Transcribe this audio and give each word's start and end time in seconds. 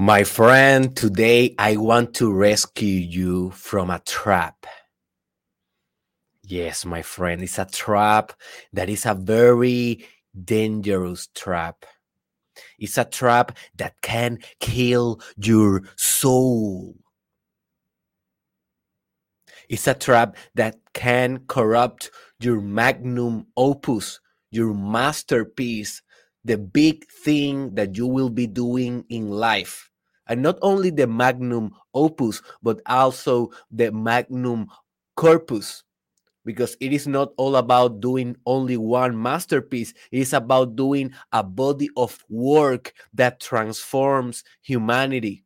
My 0.00 0.22
friend, 0.22 0.94
today 0.94 1.56
I 1.58 1.76
want 1.76 2.14
to 2.14 2.32
rescue 2.32 2.86
you 2.86 3.50
from 3.50 3.90
a 3.90 3.98
trap. 3.98 4.64
Yes, 6.44 6.84
my 6.84 7.02
friend, 7.02 7.42
it's 7.42 7.58
a 7.58 7.64
trap 7.64 8.32
that 8.72 8.88
is 8.88 9.06
a 9.06 9.14
very 9.14 10.06
dangerous 10.44 11.26
trap. 11.34 11.84
It's 12.78 12.96
a 12.96 13.06
trap 13.06 13.58
that 13.74 14.00
can 14.00 14.38
kill 14.60 15.20
your 15.36 15.82
soul. 15.96 16.94
It's 19.68 19.88
a 19.88 19.94
trap 19.94 20.36
that 20.54 20.76
can 20.94 21.40
corrupt 21.48 22.12
your 22.38 22.60
magnum 22.60 23.48
opus, 23.56 24.20
your 24.52 24.74
masterpiece, 24.74 26.02
the 26.44 26.56
big 26.56 27.04
thing 27.10 27.74
that 27.74 27.96
you 27.96 28.06
will 28.06 28.30
be 28.30 28.46
doing 28.46 29.04
in 29.08 29.28
life. 29.28 29.87
And 30.28 30.42
not 30.42 30.58
only 30.62 30.90
the 30.90 31.06
magnum 31.06 31.72
opus, 31.94 32.42
but 32.62 32.80
also 32.86 33.50
the 33.70 33.90
magnum 33.92 34.68
corpus. 35.16 35.82
Because 36.44 36.76
it 36.80 36.92
is 36.92 37.06
not 37.06 37.32
all 37.36 37.56
about 37.56 38.00
doing 38.00 38.36
only 38.46 38.76
one 38.76 39.20
masterpiece, 39.20 39.92
it 40.10 40.20
is 40.20 40.32
about 40.32 40.76
doing 40.76 41.12
a 41.32 41.42
body 41.42 41.90
of 41.96 42.24
work 42.28 42.94
that 43.12 43.40
transforms 43.40 44.44
humanity. 44.62 45.44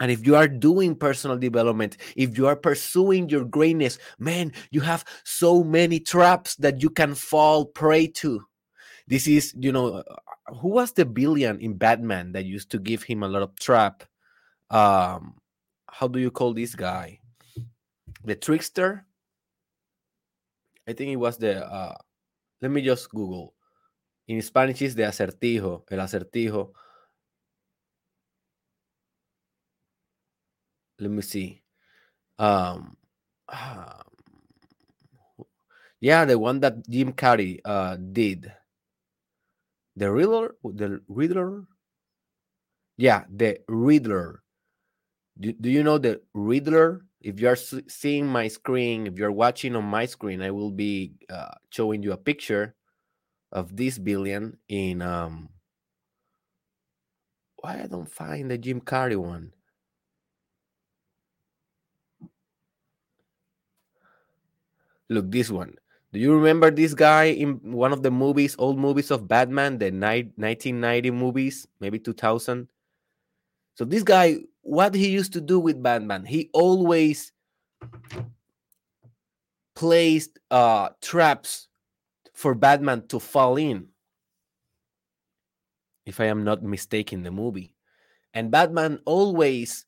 And 0.00 0.10
if 0.10 0.26
you 0.26 0.34
are 0.34 0.48
doing 0.48 0.96
personal 0.96 1.36
development, 1.36 1.98
if 2.16 2.38
you 2.38 2.46
are 2.46 2.56
pursuing 2.56 3.28
your 3.28 3.44
greatness, 3.44 3.98
man, 4.18 4.52
you 4.70 4.80
have 4.80 5.04
so 5.24 5.62
many 5.62 6.00
traps 6.00 6.56
that 6.56 6.82
you 6.82 6.88
can 6.88 7.14
fall 7.14 7.66
prey 7.66 8.06
to. 8.06 8.42
This 9.06 9.28
is, 9.28 9.54
you 9.58 9.72
know, 9.72 10.02
who 10.56 10.68
was 10.68 10.92
the 10.92 11.04
billion 11.04 11.60
in 11.60 11.74
Batman 11.74 12.32
that 12.32 12.44
used 12.44 12.70
to 12.70 12.78
give 12.78 13.02
him 13.02 13.22
a 13.22 13.28
lot 13.28 13.42
of 13.42 13.58
trap? 13.58 14.04
Um, 14.70 15.34
how 15.88 16.08
do 16.08 16.18
you 16.18 16.30
call 16.30 16.54
this 16.54 16.74
guy? 16.74 17.18
The 18.24 18.34
trickster? 18.34 19.06
I 20.88 20.92
think 20.92 21.12
it 21.12 21.16
was 21.16 21.38
the 21.38 21.66
uh 21.66 21.94
let 22.60 22.70
me 22.70 22.82
just 22.82 23.10
Google. 23.10 23.54
In 24.28 24.42
Spanish 24.42 24.82
is 24.82 24.94
the 24.94 25.04
acertijo, 25.04 25.82
el 25.90 25.98
acertijo. 25.98 26.72
let 31.00 31.10
me 31.10 31.22
see. 31.22 31.62
Um, 32.38 32.96
um, 33.48 34.02
yeah, 36.00 36.24
the 36.24 36.38
one 36.38 36.60
that 36.60 36.88
Jim 36.88 37.12
Carrey 37.12 37.60
uh, 37.64 37.96
did. 37.96 38.52
The 39.96 40.10
Riddler, 40.10 40.54
the 40.64 41.00
Riddler. 41.08 41.64
Yeah, 42.96 43.24
the 43.28 43.58
Riddler. 43.68 44.42
Do, 45.38 45.52
do 45.52 45.70
you 45.70 45.82
know 45.82 45.98
the 45.98 46.20
Riddler? 46.34 47.06
If 47.20 47.40
you 47.40 47.48
are 47.48 47.56
seeing 47.56 48.26
my 48.26 48.48
screen, 48.48 49.06
if 49.06 49.18
you're 49.18 49.32
watching 49.32 49.76
on 49.76 49.84
my 49.84 50.06
screen, 50.06 50.40
I 50.40 50.50
will 50.50 50.70
be 50.70 51.12
uh, 51.28 51.52
showing 51.70 52.02
you 52.02 52.12
a 52.12 52.16
picture 52.16 52.74
of 53.52 53.76
this 53.76 53.98
billion 53.98 54.56
in 54.68 55.02
um. 55.02 55.50
Why 57.56 57.82
I 57.82 57.86
don't 57.88 58.08
find 58.08 58.50
the 58.50 58.56
Jim 58.56 58.80
Carrey 58.80 59.16
one? 59.16 59.52
Look, 65.10 65.30
this 65.30 65.50
one. 65.50 65.74
Do 66.12 66.18
you 66.18 66.34
remember 66.34 66.70
this 66.70 66.94
guy 66.94 67.24
in 67.24 67.60
one 67.72 67.92
of 67.92 68.02
the 68.02 68.10
movies, 68.10 68.56
old 68.58 68.78
movies 68.78 69.10
of 69.12 69.28
Batman, 69.28 69.78
the 69.78 69.90
ni- 69.92 70.32
1990 70.34 71.10
movies, 71.12 71.68
maybe 71.78 71.98
2000? 72.00 72.68
So 73.74 73.84
this 73.84 74.02
guy, 74.02 74.38
what 74.62 74.94
he 74.94 75.08
used 75.08 75.32
to 75.34 75.40
do 75.40 75.60
with 75.60 75.82
Batman, 75.82 76.24
he 76.24 76.50
always 76.52 77.32
placed 79.76 80.38
uh, 80.50 80.90
traps 81.00 81.68
for 82.34 82.54
Batman 82.54 83.06
to 83.08 83.20
fall 83.20 83.56
in. 83.56 83.88
If 86.06 86.18
I 86.18 86.24
am 86.24 86.42
not 86.42 86.62
mistaken, 86.62 87.22
the 87.22 87.30
movie, 87.30 87.74
and 88.34 88.50
Batman 88.50 88.98
always 89.04 89.86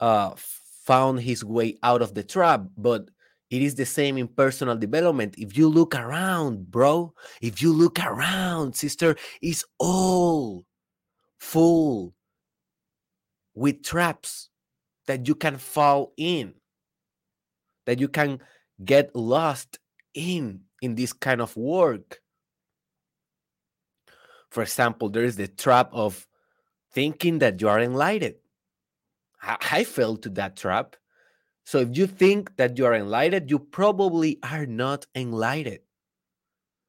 uh, 0.00 0.32
found 0.36 1.20
his 1.20 1.44
way 1.44 1.76
out 1.82 2.00
of 2.00 2.14
the 2.14 2.22
trap, 2.22 2.62
but 2.76 3.10
it 3.54 3.62
is 3.62 3.76
the 3.76 3.86
same 3.86 4.18
in 4.18 4.26
personal 4.26 4.76
development. 4.76 5.36
If 5.38 5.56
you 5.56 5.68
look 5.68 5.94
around, 5.94 6.72
bro, 6.72 7.14
if 7.40 7.62
you 7.62 7.72
look 7.72 8.00
around, 8.00 8.74
sister, 8.74 9.14
it's 9.40 9.64
all 9.78 10.64
full 11.38 12.14
with 13.54 13.84
traps 13.84 14.48
that 15.06 15.28
you 15.28 15.36
can 15.36 15.56
fall 15.56 16.14
in, 16.16 16.54
that 17.86 18.00
you 18.00 18.08
can 18.08 18.40
get 18.84 19.14
lost 19.14 19.78
in 20.14 20.62
in 20.82 20.96
this 20.96 21.12
kind 21.12 21.40
of 21.40 21.56
work. 21.56 22.18
For 24.50 24.64
example, 24.64 25.10
there 25.10 25.22
is 25.22 25.36
the 25.36 25.46
trap 25.46 25.90
of 25.92 26.26
thinking 26.92 27.38
that 27.38 27.60
you 27.60 27.68
are 27.68 27.78
enlightened. 27.78 28.34
I, 29.40 29.58
I 29.70 29.84
fell 29.84 30.16
to 30.16 30.28
that 30.30 30.56
trap. 30.56 30.96
So 31.64 31.78
if 31.78 31.96
you 31.96 32.06
think 32.06 32.56
that 32.56 32.78
you 32.78 32.86
are 32.86 32.94
enlightened, 32.94 33.50
you 33.50 33.58
probably 33.58 34.38
are 34.42 34.66
not 34.66 35.06
enlightened 35.14 35.80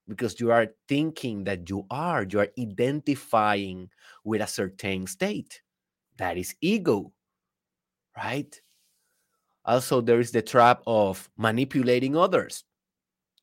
because 0.08 0.40
you 0.40 0.52
are 0.52 0.68
thinking 0.88 1.44
that 1.46 1.70
you 1.70 1.86
are, 1.90 2.24
you 2.30 2.40
are 2.40 2.50
identifying 2.60 3.90
with 4.24 4.42
a 4.42 4.48
certain 4.48 5.08
state. 5.08 5.62
That 6.18 6.38
is 6.38 6.56
ego, 6.62 7.12
right? 8.16 8.62
Also, 9.66 10.02
there 10.02 10.20
is 10.20 10.32
the 10.32 10.42
trap 10.42 10.82
of 10.86 11.30
manipulating 11.38 12.16
others. 12.16 12.64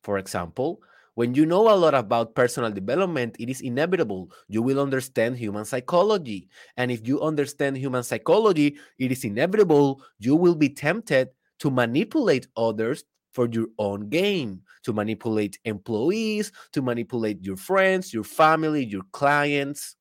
For 0.04 0.18
example, 0.18 0.82
when 1.14 1.34
you 1.34 1.44
know 1.44 1.68
a 1.68 1.76
lot 1.76 1.94
about 1.94 2.34
personal 2.34 2.70
development, 2.70 3.36
it 3.38 3.50
is 3.50 3.60
inevitable. 3.60 4.30
You 4.48 4.62
will 4.62 4.80
understand 4.80 5.36
human 5.36 5.64
psychology. 5.64 6.48
And 6.76 6.90
if 6.90 7.06
you 7.06 7.20
understand 7.20 7.76
human 7.76 8.02
psychology, 8.02 8.78
it 8.98 9.12
is 9.12 9.24
inevitable 9.24 10.02
you 10.18 10.36
will 10.36 10.54
be 10.54 10.68
tempted 10.68 11.28
to 11.58 11.70
manipulate 11.70 12.48
others 12.56 13.04
for 13.32 13.48
your 13.50 13.66
own 13.78 14.08
gain, 14.08 14.60
to 14.84 14.92
manipulate 14.92 15.58
employees, 15.64 16.52
to 16.72 16.82
manipulate 16.82 17.42
your 17.42 17.56
friends, 17.56 18.12
your 18.12 18.24
family, 18.24 18.84
your 18.84 19.02
clients. 19.12 19.96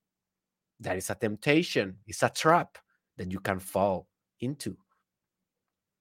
That 0.80 0.98
is 0.98 1.10
a 1.10 1.16
temptation, 1.16 1.98
it's 2.08 2.24
a 2.24 2.30
trap 2.30 2.78
that 3.18 3.32
you 3.32 3.40
can 3.40 3.60
fall 3.60 4.08
into. 4.40 4.76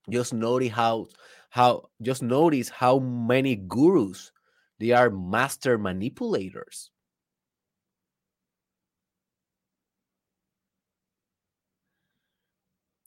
Just 0.09 0.33
notice 0.33 0.71
how 0.71 1.07
how 1.51 1.91
just 2.01 2.23
notice 2.23 2.69
how 2.69 2.99
many 2.99 3.57
gurus 3.57 4.33
they 4.81 4.93
are 4.93 5.11
master 5.11 5.79
manipulators. 5.79 6.91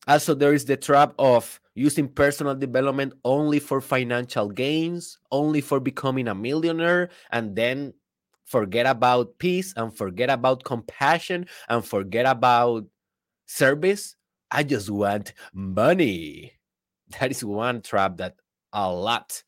Also, 0.07 0.33
there 0.35 0.53
is 0.53 0.65
the 0.65 0.75
trap 0.75 1.13
of 1.17 1.61
using 1.75 2.07
personal 2.09 2.55
development 2.55 3.13
only 3.23 3.59
for 3.59 3.79
financial 3.79 4.49
gains, 4.49 5.17
only 5.31 5.61
for 5.61 5.79
becoming 5.79 6.27
a 6.27 6.35
millionaire, 6.35 7.09
and 7.31 7.55
then 7.55 7.93
forget 8.45 8.85
about 8.85 9.37
peace 9.39 9.73
and 9.77 9.95
forget 9.95 10.29
about 10.29 10.63
compassion 10.65 11.47
and 11.69 11.85
forget 11.85 12.25
about 12.25 12.85
service. 13.47 14.15
I 14.51 14.63
just 14.63 14.89
want 14.89 15.33
money. 15.53 16.53
That 17.19 17.31
is 17.31 17.43
one 17.43 17.81
trap 17.81 18.17
that 18.17 18.35
a 18.73 18.91
lot 18.91 19.43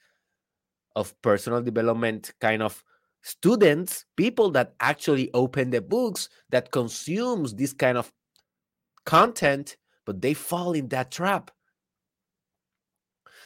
of 0.96 1.20
personal 1.22 1.62
development 1.62 2.34
kind 2.40 2.62
of 2.62 2.84
students, 3.22 4.06
people 4.16 4.52
that 4.52 4.76
actually 4.80 5.32
open 5.34 5.72
the 5.72 5.82
books 5.82 6.30
that 6.50 6.72
consumes 6.72 7.56
this 7.56 7.74
kind 7.74 7.98
of 7.98 8.12
content, 9.06 9.78
but 10.06 10.22
they 10.22 10.34
fall 10.34 10.74
in 10.74 10.88
that 10.90 11.12
trap. 11.12 11.52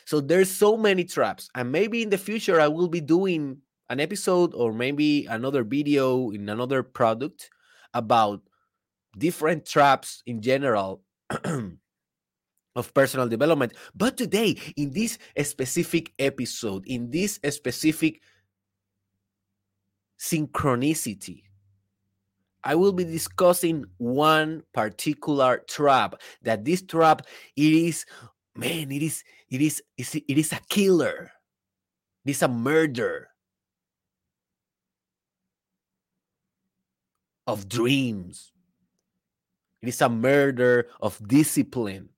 So 0.06 0.20
there's 0.20 0.52
so 0.52 0.76
many 0.76 1.04
traps. 1.04 1.50
And 1.56 1.72
maybe 1.72 2.02
in 2.02 2.10
the 2.10 2.18
future 2.18 2.60
I 2.60 2.68
will 2.68 2.88
be 2.88 3.02
doing 3.02 3.60
an 3.90 4.00
episode 4.00 4.54
or 4.54 4.74
maybe 4.74 5.26
another 5.28 5.64
video 5.64 6.32
in 6.32 6.50
another 6.50 6.84
product 6.84 7.50
about 7.94 8.42
different 9.18 9.66
traps 9.66 10.22
in 10.26 10.42
general 10.42 11.04
of 12.80 12.94
personal 12.94 13.28
development. 13.28 13.74
But 13.94 14.18
today, 14.18 14.56
in 14.76 14.92
this 14.92 15.20
specific 15.44 16.14
episode, 16.18 16.88
in 16.88 17.12
this 17.12 17.40
specific 17.50 18.22
synchronicity, 20.18 21.44
I 22.64 22.76
will 22.76 22.92
be 22.92 23.04
discussing 23.04 23.86
one 23.98 24.64
particular 24.74 25.64
trap. 25.68 26.16
That 26.42 26.66
this 26.66 26.82
trap, 26.82 27.22
it 27.56 27.74
is, 27.74 28.06
man, 28.56 28.92
it 28.92 29.04
is, 29.04 29.24
it 29.50 29.62
is, 29.62 29.82
it 29.98 30.38
is 30.38 30.52
a 30.52 30.60
killer. 30.70 31.32
It 32.26 32.32
is 32.32 32.42
a 32.42 32.48
murder 32.48 33.30
of 37.48 37.70
dreams. 37.70 38.52
It 39.82 39.88
is 39.88 40.02
a 40.02 40.10
murder 40.10 40.90
of 41.00 41.26
discipline. 41.26 42.10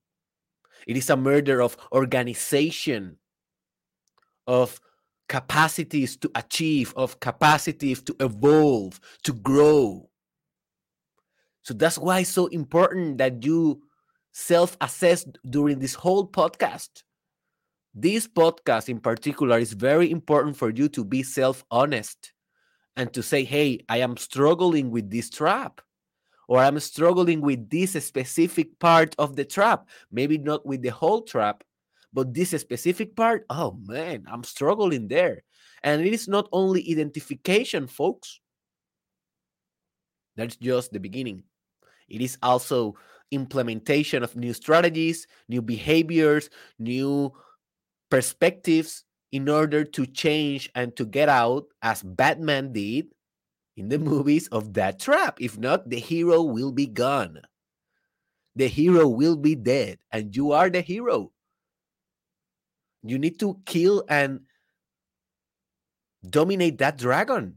It 0.92 0.98
is 0.98 1.10
a 1.10 1.16
murder 1.16 1.62
of 1.62 1.78
organization, 1.94 3.16
of 4.46 4.82
capacities 5.30 6.18
to 6.18 6.30
achieve, 6.36 6.94
of 6.98 7.18
capacities 7.22 8.02
to 8.02 8.16
evolve, 8.20 9.00
to 9.24 9.32
grow. 9.32 10.10
So 11.62 11.74
that's 11.74 11.98
why 11.98 12.20
it's 12.20 12.30
so 12.30 12.48
important 12.48 13.20
that 13.20 13.46
you 13.46 13.84
self 14.34 14.76
assess 14.82 15.26
during 15.50 15.80
this 15.80 15.94
whole 15.94 16.28
podcast. 16.28 17.04
This 17.94 18.28
podcast 18.28 18.90
in 18.90 19.00
particular 19.00 19.60
is 19.60 19.72
very 19.72 20.12
important 20.12 20.58
for 20.58 20.72
you 20.72 20.90
to 20.90 21.06
be 21.06 21.24
self 21.24 21.64
honest 21.72 22.34
and 22.98 23.14
to 23.14 23.24
say, 23.24 23.46
hey, 23.46 23.80
I 23.88 24.00
am 24.00 24.18
struggling 24.18 24.92
with 24.92 25.10
this 25.10 25.30
trap, 25.30 25.80
or 26.52 26.60
I'm 26.60 26.78
struggling 26.82 27.40
with 27.40 27.70
this 27.70 27.94
specific 28.06 28.78
part 28.78 29.16
of 29.18 29.38
the 29.38 29.46
trap. 29.46 29.88
Maybe 30.12 30.38
not 30.38 30.66
with 30.66 30.82
the 30.82 30.90
whole 30.90 31.22
trap, 31.22 31.64
but 32.12 32.34
this 32.34 32.50
specific 32.50 33.16
part, 33.16 33.46
oh 33.50 33.80
man, 33.88 34.26
I'm 34.28 34.44
struggling 34.44 35.08
there. 35.08 35.44
And 35.82 36.06
it 36.06 36.12
is 36.12 36.28
not 36.28 36.50
only 36.52 36.84
identification, 36.92 37.88
folks. 37.88 38.42
That's 40.36 40.58
just 40.58 40.92
the 40.92 41.00
beginning. 41.00 41.44
It 42.10 42.20
is 42.20 42.38
also 42.44 42.96
implementation 43.32 44.22
of 44.22 44.36
new 44.36 44.52
strategies, 44.52 45.28
new 45.48 45.62
behaviors, 45.62 46.50
new 46.78 47.32
perspectives 48.10 49.06
in 49.32 49.48
order 49.48 49.86
to 49.86 50.06
change 50.06 50.70
and 50.76 50.94
to 50.98 51.06
get 51.06 51.30
out, 51.30 51.68
as 51.82 52.04
Batman 52.04 52.74
did 52.74 53.08
in 53.78 53.90
the 53.90 54.00
movies, 54.00 54.48
of 54.50 54.74
that 54.74 55.00
trap. 55.00 55.38
If 55.40 55.58
not, 55.58 55.90
the 55.90 56.00
hero 56.00 56.42
will 56.42 56.72
be 56.72 56.88
gone. 56.88 57.42
The 58.56 58.68
hero 58.68 59.08
will 59.08 59.38
be 59.38 59.56
dead, 59.56 60.00
and 60.12 60.36
you 60.36 60.52
are 60.52 60.70
the 60.70 60.82
hero. 60.82 61.32
You 63.04 63.18
need 63.18 63.40
to 63.40 63.60
kill 63.66 64.04
and 64.10 64.42
dominate 66.30 66.78
that 66.80 66.98
dragon 66.98 67.56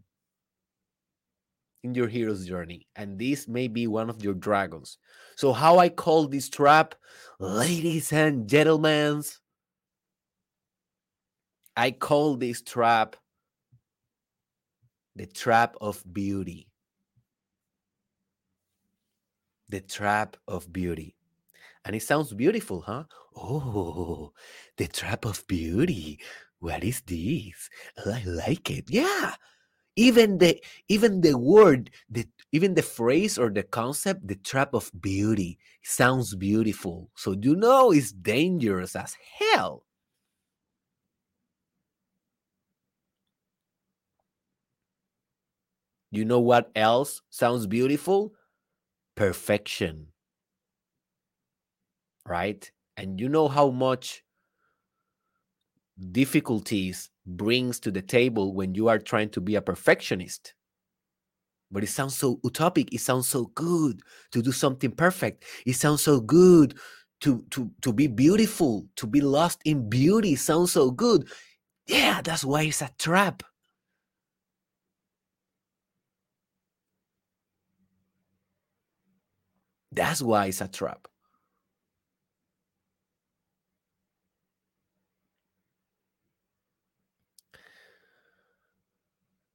in 1.82 1.94
your 1.94 2.08
hero's 2.08 2.46
journey. 2.46 2.86
And 2.96 3.18
this 3.18 3.46
may 3.46 3.68
be 3.68 3.86
one 3.86 4.08
of 4.08 4.22
your 4.22 4.34
dragons. 4.34 4.98
So, 5.36 5.52
how 5.52 5.78
I 5.78 5.88
call 5.88 6.28
this 6.28 6.48
trap, 6.48 6.94
ladies 7.38 8.12
and 8.12 8.48
gentlemen, 8.48 9.22
I 11.76 11.90
call 11.90 12.36
this 12.36 12.62
trap 12.62 13.16
the 15.16 15.26
trap 15.26 15.76
of 15.80 16.02
beauty. 16.12 16.68
The 19.68 19.80
trap 19.80 20.36
of 20.46 20.72
beauty. 20.72 21.14
And 21.84 21.94
it 21.94 22.02
sounds 22.02 22.32
beautiful, 22.32 22.80
huh? 22.80 23.04
Oh, 23.36 24.32
the 24.76 24.86
trap 24.86 25.24
of 25.24 25.46
beauty. 25.46 26.20
What 26.60 26.82
is 26.82 27.02
this? 27.02 27.68
I 28.06 28.22
like 28.24 28.70
it. 28.70 28.84
Yeah. 28.88 29.34
Even 29.96 30.38
the 30.38 30.60
even 30.88 31.20
the 31.20 31.38
word, 31.38 31.90
the 32.10 32.26
even 32.52 32.74
the 32.74 32.82
phrase 32.82 33.38
or 33.38 33.50
the 33.50 33.62
concept, 33.62 34.26
the 34.26 34.34
trap 34.34 34.74
of 34.74 34.90
beauty, 35.00 35.58
sounds 35.82 36.34
beautiful. 36.34 37.10
So 37.14 37.32
you 37.32 37.54
know 37.54 37.92
it's 37.92 38.12
dangerous 38.12 38.96
as 38.96 39.16
hell. 39.38 39.83
You 46.16 46.24
know 46.24 46.40
what 46.40 46.70
else 46.76 47.22
sounds 47.30 47.66
beautiful? 47.66 48.34
Perfection. 49.16 50.08
Right? 52.26 52.70
And 52.96 53.20
you 53.20 53.28
know 53.28 53.48
how 53.48 53.70
much 53.70 54.22
difficulties 56.12 57.10
brings 57.26 57.80
to 57.80 57.90
the 57.90 58.02
table 58.02 58.54
when 58.54 58.74
you 58.74 58.88
are 58.88 58.98
trying 58.98 59.30
to 59.30 59.40
be 59.40 59.54
a 59.56 59.62
perfectionist. 59.62 60.54
But 61.70 61.82
it 61.82 61.88
sounds 61.88 62.16
so 62.16 62.36
utopic. 62.44 62.92
It 62.92 63.00
sounds 63.00 63.28
so 63.28 63.46
good 63.54 64.00
to 64.32 64.42
do 64.42 64.52
something 64.52 64.92
perfect. 64.92 65.44
It 65.66 65.74
sounds 65.74 66.02
so 66.02 66.20
good 66.20 66.78
to 67.20 67.44
to 67.50 67.70
to 67.82 67.92
be 67.92 68.06
beautiful, 68.06 68.86
to 68.96 69.06
be 69.06 69.20
lost 69.20 69.60
in 69.64 69.88
beauty. 69.88 70.36
sounds 70.36 70.72
so 70.72 70.90
good. 70.90 71.28
Yeah, 71.86 72.20
that's 72.22 72.44
why 72.44 72.62
it's 72.62 72.82
a 72.82 72.90
trap. 72.98 73.42
That's 79.94 80.20
why 80.22 80.46
it's 80.46 80.60
a 80.60 80.68
trap. 80.68 81.08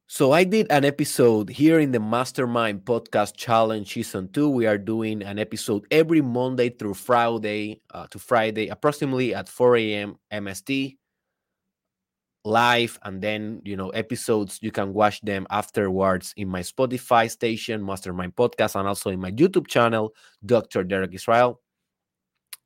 So 0.07 0.31
I 0.31 0.44
did 0.44 0.68
an 0.71 0.86
episode 0.86 1.50
here 1.50 1.80
in 1.80 1.91
the 1.91 2.00
Mastermind 2.00 2.83
Podcast 2.83 3.38
Challenge 3.38 3.88
Season 3.88 4.27
2. 4.31 4.50
We 4.50 4.65
are 4.65 4.77
doing 4.77 5.21
an 5.21 5.38
episode 5.38 5.86
every 5.91 6.21
Monday 6.21 6.69
through 6.69 6.95
Friday 6.95 7.81
uh, 7.94 8.07
to 8.07 8.19
Friday, 8.19 8.69
approximately 8.69 9.36
at 9.36 9.47
4 9.47 9.77
a.m. 9.77 10.18
MST 10.31 10.99
live 12.45 12.97
and 13.03 13.21
then 13.21 13.62
you 13.65 13.75
know 13.75 13.89
episodes 13.89 14.59
you 14.62 14.71
can 14.71 14.94
watch 14.94 15.19
them 15.21 15.45
afterwards 15.50 16.33
in 16.38 16.47
my 16.47 16.62
spotify 16.62 17.30
station 17.30 17.83
mastermind 17.83 18.33
podcast 18.33 18.80
and 18.80 18.88
also 18.88 19.09
in 19.09 19.19
my 19.19 19.31
youtube 19.31 19.68
channel 19.68 20.13
dr 20.45 20.83
derek 20.86 21.13
israel. 21.13 21.59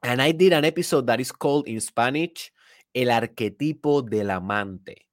And 0.03 0.21
i 0.21 0.31
did 0.31 0.53
an 0.53 0.65
episode 0.65 1.07
that 1.07 1.19
is 1.19 1.31
called 1.31 1.67
in 1.67 1.79
spanish 1.79 2.51
el 2.93 3.07
arquetipo 3.07 4.07
del 4.07 4.29
amante 4.29 5.07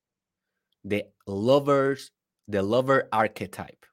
the 0.85 1.05
lovers 1.27 2.11
the 2.51 2.63
lover 2.63 3.09
archetype. 3.13 3.87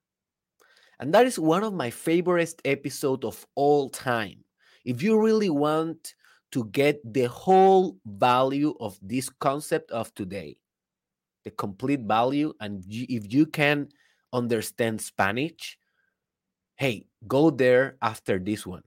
And 1.00 1.14
that 1.14 1.26
is 1.26 1.38
one 1.38 1.64
of 1.64 1.74
my 1.74 1.90
favorite 1.90 2.60
episodes 2.66 3.24
of 3.24 3.46
all 3.56 3.90
time. 3.90 4.44
If 4.84 5.04
you 5.04 5.22
really 5.22 5.50
want 5.50 6.16
to 6.58 6.66
get 6.74 7.00
the 7.14 7.30
whole 7.30 8.00
value 8.04 8.74
of 8.80 8.98
this 9.00 9.30
concept 9.30 9.92
of 9.92 10.12
today, 10.16 10.58
the 11.46 11.52
complete 11.52 12.00
value. 12.02 12.52
And 12.60 12.84
if 12.90 13.32
you 13.32 13.46
can 13.46 13.90
understand 14.34 15.00
Spanish, 15.00 15.78
hey, 16.78 17.06
go 17.28 17.52
there 17.52 17.98
after 18.02 18.40
this 18.40 18.66
one. 18.66 18.82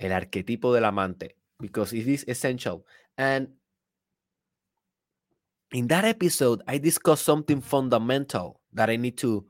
El 0.00 0.12
arquetipo 0.12 0.72
del 0.72 0.86
amante, 0.86 1.36
because 1.60 1.92
it 1.92 2.08
is 2.08 2.24
essential. 2.26 2.86
And 3.18 3.48
in 5.72 5.88
that 5.88 6.06
episode, 6.06 6.62
I 6.66 6.78
discussed 6.78 7.26
something 7.26 7.60
fundamental 7.60 8.62
that 8.72 8.88
I 8.88 8.96
need 8.96 9.18
to 9.18 9.44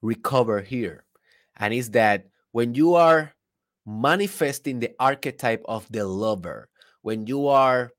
recover 0.00 0.62
here. 0.62 1.04
And 1.58 1.74
is 1.74 1.90
that 1.90 2.28
when 2.52 2.74
you 2.74 2.94
are 2.94 3.34
manifesting 3.86 4.80
the 4.80 4.94
archetype 4.98 5.62
of 5.66 5.86
the 5.90 6.06
lover, 6.06 6.68
when 7.02 7.26
you 7.26 7.48
are 7.48 7.92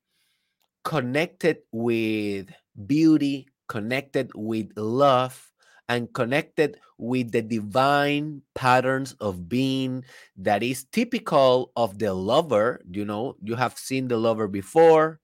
connected 0.84 1.58
with 1.72 2.50
beauty, 2.86 3.48
connected 3.68 4.30
with 4.34 4.70
love, 4.76 5.50
and 5.88 6.12
connected 6.14 6.78
with 6.98 7.32
the 7.32 7.42
divine 7.42 8.42
patterns 8.54 9.14
of 9.20 9.48
being 9.48 10.04
that 10.36 10.62
is 10.62 10.84
typical 10.92 11.72
of 11.76 11.98
the 11.98 12.14
lover. 12.14 12.80
You 12.90 13.04
know, 13.04 13.36
you 13.42 13.56
have 13.56 13.76
seen 13.76 14.08
the 14.08 14.16
lover 14.16 14.48
before. 14.48 15.20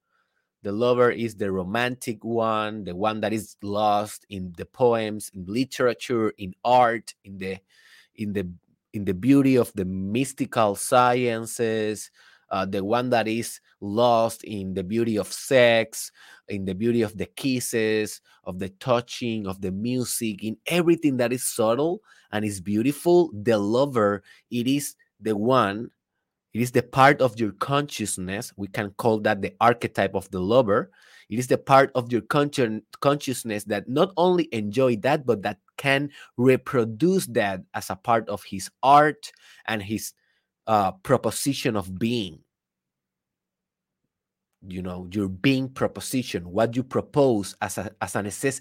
The 0.63 0.73
lover 0.73 1.11
is 1.11 1.37
the 1.37 1.53
romantic 1.53 2.25
one, 2.25 2.85
the 2.85 2.95
one 2.97 3.21
that 3.21 3.33
is 3.33 3.57
lost 3.63 4.27
in 4.29 4.53
the 4.57 4.67
poems, 4.67 5.31
in 5.33 5.47
literature, 5.47 6.35
in 6.37 6.55
art, 6.65 7.15
in 7.25 7.39
the 7.39 7.59
in 8.17 8.33
the 8.33 8.51
in 8.99 9.05
the 9.05 9.15
beauty 9.15 9.55
of 9.55 9.73
the 9.75 9.85
mystical 9.85 10.75
sciences, 10.75 12.11
uh, 12.51 12.67
the 12.67 12.83
one 12.83 13.11
that 13.11 13.29
is 13.29 13.61
lost 13.81 14.43
in 14.43 14.75
the 14.75 14.83
beauty 14.83 15.17
of 15.17 15.33
sex, 15.33 16.11
in 16.49 16.65
the 16.65 16.75
beauty 16.75 17.03
of 17.03 17.17
the 17.17 17.27
kisses, 17.27 18.21
of 18.43 18.59
the 18.59 18.71
touching, 18.81 19.47
of 19.47 19.61
the 19.61 19.71
music, 19.71 20.43
in 20.43 20.57
everything 20.67 21.17
that 21.17 21.33
is 21.33 21.45
subtle 21.47 22.03
and 22.33 22.45
is 22.45 22.61
beautiful. 22.61 23.31
The 23.33 23.57
lover, 23.57 24.25
it 24.51 24.67
is 24.67 24.97
the 25.21 25.37
one, 25.37 25.91
it 26.53 26.61
is 26.61 26.73
the 26.73 26.83
part 26.83 27.23
of 27.23 27.39
your 27.39 27.53
consciousness. 27.53 28.53
We 28.57 28.67
can 28.67 28.91
call 28.99 29.21
that 29.21 29.43
the 29.43 29.55
archetype 29.61 30.17
of 30.17 30.29
the 30.33 30.41
lover. 30.41 30.91
It 31.29 31.39
is 31.39 31.47
the 31.47 31.59
part 31.59 31.91
of 31.95 32.11
your 32.11 32.23
consciousness 32.23 33.65
that 33.65 33.89
not 33.89 34.13
only 34.17 34.49
enjoy 34.53 34.97
that, 34.97 35.27
but 35.27 35.43
that 35.43 35.59
can 35.77 36.11
reproduce 36.37 37.27
that 37.27 37.63
as 37.75 37.91
a 37.91 37.97
part 37.97 38.29
of 38.29 38.43
his 38.45 38.71
art 38.83 39.31
and 39.67 39.83
his 39.83 40.15
uh, 40.67 40.93
proposition 40.93 41.77
of 41.77 41.99
being. 41.99 42.41
You 44.67 44.83
know, 44.83 45.09
your 45.13 45.29
being 45.29 45.69
proposition, 45.69 46.51
what 46.51 46.75
you 46.75 46.83
propose 46.83 47.55
as 47.63 47.79
a 47.79 47.93
as 48.03 48.17
an 48.17 48.27
assess, 48.27 48.61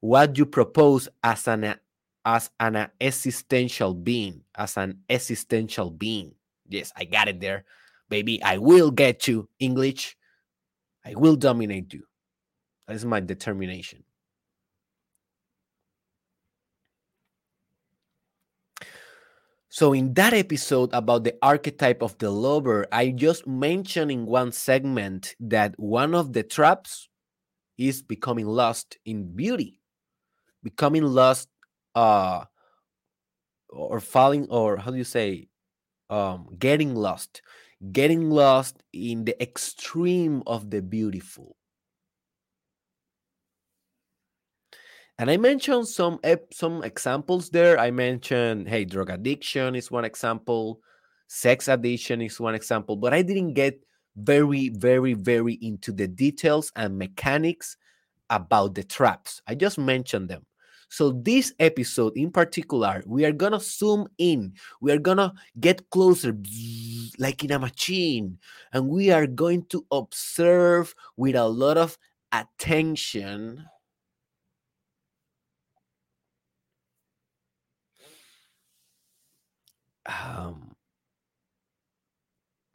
what 0.00 0.36
you 0.36 0.46
propose 0.46 1.08
as 1.22 1.46
an 1.46 1.76
as 2.24 2.50
an 2.58 2.88
existential 3.00 3.94
being, 3.94 4.42
as 4.56 4.76
an 4.76 4.98
existential 5.08 5.90
being. 5.90 6.34
Yes, 6.68 6.92
I 6.96 7.04
got 7.04 7.28
it 7.28 7.40
there. 7.40 7.64
Baby, 8.08 8.42
I 8.42 8.58
will 8.58 8.90
get 8.90 9.28
you, 9.28 9.48
English. 9.60 10.16
I 11.04 11.14
will 11.14 11.36
dominate 11.36 11.92
you. 11.92 12.04
That 12.86 12.94
is 12.94 13.04
my 13.04 13.20
determination. 13.20 14.04
So, 19.68 19.94
in 19.94 20.12
that 20.14 20.34
episode 20.34 20.90
about 20.92 21.24
the 21.24 21.34
archetype 21.40 22.02
of 22.02 22.18
the 22.18 22.30
lover, 22.30 22.86
I 22.92 23.08
just 23.08 23.46
mentioned 23.46 24.10
in 24.10 24.26
one 24.26 24.52
segment 24.52 25.34
that 25.40 25.74
one 25.78 26.14
of 26.14 26.34
the 26.34 26.42
traps 26.42 27.08
is 27.78 28.02
becoming 28.02 28.44
lost 28.46 28.98
in 29.06 29.34
beauty, 29.34 29.80
becoming 30.62 31.04
lost, 31.04 31.48
uh, 31.94 32.44
or 33.70 33.98
falling, 33.98 34.46
or 34.50 34.76
how 34.76 34.90
do 34.90 34.98
you 34.98 35.04
say, 35.04 35.48
um, 36.10 36.48
getting 36.58 36.94
lost, 36.94 37.40
getting 37.90 38.30
lost 38.30 38.82
in 38.92 39.24
the 39.24 39.40
extreme 39.42 40.42
of 40.46 40.70
the 40.70 40.82
beautiful. 40.82 41.56
And 45.18 45.30
I 45.30 45.36
mentioned 45.36 45.88
some 45.88 46.18
some 46.52 46.82
examples 46.82 47.50
there. 47.50 47.78
I 47.78 47.90
mentioned, 47.90 48.68
hey, 48.68 48.84
drug 48.84 49.10
addiction 49.10 49.74
is 49.74 49.90
one 49.90 50.04
example, 50.04 50.80
sex 51.28 51.68
addiction 51.68 52.22
is 52.22 52.40
one 52.40 52.54
example, 52.54 52.96
but 52.96 53.12
I 53.12 53.22
didn't 53.22 53.54
get 53.54 53.78
very, 54.16 54.68
very, 54.70 55.14
very 55.14 55.54
into 55.54 55.92
the 55.92 56.08
details 56.08 56.72
and 56.76 56.98
mechanics 56.98 57.76
about 58.30 58.74
the 58.74 58.82
traps. 58.82 59.42
I 59.46 59.54
just 59.54 59.78
mentioned 59.78 60.28
them. 60.28 60.44
So, 60.92 61.08
this 61.10 61.54
episode 61.58 62.12
in 62.20 62.30
particular, 62.30 63.02
we 63.06 63.24
are 63.24 63.32
gonna 63.32 63.60
zoom 63.60 64.08
in, 64.18 64.52
we 64.82 64.92
are 64.92 64.98
gonna 65.00 65.32
get 65.58 65.88
closer, 65.88 66.36
like 67.18 67.42
in 67.42 67.50
a 67.52 67.58
machine, 67.58 68.36
and 68.74 68.90
we 68.90 69.08
are 69.10 69.26
going 69.26 69.64
to 69.72 69.86
observe 69.90 70.94
with 71.16 71.34
a 71.34 71.48
lot 71.48 71.78
of 71.78 71.96
attention. 72.30 73.64
Um 80.04 80.76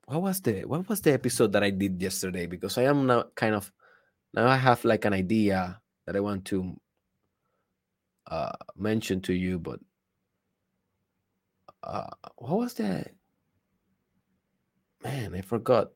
what 0.08 0.22
was 0.24 0.42
the 0.42 0.66
what 0.66 0.90
was 0.90 1.02
the 1.02 1.14
episode 1.14 1.52
that 1.54 1.62
I 1.64 1.70
did 1.70 2.02
yesterday? 2.02 2.48
Because 2.48 2.78
I 2.80 2.84
am 2.90 3.06
now 3.06 3.26
kind 3.36 3.54
of 3.54 3.72
now 4.34 4.48
I 4.48 4.56
have 4.58 4.84
like 4.86 5.06
an 5.06 5.14
idea 5.14 5.80
that 6.08 6.16
I 6.16 6.20
want 6.20 6.46
to 6.46 6.78
uh 8.28 8.52
mention 8.76 9.22
to 9.22 9.34
you, 9.34 9.60
but 9.60 9.80
uh 11.84 12.10
what 12.38 12.58
was 12.58 12.74
that? 12.76 13.12
Man, 15.04 15.34
I 15.36 15.42
forgot. 15.42 15.92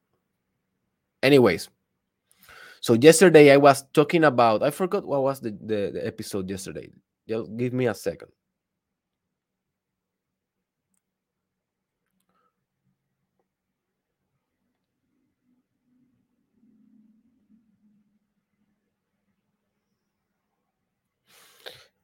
Anyways, 1.23 1.69
so 2.79 2.93
yesterday 2.93 3.51
I 3.51 3.57
was 3.57 3.83
talking 3.93 4.23
about 4.23 4.63
I 4.63 4.71
forgot 4.71 5.05
what 5.05 5.23
was 5.23 5.39
the, 5.39 5.51
the, 5.51 5.91
the 5.93 6.05
episode 6.05 6.49
yesterday. 6.49 6.89
Just 7.27 7.55
give 7.57 7.73
me 7.73 7.87
a 7.87 7.93
second. 7.93 8.31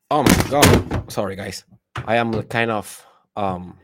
Oh 0.09 0.23
my 0.23 0.49
god. 0.49 1.11
Sorry 1.11 1.35
guys. 1.35 1.65
I 2.05 2.15
am 2.15 2.41
kind 2.43 2.71
of 2.71 3.05
um 3.35 3.77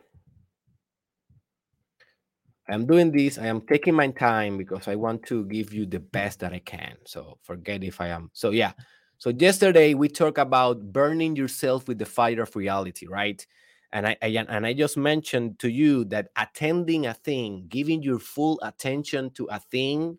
I'm 2.70 2.86
doing 2.86 3.12
this. 3.12 3.38
I 3.38 3.48
am 3.48 3.60
taking 3.62 3.94
my 3.94 4.08
time 4.08 4.58
because 4.58 4.88
I 4.88 4.96
want 4.96 5.24
to 5.24 5.46
give 5.46 5.74
you 5.74 5.86
the 5.86 6.00
best 6.00 6.40
that 6.40 6.54
I 6.54 6.60
can. 6.60 6.96
So 7.06 7.38
forget 7.42 7.84
if 7.84 8.00
I 8.00 8.08
am. 8.08 8.30
So 8.34 8.52
yeah. 8.52 8.72
So 9.18 9.32
yesterday 9.32 9.94
we 9.96 10.08
talked 10.08 10.38
about 10.38 10.94
burning 10.94 11.36
yourself 11.36 11.90
with 11.90 12.00
the 12.00 12.06
fire 12.06 12.42
of 12.42 12.56
reality, 12.56 13.06
right? 13.06 13.46
And 13.92 14.08
I, 14.08 14.18
I 14.22 14.28
and 14.28 14.66
I 14.66 14.74
just 14.74 14.96
mentioned 14.96 15.60
to 15.60 15.70
you 15.70 16.06
that 16.06 16.30
attending 16.38 17.06
a 17.06 17.14
thing, 17.14 17.66
giving 17.68 18.02
your 18.02 18.20
full 18.20 18.60
attention 18.64 19.32
to 19.32 19.46
a 19.52 19.60
thing 19.60 20.18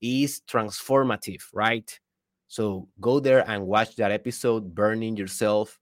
is 0.00 0.40
transformative, 0.48 1.42
right? 1.52 2.00
So 2.52 2.90
go 3.00 3.18
there 3.18 3.48
and 3.48 3.66
watch 3.66 3.96
that 3.96 4.12
episode, 4.12 4.74
Burning 4.74 5.16
Yourself 5.16 5.80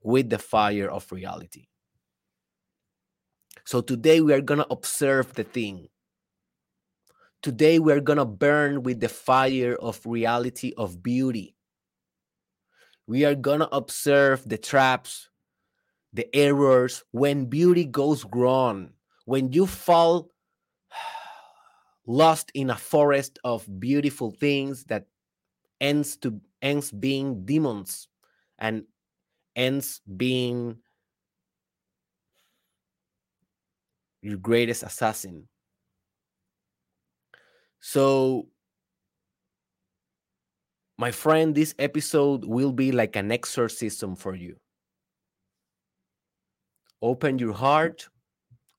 with 0.00 0.30
the 0.30 0.38
Fire 0.38 0.88
of 0.88 1.10
Reality. 1.10 1.66
So 3.64 3.80
today 3.80 4.20
we 4.20 4.32
are 4.32 4.40
going 4.40 4.60
to 4.60 4.70
observe 4.70 5.34
the 5.34 5.42
thing. 5.42 5.88
Today 7.42 7.80
we 7.80 7.92
are 7.92 7.98
going 7.98 8.18
to 8.18 8.24
burn 8.24 8.84
with 8.84 9.00
the 9.00 9.08
fire 9.08 9.74
of 9.74 9.98
reality 10.06 10.72
of 10.76 11.02
beauty. 11.02 11.56
We 13.08 13.24
are 13.24 13.34
going 13.34 13.58
to 13.58 13.74
observe 13.74 14.48
the 14.48 14.58
traps, 14.58 15.28
the 16.12 16.28
errors 16.32 17.02
when 17.10 17.46
beauty 17.46 17.84
goes 17.84 18.24
wrong, 18.32 18.90
when 19.24 19.52
you 19.52 19.66
fall 19.66 20.30
lost 22.06 22.52
in 22.54 22.70
a 22.70 22.76
forest 22.76 23.40
of 23.42 23.66
beautiful 23.80 24.30
things 24.30 24.84
that 24.84 25.06
ends 25.80 26.16
to 26.18 26.40
ends 26.62 26.90
being 26.90 27.44
demons 27.44 28.08
and 28.58 28.84
ends 29.56 30.00
being 30.16 30.78
your 34.22 34.36
greatest 34.36 34.82
assassin. 34.82 35.48
So, 37.80 38.48
my 40.98 41.10
friend, 41.10 41.54
this 41.54 41.74
episode 41.78 42.44
will 42.44 42.72
be 42.72 42.92
like 42.92 43.16
an 43.16 43.30
exorcism 43.32 44.16
for 44.16 44.34
you. 44.34 44.56
Open 47.02 47.38
your 47.38 47.52
heart, 47.52 48.08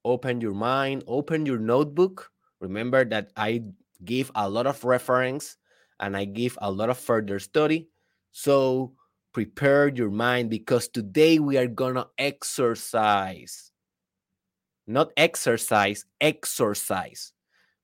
open 0.04 0.40
your 0.40 0.54
mind, 0.54 1.04
open 1.06 1.44
your 1.46 1.58
notebook. 1.58 2.30
Remember 2.60 3.04
that 3.04 3.30
I 3.36 3.62
give 4.04 4.32
a 4.34 4.48
lot 4.48 4.66
of 4.66 4.84
reference 4.84 5.57
and 6.00 6.16
I 6.16 6.24
give 6.24 6.58
a 6.60 6.70
lot 6.70 6.90
of 6.90 6.98
further 6.98 7.38
study. 7.38 7.88
So 8.32 8.92
prepare 9.32 9.88
your 9.88 10.10
mind 10.10 10.50
because 10.50 10.88
today 10.88 11.38
we 11.38 11.56
are 11.56 11.66
gonna 11.66 12.06
exercise. 12.18 13.70
Not 14.86 15.12
exercise, 15.16 16.04
exercise. 16.20 17.32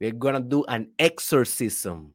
We're 0.01 0.13
gonna 0.13 0.41
do 0.41 0.65
an 0.65 0.93
exorcism 0.99 2.15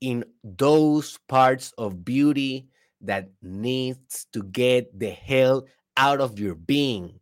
in 0.00 0.24
those 0.42 1.18
parts 1.28 1.72
of 1.76 2.04
beauty 2.04 2.68
that 3.02 3.30
needs 3.42 4.26
to 4.32 4.42
get 4.42 4.98
the 4.98 5.10
hell 5.10 5.66
out 5.96 6.20
of 6.20 6.38
your 6.38 6.54
being 6.54 7.20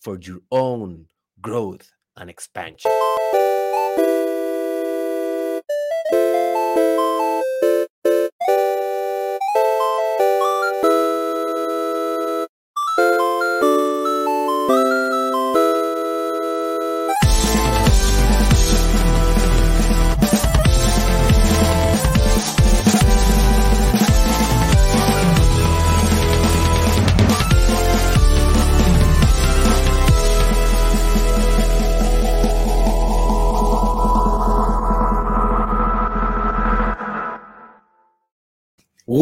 for 0.00 0.18
your 0.20 0.40
own 0.50 1.06
growth 1.40 1.90
and 2.16 2.28
expansion. 2.30 2.90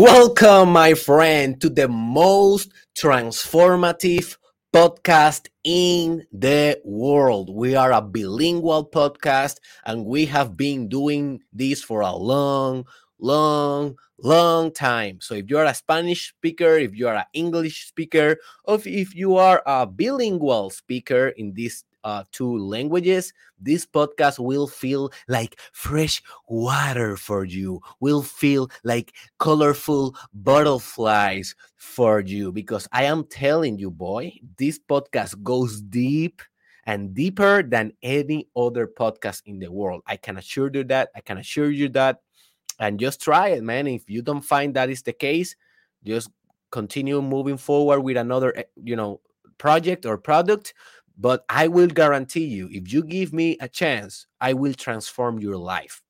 Welcome, 0.06 0.70
my 0.70 0.94
friend, 0.94 1.60
to 1.60 1.68
the 1.68 1.88
most 1.88 2.72
transformative 2.94 4.36
podcast 4.72 5.48
in 5.64 6.24
the 6.30 6.80
world. 6.84 7.52
We 7.52 7.74
are 7.74 7.90
a 7.90 8.00
bilingual 8.00 8.88
podcast 8.88 9.56
and 9.84 10.06
we 10.06 10.26
have 10.26 10.56
been 10.56 10.88
doing 10.88 11.40
this 11.52 11.82
for 11.82 12.02
a 12.02 12.14
long, 12.14 12.86
long, 13.18 13.96
long 14.22 14.70
time. 14.70 15.18
So 15.20 15.34
if 15.34 15.50
you're 15.50 15.64
a 15.64 15.74
Spanish 15.74 16.28
speaker, 16.28 16.78
if 16.78 16.94
you 16.94 17.08
are 17.08 17.16
an 17.16 17.26
English 17.32 17.88
speaker, 17.88 18.36
or 18.62 18.78
if 18.84 19.12
you 19.12 19.34
are 19.34 19.60
a 19.66 19.86
bilingual 19.86 20.70
speaker 20.70 21.34
in 21.36 21.52
this 21.56 21.82
uh, 22.06 22.22
two 22.30 22.56
languages, 22.56 23.34
this 23.58 23.84
podcast 23.84 24.38
will 24.38 24.68
feel 24.68 25.10
like 25.26 25.58
fresh 25.72 26.22
water 26.48 27.16
for 27.16 27.44
you, 27.44 27.80
will 27.98 28.22
feel 28.22 28.70
like 28.84 29.12
colorful 29.40 30.14
butterflies 30.32 31.56
for 31.74 32.20
you. 32.20 32.52
Because 32.52 32.86
I 32.92 33.02
am 33.04 33.24
telling 33.24 33.76
you, 33.76 33.90
boy, 33.90 34.32
this 34.56 34.78
podcast 34.78 35.42
goes 35.42 35.82
deep 35.82 36.40
and 36.84 37.12
deeper 37.12 37.64
than 37.64 37.92
any 38.04 38.46
other 38.54 38.86
podcast 38.86 39.42
in 39.44 39.58
the 39.58 39.72
world. 39.72 40.02
I 40.06 40.16
can 40.16 40.36
assure 40.36 40.70
you 40.72 40.84
that. 40.84 41.10
I 41.16 41.20
can 41.20 41.38
assure 41.38 41.70
you 41.72 41.88
that. 41.88 42.20
And 42.78 43.00
just 43.00 43.20
try 43.20 43.48
it, 43.48 43.64
man. 43.64 43.88
If 43.88 44.08
you 44.08 44.22
don't 44.22 44.42
find 44.42 44.74
that 44.76 44.90
is 44.90 45.02
the 45.02 45.12
case, 45.12 45.56
just 46.04 46.30
continue 46.70 47.20
moving 47.20 47.56
forward 47.56 48.02
with 48.02 48.16
another, 48.16 48.56
eh, 48.56 48.64
you 48.76 48.94
know, 48.94 49.20
project 49.58 50.06
or 50.06 50.18
product. 50.18 50.74
But 51.18 51.44
I 51.48 51.68
will 51.68 51.86
guarantee 51.86 52.44
you, 52.44 52.68
if 52.70 52.92
you 52.92 53.02
give 53.02 53.32
me 53.32 53.56
a 53.60 53.68
chance, 53.68 54.26
I 54.40 54.52
will 54.52 54.74
transform 54.74 55.38
your 55.38 55.56
life, 55.56 56.02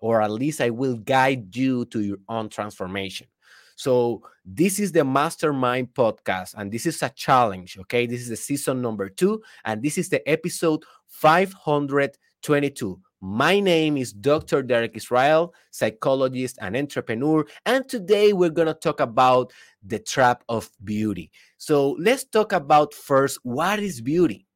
or 0.00 0.22
at 0.22 0.30
least 0.30 0.60
I 0.60 0.70
will 0.70 0.96
guide 0.96 1.54
you 1.56 1.84
to 1.86 2.00
your 2.00 2.18
own 2.28 2.48
transformation. 2.48 3.26
So, 3.74 4.22
this 4.44 4.78
is 4.78 4.92
the 4.92 5.04
Mastermind 5.04 5.94
podcast, 5.94 6.54
and 6.56 6.70
this 6.70 6.86
is 6.86 7.02
a 7.02 7.08
challenge. 7.08 7.78
Okay. 7.78 8.06
This 8.06 8.20
is 8.20 8.28
the 8.28 8.36
season 8.36 8.82
number 8.82 9.08
two, 9.08 9.42
and 9.64 9.82
this 9.82 9.98
is 9.98 10.08
the 10.08 10.28
episode 10.28 10.84
522. 11.08 13.00
My 13.24 13.60
name 13.60 13.96
is 13.96 14.12
Dr. 14.12 14.62
Derek 14.62 14.96
Israel, 14.96 15.54
psychologist 15.70 16.58
and 16.60 16.76
entrepreneur. 16.76 17.46
And 17.64 17.88
today 17.88 18.32
we're 18.32 18.50
going 18.50 18.66
to 18.66 18.74
talk 18.74 18.98
about 18.98 19.52
the 19.84 20.00
trap 20.00 20.42
of 20.48 20.68
beauty. 20.82 21.30
So 21.56 21.92
let's 22.00 22.24
talk 22.24 22.52
about 22.52 22.92
first 22.92 23.38
what 23.44 23.78
is 23.78 24.00
beauty? 24.00 24.46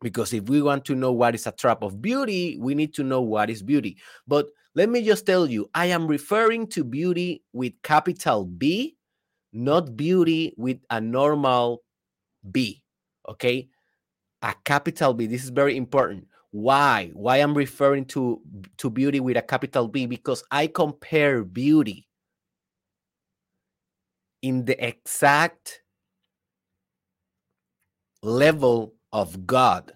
Because 0.00 0.32
if 0.32 0.48
we 0.48 0.62
want 0.62 0.84
to 0.86 0.94
know 0.94 1.12
what 1.12 1.34
is 1.34 1.46
a 1.46 1.52
trap 1.52 1.82
of 1.82 2.00
beauty, 2.00 2.56
we 2.60 2.74
need 2.74 2.94
to 2.94 3.02
know 3.02 3.20
what 3.20 3.50
is 3.50 3.62
beauty. 3.62 3.96
But 4.26 4.46
let 4.74 4.88
me 4.88 5.04
just 5.04 5.26
tell 5.26 5.46
you, 5.46 5.68
I 5.74 5.86
am 5.86 6.06
referring 6.06 6.68
to 6.68 6.84
beauty 6.84 7.42
with 7.52 7.72
capital 7.82 8.44
B, 8.44 8.96
not 9.52 9.96
beauty 9.96 10.54
with 10.56 10.78
a 10.90 11.00
normal 11.00 11.82
B. 12.50 12.82
Okay. 13.28 13.68
A 14.42 14.54
capital 14.64 15.14
B. 15.14 15.26
This 15.26 15.42
is 15.42 15.50
very 15.50 15.76
important 15.76 16.28
why? 16.50 17.10
Why 17.12 17.38
I'm 17.38 17.54
referring 17.54 18.06
to 18.06 18.40
to 18.78 18.90
beauty 18.90 19.20
with 19.20 19.36
a 19.36 19.42
capital 19.42 19.88
B 19.88 20.06
because 20.06 20.42
I 20.50 20.66
compare 20.66 21.44
beauty 21.44 22.08
in 24.40 24.64
the 24.64 24.82
exact 24.84 25.82
level 28.22 28.94
of 29.12 29.46
God, 29.46 29.92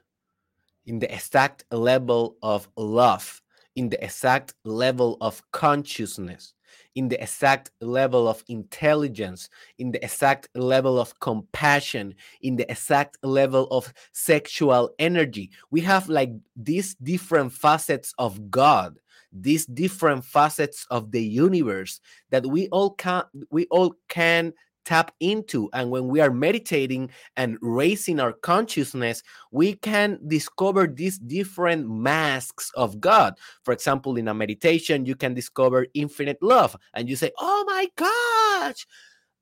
in 0.87 0.99
the 0.99 1.12
exact 1.12 1.64
level 1.71 2.37
of 2.42 2.69
love, 2.76 3.40
in 3.76 3.88
the 3.88 4.02
exact 4.04 4.54
level 4.64 5.16
of 5.21 5.42
consciousness 5.52 6.54
in 6.95 7.09
the 7.09 7.21
exact 7.23 7.71
level 7.81 8.28
of 8.28 8.42
intelligence, 8.49 9.49
in 9.78 9.90
the 9.90 10.02
exact 10.04 10.49
level 10.54 10.99
of 10.99 11.19
compassion, 11.21 12.14
in 12.42 12.57
the 12.57 12.71
exact 12.71 13.19
level 13.23 13.66
of 13.71 13.92
sexual 14.12 14.90
energy. 14.99 15.50
We 15.71 15.81
have 15.83 16.09
like 16.09 16.33
these 16.57 16.95
different 16.97 17.52
facets 17.52 18.14
of 18.19 18.50
God, 18.50 18.99
these 19.33 19.66
different 19.66 20.25
facets 20.25 20.87
of 20.90 21.11
the 21.11 21.23
universe 21.23 22.00
that 22.31 22.47
we 22.47 22.69
all 22.69 22.90
can 22.90 23.25
we 23.50 23.66
all 23.71 23.95
can 24.09 24.52
tap 24.85 25.12
into. 25.21 25.69
And 25.73 25.91
when 25.91 26.09
we 26.09 26.21
are 26.21 26.31
meditating 26.31 27.11
and 27.37 27.59
raising 27.61 28.21
our 28.21 28.33
consciousness, 28.33 29.23
we 29.51 29.75
can 29.75 30.19
discover 30.27 30.87
these 30.87 31.19
different 31.19 31.89
masks 31.89 32.71
of 32.75 33.01
God. 33.01 33.35
For 33.65 33.73
example, 33.73 34.17
in 34.17 34.29
a 34.29 34.35
meditation, 34.35 35.05
you 35.05 35.15
can 35.15 35.35
discover 35.35 35.87
infinite 35.95 36.39
love, 36.43 36.77
and 36.95 37.09
you 37.09 37.17
say, 37.17 37.31
Oh 37.39 37.65
my 37.67 37.89
gosh, 37.97 38.87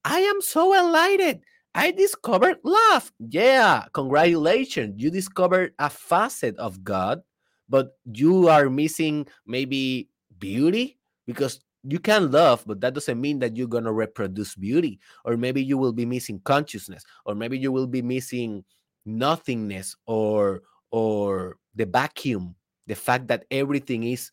I 0.04 0.20
am 0.20 0.40
so 0.40 0.74
enlightened. 0.74 1.40
I 1.74 1.92
discovered 1.92 2.58
love. 2.64 3.12
Yeah, 3.20 3.84
congratulations. 3.92 5.00
You 5.00 5.10
discovered 5.10 5.72
a 5.78 5.88
facet 5.88 6.56
of 6.58 6.82
God, 6.82 7.22
but 7.68 7.96
you 8.12 8.48
are 8.48 8.68
missing 8.68 9.28
maybe 9.46 10.08
beauty 10.38 10.98
because 11.26 11.60
you 11.84 11.98
can 11.98 12.30
love, 12.30 12.62
but 12.66 12.80
that 12.80 12.94
doesn't 12.94 13.20
mean 13.20 13.38
that 13.40 13.56
you're 13.56 13.66
going 13.66 13.84
to 13.84 13.92
reproduce 13.92 14.54
beauty. 14.54 15.00
Or 15.24 15.36
maybe 15.36 15.62
you 15.62 15.78
will 15.78 15.92
be 15.92 16.06
missing 16.06 16.40
consciousness, 16.44 17.04
or 17.24 17.34
maybe 17.34 17.58
you 17.58 17.72
will 17.72 17.86
be 17.86 18.02
missing 18.02 18.64
nothingness 19.06 19.96
or 20.06 20.62
or 20.92 21.56
the 21.74 21.86
vacuum, 21.86 22.54
the 22.86 22.94
fact 22.94 23.28
that 23.28 23.44
everything 23.50 24.04
is 24.04 24.30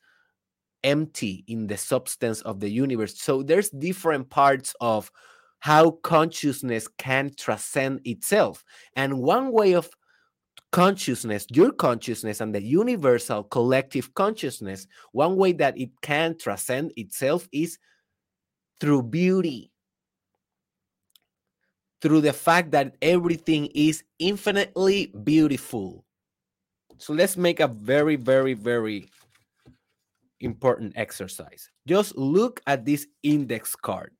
empty 0.83 1.43
in 1.47 1.67
the 1.67 1.77
substance 1.77 2.41
of 2.41 2.59
the 2.59 2.69
universe. 2.69 3.19
So 3.19 3.43
there's 3.43 3.69
different 3.69 4.29
parts 4.29 4.73
of 4.81 5.11
how 5.59 5.91
consciousness 6.03 6.87
can 6.97 7.31
transcend 7.35 8.01
itself. 8.05 8.63
And 8.95 9.19
one 9.19 9.51
way 9.51 9.73
of 9.73 9.89
consciousness, 10.71 11.47
your 11.49 11.71
consciousness, 11.71 12.41
and 12.41 12.53
the 12.53 12.61
universal 12.61 13.43
collective 13.43 14.13
consciousness, 14.13 14.87
one 15.11 15.35
way 15.35 15.53
that 15.53 15.77
it 15.77 15.89
can 16.01 16.37
transcend 16.37 16.91
itself 16.95 17.47
is 17.51 17.77
through 18.79 19.03
beauty, 19.03 19.71
through 22.01 22.21
the 22.21 22.33
fact 22.33 22.71
that 22.71 22.95
everything 23.01 23.67
is 23.67 24.03
infinitely 24.19 25.13
beautiful. 25.23 26.05
So 26.97 27.13
let's 27.13 27.37
make 27.37 27.59
a 27.59 27.67
very, 27.67 28.15
very, 28.15 28.53
very 28.53 29.09
important 30.39 30.93
exercise. 30.95 31.69
Just 31.87 32.15
look 32.17 32.61
at 32.67 32.85
this 32.85 33.07
index 33.23 33.75
card 33.75 34.13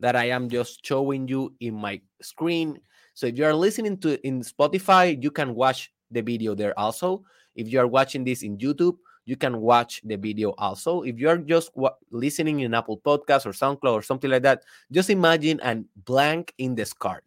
that 0.00 0.16
I 0.16 0.28
am 0.30 0.48
just 0.48 0.84
showing 0.84 1.28
you 1.28 1.54
in 1.60 1.74
my 1.74 2.00
screen 2.20 2.78
so 3.14 3.26
if 3.26 3.38
you 3.38 3.44
are 3.44 3.54
listening 3.54 3.96
to 3.98 4.20
in 4.26 4.42
Spotify, 4.42 5.22
you 5.22 5.30
can 5.30 5.54
watch 5.54 5.92
the 6.10 6.20
video 6.20 6.54
there 6.54 6.78
also. 6.78 7.24
If 7.54 7.72
you 7.72 7.78
are 7.80 7.86
watching 7.86 8.24
this 8.24 8.42
in 8.42 8.58
YouTube, 8.58 8.96
you 9.24 9.36
can 9.36 9.60
watch 9.60 10.02
the 10.04 10.16
video 10.16 10.50
also. 10.58 11.02
If 11.02 11.18
you 11.18 11.28
are 11.28 11.38
just 11.38 11.70
listening 12.10 12.60
in 12.60 12.74
Apple 12.74 12.98
Podcasts 12.98 13.46
or 13.46 13.52
SoundCloud 13.52 13.92
or 13.92 14.02
something 14.02 14.30
like 14.30 14.42
that, 14.42 14.64
just 14.92 15.08
imagine 15.08 15.60
and 15.60 15.86
blank 16.04 16.52
in 16.58 16.74
this 16.74 16.92
card. 16.92 17.22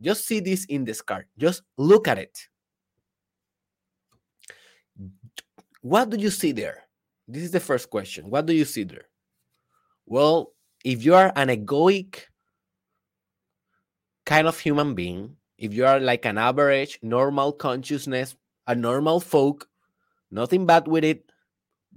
Just 0.00 0.26
see 0.26 0.40
this 0.40 0.64
in 0.64 0.84
this 0.84 1.02
card. 1.02 1.26
Just 1.36 1.62
look 1.76 2.08
at 2.08 2.18
it. 2.18 2.48
What 5.82 6.10
do 6.10 6.16
you 6.16 6.30
see 6.30 6.52
there? 6.52 6.84
This 7.28 7.42
is 7.42 7.50
the 7.50 7.60
first 7.60 7.90
question. 7.90 8.28
What 8.28 8.46
do 8.46 8.54
you 8.54 8.64
see 8.64 8.84
there? 8.84 9.04
Well, 10.06 10.52
if 10.84 11.04
you 11.04 11.14
are 11.14 11.32
an 11.36 11.48
egoic 11.48 12.22
kind 14.30 14.46
of 14.46 14.60
human 14.60 14.94
being, 14.94 15.34
if 15.58 15.74
you 15.74 15.84
are 15.84 15.98
like 15.98 16.24
an 16.24 16.38
average, 16.38 17.00
normal 17.02 17.52
consciousness, 17.52 18.36
a 18.68 18.76
normal 18.76 19.18
folk, 19.18 19.68
nothing 20.30 20.64
bad 20.66 20.86
with 20.86 21.02
it, 21.02 21.32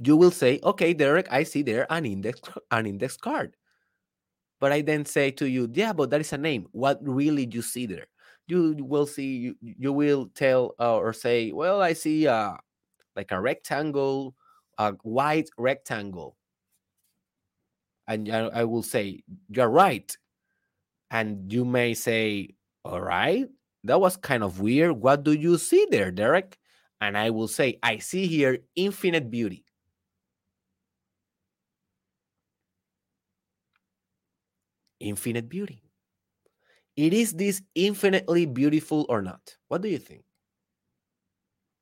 you 0.04 0.18
will 0.18 0.32
say, 0.32 0.60
okay, 0.64 0.96
Derek, 0.96 1.28
I 1.30 1.44
see 1.44 1.62
there 1.62 1.86
an 1.92 2.08
index, 2.08 2.42
an 2.72 2.88
index 2.88 3.18
card. 3.18 3.56
But 4.60 4.72
I 4.72 4.82
then 4.82 5.06
say 5.06 5.30
to 5.30 5.48
you, 5.48 5.70
yeah, 5.72 5.94
but 5.94 6.10
that 6.10 6.22
is 6.22 6.34
a 6.34 6.38
name. 6.40 6.66
What 6.72 6.98
really 7.04 7.48
you 7.52 7.62
see 7.62 7.86
there? 7.86 8.08
You 8.48 8.78
will 8.80 9.06
see, 9.06 9.38
you, 9.38 9.56
you 9.62 9.94
will 9.94 10.26
tell 10.34 10.74
uh, 10.80 10.96
or 10.98 11.14
say, 11.14 11.52
well, 11.52 11.84
I 11.84 11.94
see 11.94 12.28
uh, 12.28 12.54
like 13.16 13.32
a 13.32 13.40
rectangle, 13.40 14.34
a 14.80 14.94
white 15.04 15.52
rectangle. 15.56 16.36
And 18.08 18.28
I, 18.28 18.40
I 18.48 18.64
will 18.64 18.82
say, 18.82 19.22
you're 19.50 19.70
right. 19.70 20.18
And 21.14 21.54
you 21.54 21.64
may 21.64 21.94
say, 21.94 22.56
All 22.84 23.00
right, 23.00 23.48
that 23.84 24.02
was 24.02 24.18
kind 24.18 24.44
of 24.44 24.60
weird. 24.60 24.94
What 24.94 25.24
do 25.24 25.32
you 25.32 25.60
see 25.60 25.88
there, 25.92 26.12
Derek? 26.12 26.58
And 27.00 27.16
I 27.18 27.30
will 27.30 27.48
say, 27.48 27.78
I 27.84 28.00
see 28.00 28.26
here 28.26 28.58
infinite 28.76 29.30
beauty. 29.30 29.64
Infinite 35.00 35.50
beauty. 35.50 35.84
It 36.96 37.14
is 37.14 37.34
this 37.34 37.62
infinitely 37.76 38.46
beautiful 38.48 39.06
or 39.08 39.22
not? 39.22 39.58
What 39.68 39.82
do 39.82 39.90
you 39.90 40.00
think? 40.00 40.24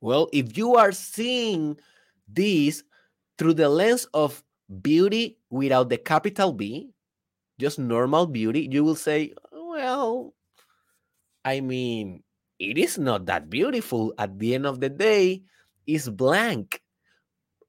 Well, 0.02 0.28
if 0.34 0.58
you 0.58 0.76
are 0.76 0.92
seeing 0.92 1.78
this 2.28 2.84
through 3.38 3.54
the 3.54 3.70
lens 3.70 4.08
of 4.14 4.44
beauty 4.82 5.38
without 5.50 5.90
the 5.90 5.98
capital 5.98 6.52
B, 6.52 6.92
just 7.62 7.80
normal 7.80 8.26
beauty, 8.26 8.68
you 8.70 8.84
will 8.84 8.98
say, 8.98 9.34
well, 9.54 10.34
I 11.46 11.62
mean, 11.62 12.24
it 12.60 12.78
is 12.78 12.98
not 12.98 13.28
that 13.28 13.50
beautiful. 13.50 14.14
At 14.18 14.38
the 14.38 14.56
end 14.56 14.66
of 14.66 14.82
the 14.82 14.90
day, 14.90 15.44
it's 15.86 16.10
blank. 16.10 16.82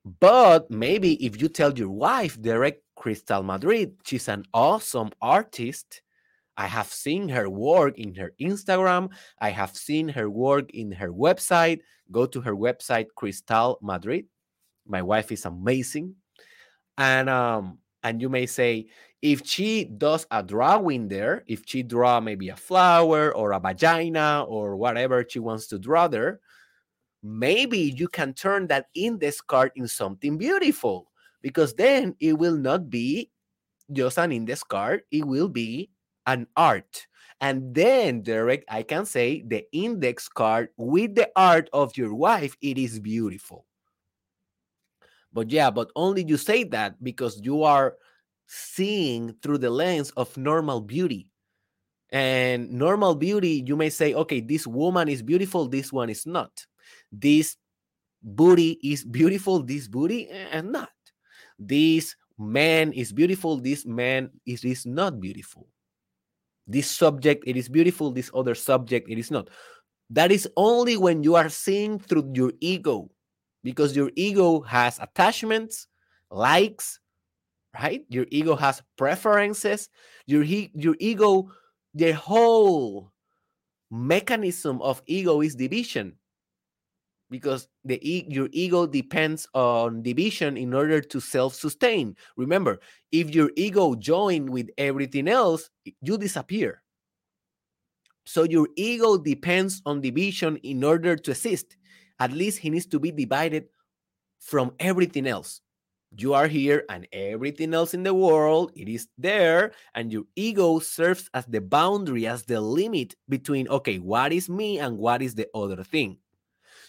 But 0.04 0.70
maybe 0.70 1.14
if 1.24 1.40
you 1.40 1.48
tell 1.48 1.72
your 1.72 1.90
wife, 1.90 2.40
Derek 2.40 2.82
Crystal 2.96 3.42
Madrid, 3.42 3.94
she's 4.04 4.26
an 4.28 4.44
awesome 4.52 5.10
artist, 5.20 6.02
I 6.56 6.66
have 6.66 6.88
seen 6.88 7.28
her 7.30 7.48
work 7.48 7.98
in 7.98 8.14
her 8.16 8.32
Instagram. 8.40 9.10
I 9.40 9.50
have 9.50 9.76
seen 9.76 10.08
her 10.08 10.28
work 10.28 10.70
in 10.72 10.92
her 10.92 11.10
website. 11.10 11.80
Go 12.10 12.26
to 12.26 12.40
her 12.40 12.54
website, 12.54 13.06
Crystal 13.16 13.78
Madrid. 13.80 14.26
My 14.86 15.02
wife 15.02 15.32
is 15.32 15.46
amazing. 15.46 16.16
And 16.98 17.30
um, 17.30 17.78
and 18.02 18.20
you 18.20 18.28
may 18.28 18.46
say, 18.46 18.88
if 19.22 19.46
she 19.46 19.84
does 19.84 20.26
a 20.32 20.42
drawing 20.42 21.06
there, 21.06 21.44
if 21.46 21.62
she 21.64 21.84
draw 21.84 22.20
maybe 22.20 22.48
a 22.48 22.56
flower 22.56 23.34
or 23.34 23.52
a 23.52 23.60
vagina 23.60 24.44
or 24.48 24.76
whatever 24.76 25.24
she 25.26 25.38
wants 25.38 25.68
to 25.68 25.78
draw 25.78 26.08
there, 26.08 26.40
maybe 27.22 27.78
you 27.78 28.08
can 28.08 28.34
turn 28.34 28.66
that 28.66 28.86
index 28.94 29.40
card 29.40 29.70
in 29.76 29.86
something 29.86 30.36
beautiful 30.36 31.06
because 31.40 31.72
then 31.74 32.16
it 32.18 32.32
will 32.32 32.56
not 32.56 32.90
be 32.90 33.30
just 33.92 34.18
an 34.18 34.32
index 34.32 34.64
card, 34.64 35.02
it 35.12 35.24
will 35.24 35.48
be 35.48 35.88
an 36.26 36.48
art. 36.56 37.06
And 37.40 37.74
then, 37.74 38.22
Derek, 38.22 38.64
I 38.68 38.82
can 38.82 39.04
say 39.04 39.42
the 39.42 39.64
index 39.72 40.28
card 40.28 40.70
with 40.76 41.14
the 41.14 41.30
art 41.36 41.68
of 41.72 41.96
your 41.96 42.14
wife, 42.14 42.56
it 42.60 42.78
is 42.78 42.98
beautiful. 42.98 43.66
But 45.32 45.50
yeah, 45.50 45.70
but 45.70 45.90
only 45.96 46.24
you 46.24 46.36
say 46.36 46.64
that 46.64 47.02
because 47.02 47.40
you 47.42 47.62
are 47.62 47.96
seeing 48.52 49.34
through 49.42 49.56
the 49.56 49.70
lens 49.70 50.10
of 50.10 50.36
normal 50.36 50.82
beauty. 50.82 51.30
And 52.10 52.70
normal 52.70 53.14
beauty, 53.14 53.64
you 53.66 53.76
may 53.76 53.88
say, 53.88 54.12
okay, 54.12 54.40
this 54.40 54.66
woman 54.66 55.08
is 55.08 55.22
beautiful, 55.22 55.66
this 55.68 55.90
one 55.90 56.10
is 56.10 56.26
not. 56.26 56.66
This 57.10 57.56
booty 58.22 58.78
is 58.82 59.04
beautiful, 59.10 59.62
this 59.62 59.88
booty 59.88 60.28
and 60.28 60.70
not. 60.70 60.90
This 61.58 62.14
man 62.38 62.92
is 62.92 63.10
beautiful, 63.12 63.56
this 63.56 63.86
man 63.86 64.28
is, 64.44 64.64
is 64.64 64.84
not 64.84 65.18
beautiful. 65.18 65.68
This 66.66 66.90
subject, 66.90 67.44
it 67.46 67.56
is 67.56 67.70
beautiful, 67.70 68.10
this 68.10 68.30
other 68.34 68.54
subject, 68.54 69.08
it 69.08 69.18
is 69.18 69.30
not. 69.30 69.48
That 70.10 70.30
is 70.30 70.46
only 70.58 70.98
when 70.98 71.22
you 71.22 71.36
are 71.36 71.48
seeing 71.48 71.98
through 71.98 72.32
your 72.34 72.52
ego, 72.60 73.10
because 73.64 73.96
your 73.96 74.10
ego 74.14 74.60
has 74.60 74.98
attachments, 74.98 75.86
likes, 76.30 77.00
right? 77.74 78.04
Your 78.08 78.26
ego 78.30 78.56
has 78.56 78.82
preferences. 78.96 79.88
Your, 80.26 80.42
your 80.42 80.96
ego, 81.00 81.50
the 81.94 82.12
whole 82.12 83.12
mechanism 83.90 84.80
of 84.82 85.02
ego 85.06 85.40
is 85.40 85.54
division 85.54 86.16
because 87.32 87.66
the 87.84 87.98
your 88.28 88.48
ego 88.52 88.86
depends 88.86 89.48
on 89.54 90.02
division 90.02 90.56
in 90.56 90.74
order 90.74 91.00
to 91.00 91.18
self-sustain. 91.18 92.14
Remember, 92.36 92.78
if 93.10 93.34
your 93.34 93.50
ego 93.56 93.94
join 93.94 94.52
with 94.52 94.68
everything 94.76 95.26
else, 95.26 95.70
you 96.02 96.18
disappear. 96.18 96.82
So 98.26 98.44
your 98.44 98.68
ego 98.76 99.16
depends 99.16 99.80
on 99.86 100.02
division 100.02 100.58
in 100.58 100.84
order 100.84 101.16
to 101.16 101.30
exist. 101.30 101.76
At 102.20 102.32
least 102.32 102.58
he 102.58 102.68
needs 102.70 102.86
to 102.88 103.00
be 103.00 103.10
divided 103.10 103.64
from 104.38 104.72
everything 104.78 105.26
else. 105.26 105.61
You 106.16 106.34
are 106.34 106.46
here 106.46 106.84
and 106.90 107.06
everything 107.12 107.72
else 107.72 107.94
in 107.94 108.02
the 108.02 108.12
world, 108.12 108.72
it 108.76 108.88
is 108.88 109.08
there. 109.16 109.72
And 109.94 110.12
your 110.12 110.24
ego 110.36 110.78
serves 110.78 111.30
as 111.32 111.46
the 111.46 111.60
boundary, 111.60 112.26
as 112.26 112.44
the 112.44 112.60
limit 112.60 113.14
between, 113.28 113.68
okay, 113.68 113.98
what 113.98 114.32
is 114.32 114.48
me 114.48 114.78
and 114.78 114.98
what 114.98 115.22
is 115.22 115.34
the 115.34 115.48
other 115.54 115.82
thing. 115.82 116.18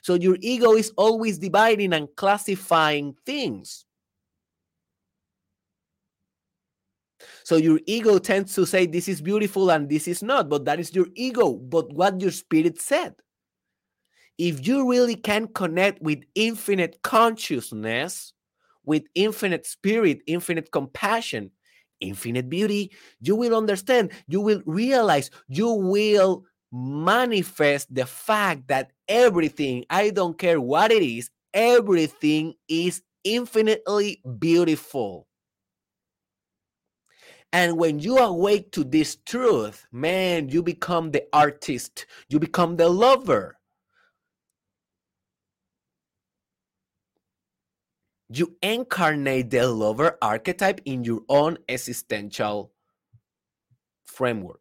So 0.02 0.16
your 0.16 0.38
ego 0.42 0.74
is 0.74 0.92
always 0.98 1.38
dividing 1.38 1.94
and 1.94 2.14
classifying 2.18 3.16
things. 3.26 3.86
So 7.46 7.56
your 7.56 7.80
ego 7.86 8.20
tends 8.20 8.54
to 8.56 8.66
say 8.66 8.86
this 8.86 9.08
is 9.08 9.22
beautiful 9.22 9.72
and 9.72 9.90
this 9.90 10.08
is 10.08 10.22
not, 10.22 10.50
but 10.50 10.66
that 10.66 10.80
is 10.80 10.94
your 10.94 11.08
ego, 11.16 11.54
but 11.54 11.94
what 11.94 12.20
your 12.20 12.32
spirit 12.32 12.82
said. 12.82 13.16
If 14.38 14.68
you 14.68 14.90
really 14.90 15.16
can 15.16 15.48
connect 15.48 16.02
with 16.02 16.24
infinite 16.36 17.02
consciousness, 17.04 18.33
with 18.86 19.04
infinite 19.16 19.66
spirit, 19.66 20.22
infinite 20.28 20.72
compassion, 20.72 21.52
infinite 22.00 22.50
beauty, 22.50 22.92
you 23.22 23.36
will 23.36 23.56
understand, 23.56 24.12
you 24.28 24.42
will 24.42 24.62
realize, 24.66 25.32
you 25.48 25.72
will 25.72 26.44
manifest 26.72 27.94
the 27.94 28.06
fact 28.06 28.68
that 28.68 28.92
everything, 29.08 29.86
I 29.90 30.10
don't 30.10 30.38
care 30.38 30.60
what 30.60 30.92
it 30.92 31.04
is, 31.04 31.30
everything 31.54 32.56
is 32.68 33.02
infinitely 33.24 34.22
beautiful. 34.40 35.28
And 37.54 37.78
when 37.78 38.00
you 38.00 38.18
awake 38.18 38.72
to 38.72 38.84
this 38.84 39.18
truth, 39.28 39.86
man, 39.92 40.50
you 40.50 40.64
become 40.64 41.12
the 41.12 41.24
artist, 41.32 42.08
you 42.28 42.40
become 42.40 42.76
the 42.76 42.90
lover. 42.90 43.60
You 48.36 48.58
incarnate 48.64 49.52
the 49.52 49.68
lover 49.68 50.18
archetype 50.20 50.82
in 50.86 51.04
your 51.04 51.22
own 51.30 51.60
existential 51.70 52.72
framework. 54.06 54.60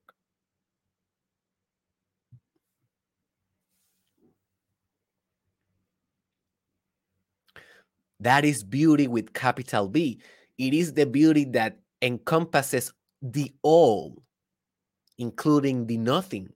That 8.20 8.44
is 8.44 8.62
beauty 8.62 9.08
with 9.08 9.32
capital 9.32 9.88
B. 9.88 10.20
It 10.58 10.74
is 10.74 10.92
the 10.92 11.06
beauty 11.06 11.46
that 11.46 11.78
encompasses 12.02 12.92
the 13.22 13.54
all, 13.62 14.22
including 15.16 15.86
the 15.86 15.96
nothing. 15.96 16.52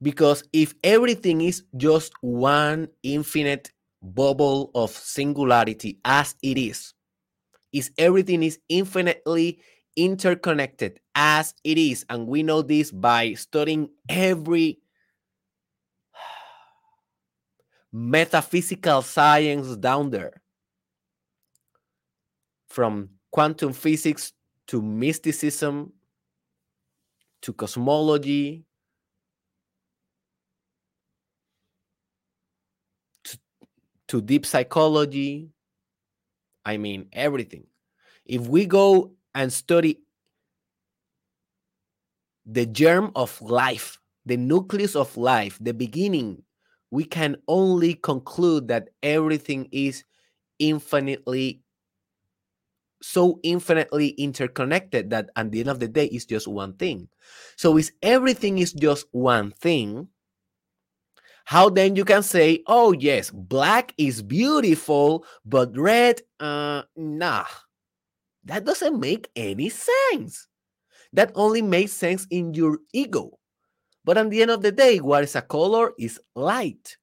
Because 0.00 0.44
if 0.52 0.74
everything 0.84 1.40
is 1.40 1.64
just 1.76 2.12
one 2.20 2.88
infinite 3.02 3.72
bubble 4.00 4.70
of 4.74 4.90
singularity 4.90 5.98
as 6.04 6.36
it 6.42 6.56
is, 6.56 6.94
is 7.72 7.90
everything 7.98 8.42
is 8.42 8.58
infinitely 8.68 9.58
interconnected 9.96 11.00
as 11.14 11.54
it 11.64 11.76
is, 11.76 12.06
and 12.08 12.28
we 12.28 12.44
know 12.44 12.62
this 12.62 12.92
by 12.92 13.34
studying 13.34 13.90
every 14.08 14.78
metaphysical 17.92 19.02
science 19.02 19.76
down 19.76 20.10
there 20.10 20.40
from 22.68 23.10
quantum 23.32 23.72
physics 23.72 24.32
to 24.68 24.80
mysticism 24.80 25.92
to 27.42 27.52
cosmology 27.52 28.64
to 34.08 34.20
deep 34.20 34.46
psychology 34.46 35.50
i 36.64 36.76
mean 36.76 37.08
everything. 37.12 37.64
If 38.26 38.46
we 38.46 38.66
go 38.66 39.12
and 39.34 39.52
study 39.52 40.00
the 42.44 42.66
germ 42.66 43.12
of 43.14 43.40
life 43.42 43.98
the 44.26 44.36
nucleus 44.36 44.96
of 44.96 45.16
life 45.16 45.58
the 45.60 45.72
beginning 45.72 46.42
we 46.90 47.04
can 47.04 47.36
only 47.48 47.94
conclude 47.94 48.68
that 48.68 48.88
everything 49.02 49.68
is 49.72 50.04
infinitely 50.58 51.62
so 53.02 53.38
infinitely 53.42 54.08
interconnected 54.10 55.10
that 55.10 55.30
at 55.36 55.50
the 55.52 55.60
end 55.60 55.68
of 55.68 55.78
the 55.78 55.88
day 55.88 56.06
is 56.06 56.26
just 56.26 56.48
one 56.48 56.72
thing. 56.74 57.08
So 57.56 57.76
if 57.76 57.90
everything 58.02 58.58
is 58.58 58.72
just 58.72 59.06
one 59.12 59.52
thing 59.52 60.08
how 61.48 61.68
then 61.68 61.96
you 61.96 62.04
can 62.04 62.22
say 62.22 62.62
oh 62.66 62.92
yes 62.92 63.30
black 63.30 63.94
is 63.96 64.20
beautiful 64.20 65.24
but 65.44 65.74
red 65.76 66.20
uh 66.40 66.82
nah 66.96 67.44
that 68.44 68.64
doesn't 68.64 69.00
make 69.00 69.28
any 69.34 69.70
sense 69.70 70.46
that 71.12 71.32
only 71.34 71.62
makes 71.62 71.92
sense 71.92 72.26
in 72.30 72.52
your 72.52 72.78
ego 72.92 73.38
but 74.08 74.16
at 74.16 74.30
the 74.30 74.40
end 74.40 74.50
of 74.50 74.62
the 74.62 74.72
day, 74.72 75.00
what 75.00 75.22
is 75.22 75.36
a 75.36 75.42
color 75.42 75.92
is 75.98 76.18
light. 76.34 76.96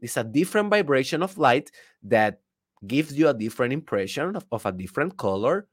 It's 0.00 0.16
a 0.16 0.24
different 0.24 0.70
vibration 0.70 1.22
of 1.22 1.36
light 1.36 1.70
that 2.04 2.40
gives 2.86 3.12
you 3.12 3.28
a 3.28 3.34
different 3.34 3.74
impression 3.74 4.36
of, 4.36 4.46
of 4.50 4.64
a 4.64 4.72
different 4.72 5.18
color, 5.18 5.68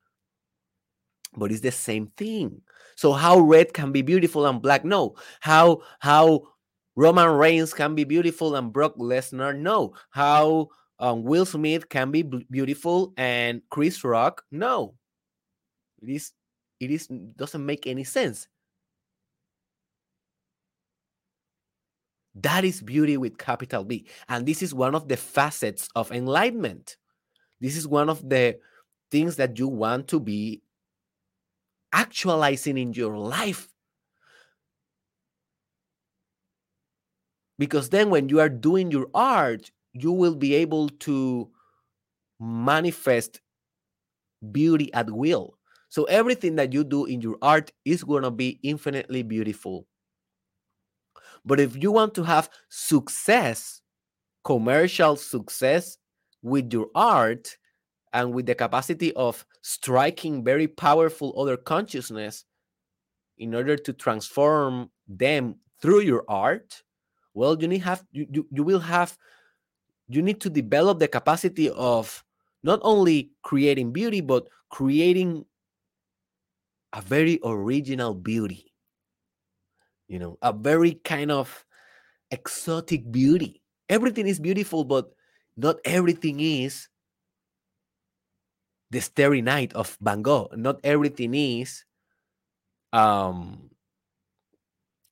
but 1.37 1.53
it's 1.53 1.61
the 1.61 1.71
same 1.71 2.07
thing. 2.17 2.59
So 2.97 3.13
how 3.13 3.39
red 3.39 3.73
can 3.73 3.93
be 3.93 4.01
beautiful 4.01 4.45
and 4.45 4.61
black? 4.61 4.83
No. 4.83 5.15
How 5.39 5.83
how 5.99 6.49
Roman 6.95 7.29
Reigns 7.29 7.73
can 7.73 7.95
be 7.95 8.03
beautiful 8.03 8.55
and 8.55 8.71
Brock 8.71 8.95
Lesnar? 8.97 9.57
No. 9.57 9.93
How 10.11 10.69
um, 10.99 11.23
Will 11.23 11.45
Smith 11.45 11.89
can 11.89 12.11
be 12.11 12.21
beautiful 12.21 13.13
and 13.17 13.61
Chris 13.69 14.03
Rock? 14.03 14.43
No. 14.51 14.95
It 16.01 16.09
is 16.09 16.31
it 16.79 16.91
is 16.91 17.07
doesn't 17.07 17.65
make 17.65 17.87
any 17.87 18.03
sense. 18.03 18.47
That 22.35 22.65
is 22.65 22.81
beauty 22.81 23.17
with 23.17 23.37
capital 23.37 23.83
B. 23.83 24.07
And 24.27 24.45
this 24.45 24.61
is 24.61 24.73
one 24.73 24.95
of 24.95 25.07
the 25.07 25.17
facets 25.17 25.87
of 25.95 26.11
enlightenment. 26.11 26.97
This 27.61 27.77
is 27.77 27.87
one 27.87 28.09
of 28.09 28.27
the 28.27 28.57
things 29.11 29.35
that 29.35 29.59
you 29.59 29.67
want 29.67 30.07
to 30.09 30.19
be 30.19 30.61
actualizing 31.93 32.77
in 32.77 32.93
your 32.93 33.17
life. 33.17 33.69
Because 37.59 37.89
then, 37.89 38.09
when 38.09 38.29
you 38.29 38.39
are 38.39 38.49
doing 38.49 38.91
your 38.91 39.07
art, 39.13 39.71
you 39.93 40.11
will 40.11 40.35
be 40.35 40.55
able 40.55 40.89
to 40.89 41.49
manifest 42.39 43.41
beauty 44.51 44.93
at 44.93 45.09
will. 45.11 45.57
So, 45.89 46.05
everything 46.05 46.55
that 46.55 46.73
you 46.73 46.83
do 46.83 47.05
in 47.05 47.21
your 47.21 47.37
art 47.41 47.71
is 47.85 48.03
going 48.03 48.23
to 48.23 48.31
be 48.31 48.59
infinitely 48.63 49.23
beautiful. 49.23 49.85
But 51.45 51.59
if 51.59 51.81
you 51.81 51.91
want 51.91 52.15
to 52.15 52.23
have 52.23 52.49
success, 52.69 53.81
commercial 54.43 55.15
success 55.15 55.97
with 56.41 56.71
your 56.73 56.87
art 56.95 57.57
and 58.13 58.33
with 58.33 58.45
the 58.45 58.55
capacity 58.55 59.13
of 59.13 59.45
striking 59.61 60.43
very 60.43 60.67
powerful 60.67 61.33
other 61.39 61.57
consciousness 61.57 62.45
in 63.37 63.55
order 63.55 63.75
to 63.75 63.93
transform 63.93 64.89
them 65.07 65.55
through 65.81 66.01
your 66.01 66.23
art, 66.27 66.82
well, 67.33 67.59
you 67.59 67.67
need 67.67 67.81
have 67.81 68.03
you, 68.11 68.27
you, 68.29 68.47
you 68.51 68.63
will 68.63 68.79
have 68.79 69.17
you 70.07 70.21
need 70.21 70.41
to 70.41 70.49
develop 70.49 70.99
the 70.99 71.07
capacity 71.07 71.69
of 71.69 72.23
not 72.63 72.79
only 72.83 73.31
creating 73.41 73.91
beauty 73.91 74.21
but 74.21 74.47
creating 74.69 75.45
a 76.93 77.01
very 77.01 77.39
original 77.43 78.13
beauty. 78.13 78.71
You 80.07 80.19
know 80.19 80.37
a 80.41 80.53
very 80.53 80.93
kind 81.03 81.31
of 81.31 81.65
exotic 82.31 83.11
beauty. 83.11 83.61
Everything 83.89 84.27
is 84.27 84.39
beautiful 84.39 84.83
but 84.83 85.11
not 85.57 85.77
everything 85.85 86.39
is 86.39 86.87
the 88.91 89.01
starry 89.01 89.41
night 89.41 89.73
of 89.73 89.97
van 90.01 90.21
gogh. 90.21 90.49
Not 90.55 90.79
everything 90.83 91.33
is 91.33 91.85
um 92.93 93.69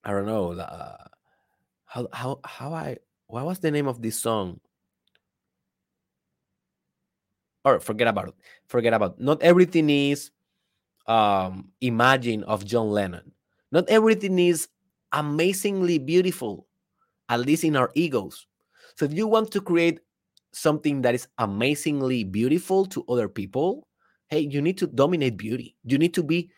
i 0.03 0.11
don't 0.11 0.25
know 0.27 0.51
uh, 0.53 0.97
how 1.91 2.07
how 2.13 2.39
how 2.45 2.73
i 2.73 2.95
what 3.27 3.45
was 3.45 3.59
the 3.59 3.71
name 3.71 3.87
of 3.87 4.01
this 4.01 4.19
song? 4.19 4.59
Or 7.63 7.79
forget 7.79 8.07
about 8.07 8.29
it 8.29 8.35
forget 8.67 8.93
about 8.93 9.19
it. 9.19 9.23
not 9.23 9.43
everything 9.43 9.89
is 9.89 10.31
um 11.07 11.69
imagine 11.81 12.43
of 12.45 12.65
john 12.65 12.89
lennon. 12.89 13.31
Not 13.71 13.89
everything 13.89 14.39
is 14.39 14.69
amazingly 15.11 15.99
beautiful 15.99 16.65
at 17.27 17.41
least 17.41 17.63
in 17.63 17.75
our 17.75 17.91
egos. 17.93 18.47
So 18.95 19.05
if 19.05 19.13
you 19.13 19.27
want 19.27 19.51
to 19.51 19.61
create 19.61 19.99
something 20.53 21.01
that 21.01 21.15
is 21.15 21.27
amazingly 21.37 22.23
beautiful 22.23 22.85
to 22.85 23.03
other 23.09 23.27
people 23.27 23.87
hey 24.29 24.39
you 24.39 24.61
need 24.61 24.77
to 24.77 24.87
dominate 24.87 25.35
beauty. 25.35 25.75
You 25.83 25.97
need 25.97 26.13
to 26.13 26.23
be 26.23 26.49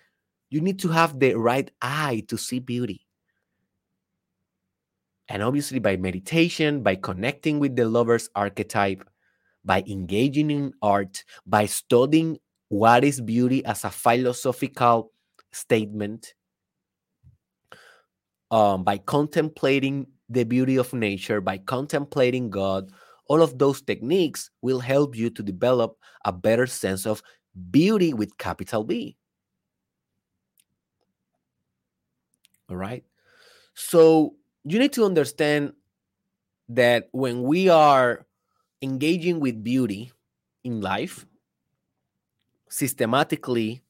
you 0.51 0.61
need 0.61 0.77
to 0.79 0.89
have 0.89 1.19
the 1.19 1.33
right 1.33 1.71
eye 1.81 2.23
to 2.27 2.37
see 2.37 2.59
beauty 2.59 3.02
and 5.29 5.41
obviously 5.41 5.79
by 5.79 5.95
meditation 5.97 6.83
by 6.83 6.95
connecting 6.95 7.59
with 7.59 7.75
the 7.75 7.85
lover's 7.85 8.29
archetype 8.35 9.03
by 9.65 9.83
engaging 9.87 10.51
in 10.51 10.73
art, 10.81 11.23
by 11.45 11.65
studying 11.65 12.37
what 12.69 13.03
is 13.03 13.21
beauty 13.21 13.63
as 13.65 13.83
a 13.83 13.89
philosophical 13.89 15.11
statement, 15.51 16.33
um, 18.51 18.83
by 18.83 18.97
contemplating 18.97 20.07
the 20.29 20.43
beauty 20.43 20.75
of 20.77 20.93
nature, 20.93 21.41
by 21.41 21.57
contemplating 21.57 22.49
God, 22.49 22.91
all 23.27 23.41
of 23.41 23.57
those 23.57 23.81
techniques 23.81 24.49
will 24.61 24.79
help 24.79 25.15
you 25.15 25.29
to 25.29 25.43
develop 25.43 25.97
a 26.25 26.31
better 26.31 26.67
sense 26.67 27.05
of 27.05 27.21
beauty 27.71 28.13
with 28.13 28.37
capital 28.37 28.83
B. 28.83 29.17
All 32.69 32.75
right. 32.77 33.03
So 33.75 34.35
you 34.65 34.79
need 34.79 34.93
to 34.93 35.05
understand 35.05 35.73
that 36.69 37.09
when 37.11 37.43
we 37.43 37.69
are 37.69 38.25
engaging 38.81 39.39
with 39.39 39.63
beauty 39.63 40.11
in 40.63 40.81
life 40.81 41.25
systematically 42.69 43.81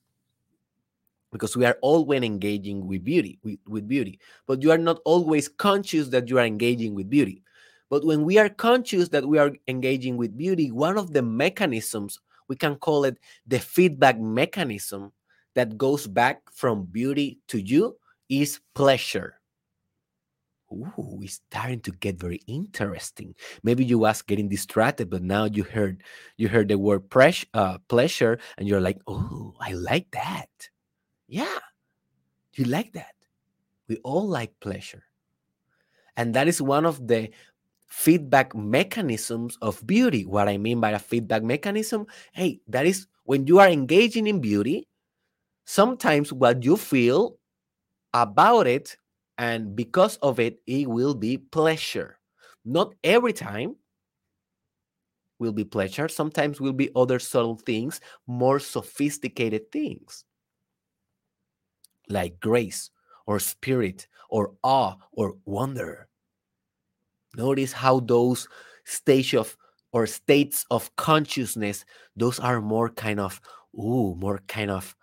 because 1.32 1.56
we 1.56 1.66
are 1.66 1.78
always 1.82 2.22
engaging 2.22 2.86
with 2.86 3.04
beauty 3.04 3.40
with, 3.44 3.58
with 3.68 3.88
beauty 3.88 4.20
but 4.48 4.62
you 4.62 4.72
are 4.72 4.78
not 4.78 5.00
always 5.06 5.48
conscious 5.48 6.10
that 6.10 6.28
you 6.30 6.38
are 6.38 6.46
engaging 6.46 6.94
with 6.94 7.10
beauty. 7.10 7.44
But 7.90 8.06
when 8.06 8.24
we 8.24 8.40
are 8.40 8.50
conscious 8.50 9.10
that 9.10 9.28
we 9.28 9.38
are 9.38 9.52
engaging 9.68 10.18
with 10.18 10.36
beauty 10.36 10.72
one 10.72 10.98
of 10.98 11.14
the 11.14 11.22
mechanisms 11.22 12.20
we 12.48 12.56
can 12.56 12.76
call 12.76 13.06
it 13.06 13.18
the 13.48 13.60
feedback 13.60 14.20
mechanism 14.20 15.12
that 15.54 15.78
goes 15.78 16.08
back 16.08 16.42
from 16.52 16.86
beauty 16.86 17.40
to 17.48 17.62
you 17.62 17.96
is 18.30 18.60
pleasure 18.74 19.40
Ooh, 20.74 21.20
it's 21.22 21.40
starting 21.50 21.82
to 21.82 21.92
get 21.92 22.20
very 22.20 22.42
interesting. 22.48 23.36
Maybe 23.64 23.86
you 23.86 24.00
was 24.00 24.22
getting 24.22 24.50
distracted, 24.50 25.10
but 25.10 25.22
now 25.22 25.46
you 25.46 25.64
heard 25.64 26.04
you 26.38 26.50
heard 26.50 26.70
the 26.70 26.78
word 26.80 27.04
uh, 27.54 27.78
pleasure, 27.88 28.40
and 28.58 28.68
you're 28.68 28.82
like, 28.82 29.00
"Oh, 29.08 29.54
I 29.60 29.74
like 29.74 30.10
that." 30.12 30.50
Yeah, 31.28 31.60
you 32.56 32.66
like 32.66 32.94
that. 32.94 33.14
We 33.88 33.98
all 34.04 34.28
like 34.28 34.60
pleasure, 34.60 35.04
and 36.18 36.34
that 36.34 36.48
is 36.48 36.62
one 36.62 36.86
of 36.86 37.08
the 37.08 37.30
feedback 37.88 38.56
mechanisms 38.56 39.58
of 39.62 39.86
beauty. 39.86 40.26
What 40.26 40.50
I 40.50 40.58
mean 40.58 40.80
by 40.82 40.92
a 40.92 41.00
feedback 41.00 41.44
mechanism, 41.44 42.08
hey, 42.34 42.62
that 42.68 42.86
is 42.86 43.08
when 43.26 43.48
you 43.48 43.60
are 43.60 43.70
engaging 43.70 44.28
in 44.28 44.42
beauty. 44.42 44.88
Sometimes 45.66 46.34
what 46.34 46.64
you 46.64 46.78
feel 46.78 47.38
about 48.14 48.68
it 48.68 48.98
and 49.38 49.76
because 49.76 50.18
of 50.18 50.40
it 50.40 50.62
it 50.68 50.90
will 50.90 51.14
be 51.16 51.38
pleasure. 51.38 52.20
Not 52.66 52.94
every 53.04 53.34
time 53.34 53.76
will 55.40 55.52
be 55.52 55.66
pleasure. 55.66 56.08
Sometimes 56.08 56.62
will 56.62 56.74
be 56.74 56.90
other 56.96 57.20
subtle 57.20 57.58
things 57.58 58.00
more 58.28 58.60
sophisticated 58.60 59.72
things. 59.72 60.26
Like 62.10 62.40
grace 62.40 62.90
or 63.26 63.40
spirit 63.40 64.08
or 64.30 64.54
awe 64.64 64.96
or 65.12 65.36
wonder. 65.46 66.08
Notice 67.36 67.74
how 67.74 68.00
those 68.00 68.48
stage 68.86 69.34
of 69.34 69.58
or 69.92 70.08
states 70.08 70.66
of 70.72 70.94
consciousness 70.96 71.86
those 72.18 72.40
are 72.40 72.60
more 72.60 72.90
kind 72.90 73.20
of 73.20 73.40
ooh 73.76 74.16
more 74.20 74.40
kind 74.48 74.72
of 74.72 74.96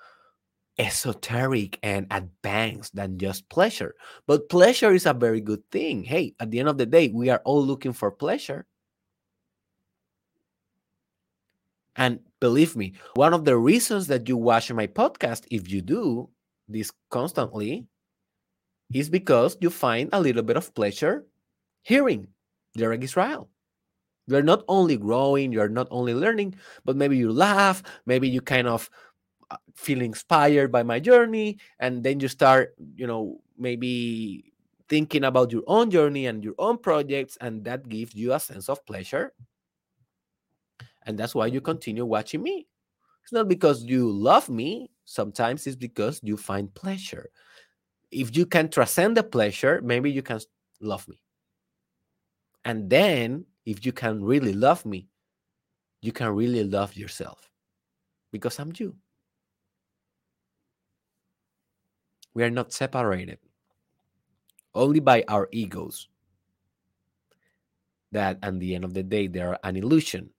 esoteric 0.81 1.79
and 1.83 2.07
advanced 2.11 2.97
than 2.97 3.19
just 3.19 3.47
pleasure. 3.51 3.95
But 4.27 4.49
pleasure 4.49 4.93
is 4.95 5.05
a 5.05 5.13
very 5.13 5.43
good 5.43 5.63
thing. 5.71 6.05
Hey, 6.05 6.35
at 6.41 6.51
the 6.51 6.59
end 6.59 6.71
of 6.71 6.79
the 6.79 6.87
day, 6.87 7.09
we 7.09 7.29
are 7.29 7.43
all 7.45 7.63
looking 7.63 7.93
for 7.93 8.11
pleasure. 8.11 8.67
And 11.97 12.21
believe 12.41 12.77
me, 12.77 12.95
one 13.13 13.35
of 13.35 13.45
the 13.45 13.59
reasons 13.59 14.07
that 14.07 14.27
you 14.27 14.39
watch 14.39 14.73
my 14.73 14.87
podcast, 14.87 15.45
if 15.51 15.71
you 15.71 15.83
do 15.83 16.31
this 16.67 16.91
constantly, 17.11 17.87
is 18.95 19.11
because 19.11 19.59
you 19.61 19.69
find 19.69 20.09
a 20.15 20.21
little 20.21 20.43
bit 20.43 20.57
of 20.57 20.75
pleasure 20.75 21.27
hearing 21.83 22.27
Derek 22.75 23.05
Israel. 23.05 23.51
You're 24.27 24.43
not 24.43 24.65
only 24.69 24.97
growing, 24.97 25.53
you're 25.53 25.69
not 25.69 25.89
only 25.91 26.15
learning, 26.15 26.55
but 26.85 26.97
maybe 26.97 27.19
you 27.19 27.33
laugh, 27.33 27.83
maybe 28.07 28.29
you 28.29 28.41
kind 28.41 28.69
of 28.69 28.89
Uh, 29.51 29.57
feel 29.75 30.01
inspired 30.01 30.71
by 30.71 30.83
my 30.83 31.01
journey 31.01 31.59
and 31.81 32.05
then 32.05 32.21
you 32.21 32.29
start 32.29 32.73
you 32.95 33.05
know 33.05 33.41
maybe 33.59 34.53
thinking 34.89 35.25
about 35.25 35.51
your 35.51 35.63
own 35.67 35.91
journey 35.91 36.27
and 36.27 36.45
your 36.45 36.55
own 36.59 36.79
projects 36.79 37.37
and 37.41 37.65
that 37.65 37.89
gives 37.89 38.15
you 38.15 38.33
a 38.33 38.41
sense 38.41 38.69
of 38.69 38.85
pleasure. 38.87 39.33
And 41.07 41.19
that's 41.19 41.35
why 41.35 41.47
you 41.47 41.61
continue 41.61 42.05
watching 42.05 42.43
me. 42.43 42.67
It's 43.23 43.33
not 43.33 43.49
because 43.49 43.83
you 43.83 44.11
love 44.11 44.49
me 44.49 44.91
sometimes 45.05 45.67
it's 45.67 45.77
because 45.77 46.21
you 46.23 46.37
find 46.37 46.73
pleasure. 46.75 47.31
If 48.13 48.37
you 48.37 48.47
can 48.47 48.69
transcend 48.69 49.17
the 49.17 49.23
pleasure 49.23 49.81
maybe 49.83 50.11
you 50.11 50.23
can 50.23 50.41
love 50.81 51.09
me. 51.09 51.21
And 52.65 52.89
then 52.91 53.47
if 53.67 53.85
you 53.85 53.93
can 53.93 54.23
really 54.23 54.53
love 54.53 54.87
me 54.87 55.09
you 56.03 56.13
can 56.13 56.29
really 56.31 56.65
love 56.65 56.97
yourself 56.97 57.51
because 58.33 58.59
i'm 58.59 58.73
you 58.77 58.95
We 62.35 62.43
are 62.43 62.51
not 62.51 62.73
separated 62.73 63.39
only 64.75 64.99
by 65.01 65.23
our 65.29 65.49
egos. 65.53 66.09
That 68.13 68.39
at 68.41 68.61
the 68.61 68.77
end 68.77 68.85
of 68.85 68.95
the 68.95 69.03
day, 69.03 69.27
they 69.27 69.41
are 69.41 69.59
an 69.65 69.75
illusion. 69.77 70.31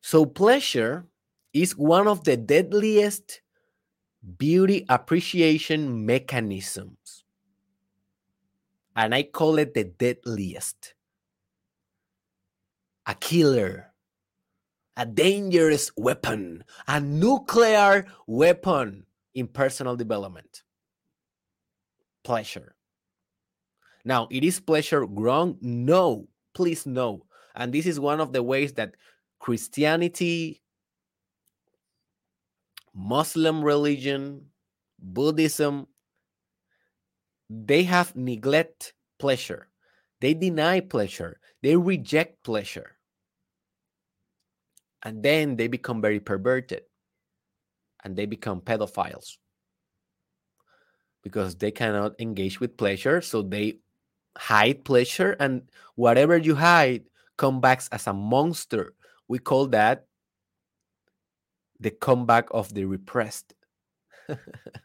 So, 0.00 0.24
pleasure 0.26 1.06
is 1.52 1.76
one 1.76 2.06
of 2.06 2.22
the 2.24 2.36
deadliest 2.36 3.40
beauty 4.38 4.86
appreciation 4.88 6.06
mechanisms 6.06 7.03
And 8.96 9.14
I 9.14 9.24
call 9.24 9.58
it 9.58 9.74
the 9.74 9.84
deadliest. 9.84 10.94
A 13.06 13.14
killer, 13.14 13.92
a 14.96 15.04
dangerous 15.04 15.90
weapon, 15.96 16.64
a 16.86 17.00
nuclear 17.00 18.06
weapon 18.26 19.06
in 19.34 19.48
personal 19.48 19.96
development. 19.96 20.62
Pleasure. 22.22 22.74
Now, 24.04 24.28
it 24.30 24.44
is 24.44 24.60
pleasure 24.60 25.04
wrong? 25.04 25.58
No, 25.60 26.28
please 26.54 26.86
no. 26.86 27.26
And 27.54 27.72
this 27.72 27.86
is 27.86 27.98
one 27.98 28.20
of 28.20 28.32
the 28.32 28.42
ways 28.42 28.72
that 28.74 28.94
Christianity, 29.38 30.62
Muslim 32.94 33.64
religion, 33.64 34.46
Buddhism, 34.98 35.86
they 37.50 37.84
have 37.84 38.16
neglect 38.16 38.94
pleasure. 39.18 39.68
They 40.20 40.34
deny 40.34 40.80
pleasure. 40.80 41.38
They 41.62 41.76
reject 41.76 42.42
pleasure. 42.44 42.96
And 45.02 45.22
then 45.22 45.56
they 45.56 45.68
become 45.68 46.00
very 46.00 46.20
perverted 46.20 46.82
and 48.02 48.16
they 48.16 48.26
become 48.26 48.60
pedophiles 48.60 49.36
because 51.22 51.56
they 51.56 51.70
cannot 51.70 52.20
engage 52.20 52.60
with 52.60 52.76
pleasure. 52.76 53.20
So 53.20 53.42
they 53.42 53.80
hide 54.36 54.84
pleasure, 54.84 55.36
and 55.40 55.62
whatever 55.96 56.36
you 56.36 56.54
hide 56.54 57.04
comes 57.36 57.60
back 57.60 57.82
as 57.90 58.06
a 58.06 58.12
monster. 58.12 58.94
We 59.26 59.38
call 59.38 59.66
that 59.68 60.06
the 61.80 61.90
comeback 61.90 62.48
of 62.52 62.72
the 62.72 62.84
repressed. 62.84 63.54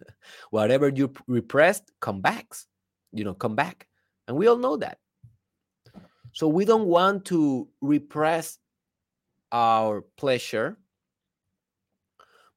whatever 0.49 0.89
you 0.89 1.13
repressed, 1.27 1.91
come 1.99 2.21
back. 2.21 2.53
You 3.11 3.23
know, 3.23 3.33
come 3.33 3.55
back. 3.55 3.87
And 4.27 4.37
we 4.37 4.47
all 4.47 4.57
know 4.57 4.77
that. 4.77 4.99
So 6.33 6.47
we 6.47 6.65
don't 6.65 6.85
want 6.85 7.25
to 7.25 7.67
repress 7.81 8.59
our 9.51 10.01
pleasure, 10.17 10.77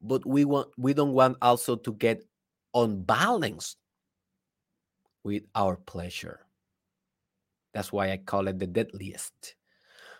but 0.00 0.26
we 0.26 0.44
want 0.44 0.68
we 0.76 0.92
don't 0.92 1.12
want 1.12 1.38
also 1.40 1.76
to 1.76 1.92
get 1.94 2.22
unbalanced 2.74 3.78
with 5.24 5.44
our 5.54 5.76
pleasure. 5.76 6.40
That's 7.72 7.92
why 7.92 8.12
I 8.12 8.18
call 8.18 8.48
it 8.48 8.58
the 8.58 8.66
deadliest. 8.66 9.54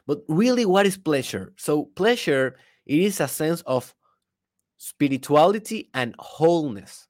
But 0.06 0.22
really, 0.28 0.64
what 0.64 0.86
is 0.86 0.96
pleasure? 0.96 1.52
So, 1.56 1.84
pleasure 1.94 2.56
it 2.86 2.98
is 2.98 3.20
a 3.20 3.28
sense 3.28 3.60
of 3.62 3.94
spirituality 4.78 5.90
and 5.94 6.14
wholeness. 6.18 7.06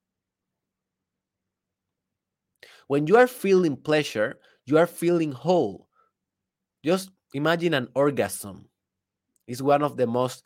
When 2.92 3.06
you 3.06 3.16
are 3.16 3.26
feeling 3.26 3.76
pleasure, 3.76 4.38
you 4.66 4.76
are 4.76 4.86
feeling 4.86 5.32
whole. 5.32 5.88
Just 6.84 7.08
imagine 7.32 7.72
an 7.72 7.88
orgasm. 7.94 8.68
It's 9.46 9.62
one 9.62 9.82
of 9.82 9.96
the 9.96 10.06
most 10.06 10.42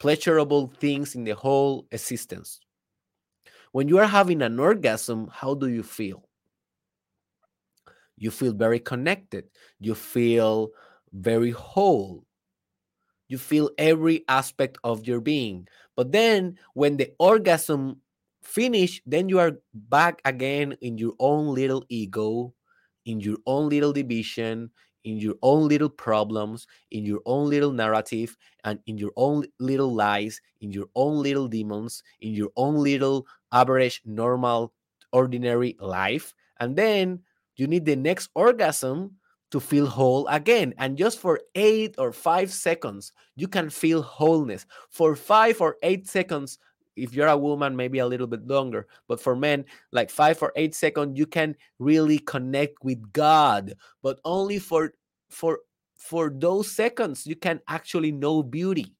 pleasurable 0.00 0.72
things 0.80 1.14
in 1.14 1.24
the 1.24 1.34
whole 1.34 1.86
existence. 1.90 2.58
When 3.72 3.86
you 3.86 3.98
are 3.98 4.06
having 4.06 4.40
an 4.40 4.58
orgasm, 4.58 5.28
how 5.30 5.52
do 5.52 5.68
you 5.68 5.82
feel? 5.82 6.26
You 8.16 8.30
feel 8.30 8.54
very 8.54 8.80
connected. 8.80 9.44
You 9.78 9.94
feel 9.94 10.70
very 11.12 11.50
whole. 11.50 12.24
You 13.28 13.36
feel 13.36 13.68
every 13.76 14.24
aspect 14.26 14.78
of 14.84 15.06
your 15.06 15.20
being. 15.20 15.68
But 15.96 16.12
then 16.12 16.56
when 16.72 16.96
the 16.96 17.12
orgasm 17.18 18.00
finish, 18.48 19.02
then 19.04 19.28
you 19.28 19.38
are 19.38 19.60
back 19.74 20.20
again 20.24 20.74
in 20.80 20.96
your 20.96 21.12
own 21.20 21.54
little 21.54 21.84
ego, 21.88 22.54
in 23.04 23.20
your 23.20 23.36
own 23.46 23.68
little 23.68 23.92
division, 23.92 24.70
in 25.04 25.18
your 25.18 25.34
own 25.42 25.68
little 25.68 25.88
problems, 25.88 26.66
in 26.90 27.04
your 27.04 27.20
own 27.26 27.48
little 27.48 27.72
narrative, 27.72 28.36
and 28.64 28.80
in 28.86 28.98
your 28.98 29.12
own 29.16 29.44
little 29.60 29.94
lies, 29.94 30.40
in 30.60 30.72
your 30.72 30.86
own 30.96 31.22
little 31.22 31.46
demons, 31.46 32.02
in 32.20 32.32
your 32.32 32.50
own 32.56 32.76
little 32.82 33.26
average, 33.52 34.00
normal, 34.04 34.72
ordinary 35.12 35.76
life. 35.80 36.34
And 36.60 36.74
then 36.76 37.20
you 37.56 37.66
need 37.66 37.84
the 37.84 37.96
next 37.96 38.30
orgasm 38.34 39.16
to 39.50 39.60
feel 39.60 39.86
whole 39.86 40.26
again. 40.28 40.74
And 40.78 40.98
just 40.98 41.18
for 41.18 41.40
eight 41.54 41.94
or 41.96 42.12
five 42.12 42.52
seconds, 42.52 43.12
you 43.36 43.48
can 43.48 43.70
feel 43.70 44.02
wholeness. 44.02 44.66
For 44.90 45.16
five 45.16 45.60
or 45.60 45.76
eight 45.82 46.06
seconds, 46.06 46.58
if 46.98 47.14
you're 47.14 47.28
a 47.28 47.36
woman, 47.36 47.76
maybe 47.76 47.98
a 48.00 48.06
little 48.06 48.26
bit 48.26 48.46
longer, 48.46 48.86
but 49.06 49.20
for 49.20 49.36
men, 49.36 49.64
like 49.92 50.10
five 50.10 50.42
or 50.42 50.52
eight 50.56 50.74
seconds, 50.74 51.18
you 51.18 51.26
can 51.26 51.56
really 51.78 52.18
connect 52.18 52.82
with 52.82 53.12
God. 53.12 53.74
But 54.02 54.20
only 54.24 54.58
for 54.58 54.92
for 55.30 55.60
for 55.96 56.30
those 56.30 56.70
seconds, 56.70 57.26
you 57.26 57.36
can 57.36 57.60
actually 57.68 58.12
know 58.12 58.42
beauty. 58.42 58.94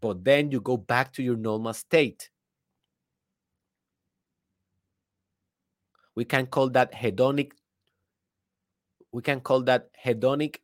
But 0.00 0.24
then 0.24 0.50
you 0.50 0.60
go 0.60 0.76
back 0.76 1.12
to 1.14 1.22
your 1.22 1.36
normal 1.36 1.72
state. 1.72 2.30
We 6.16 6.24
can 6.24 6.46
call 6.46 6.70
that 6.70 6.92
hedonic 6.92 7.52
we 9.14 9.22
can 9.22 9.40
call 9.40 9.62
that 9.62 9.90
hedonic 10.04 10.56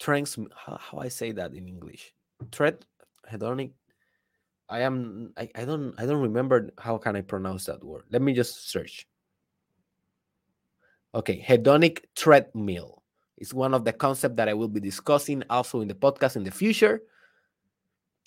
trans 0.00 0.38
how, 0.56 0.78
how 0.80 0.98
i 0.98 1.08
say 1.08 1.32
that 1.32 1.52
in 1.52 1.68
english 1.68 2.14
threat 2.50 2.84
hedonic 3.30 3.72
i 4.68 4.80
am 4.80 5.32
I, 5.36 5.48
I 5.54 5.64
don't 5.64 5.94
i 5.98 6.06
don't 6.06 6.22
remember 6.22 6.70
how 6.78 6.98
can 6.98 7.16
i 7.16 7.20
pronounce 7.20 7.66
that 7.66 7.82
word 7.82 8.04
let 8.10 8.22
me 8.22 8.32
just 8.32 8.70
search 8.70 9.06
okay 11.14 11.44
hedonic 11.46 12.04
treadmill 12.14 13.02
is 13.38 13.52
one 13.52 13.74
of 13.74 13.84
the 13.84 13.92
concepts 13.92 14.36
that 14.36 14.48
i 14.48 14.54
will 14.54 14.68
be 14.68 14.80
discussing 14.80 15.42
also 15.50 15.80
in 15.80 15.88
the 15.88 15.94
podcast 15.94 16.36
in 16.36 16.44
the 16.44 16.50
future 16.50 17.02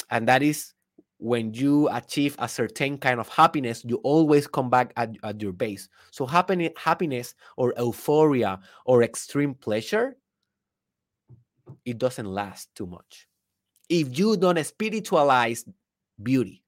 and 0.10 0.28
that 0.28 0.44
is 0.44 0.74
when 1.20 1.54
you 1.54 1.90
achieve 1.90 2.36
a 2.40 2.48
certain 2.48 2.98
kind 2.98 3.20
of 3.20 3.28
happiness, 3.28 3.84
you 3.84 3.98
always 3.98 4.46
come 4.48 4.70
back 4.70 4.94
at, 4.98 5.16
at 5.24 5.42
your 5.42 5.52
base. 5.52 5.90
So 6.12 6.26
happiness, 6.26 6.72
happiness 6.78 7.36
or 7.56 7.74
euphoria 7.78 8.60
or 8.86 9.04
extreme 9.04 9.56
pleasure, 9.56 10.16
it 11.86 11.98
doesn't 11.98 12.28
last 12.28 12.74
too 12.76 12.86
much. 12.86 13.27
If 13.90 14.18
you 14.18 14.36
don't 14.38 14.64
spiritualize 14.66 15.66
beauty, 16.22 16.64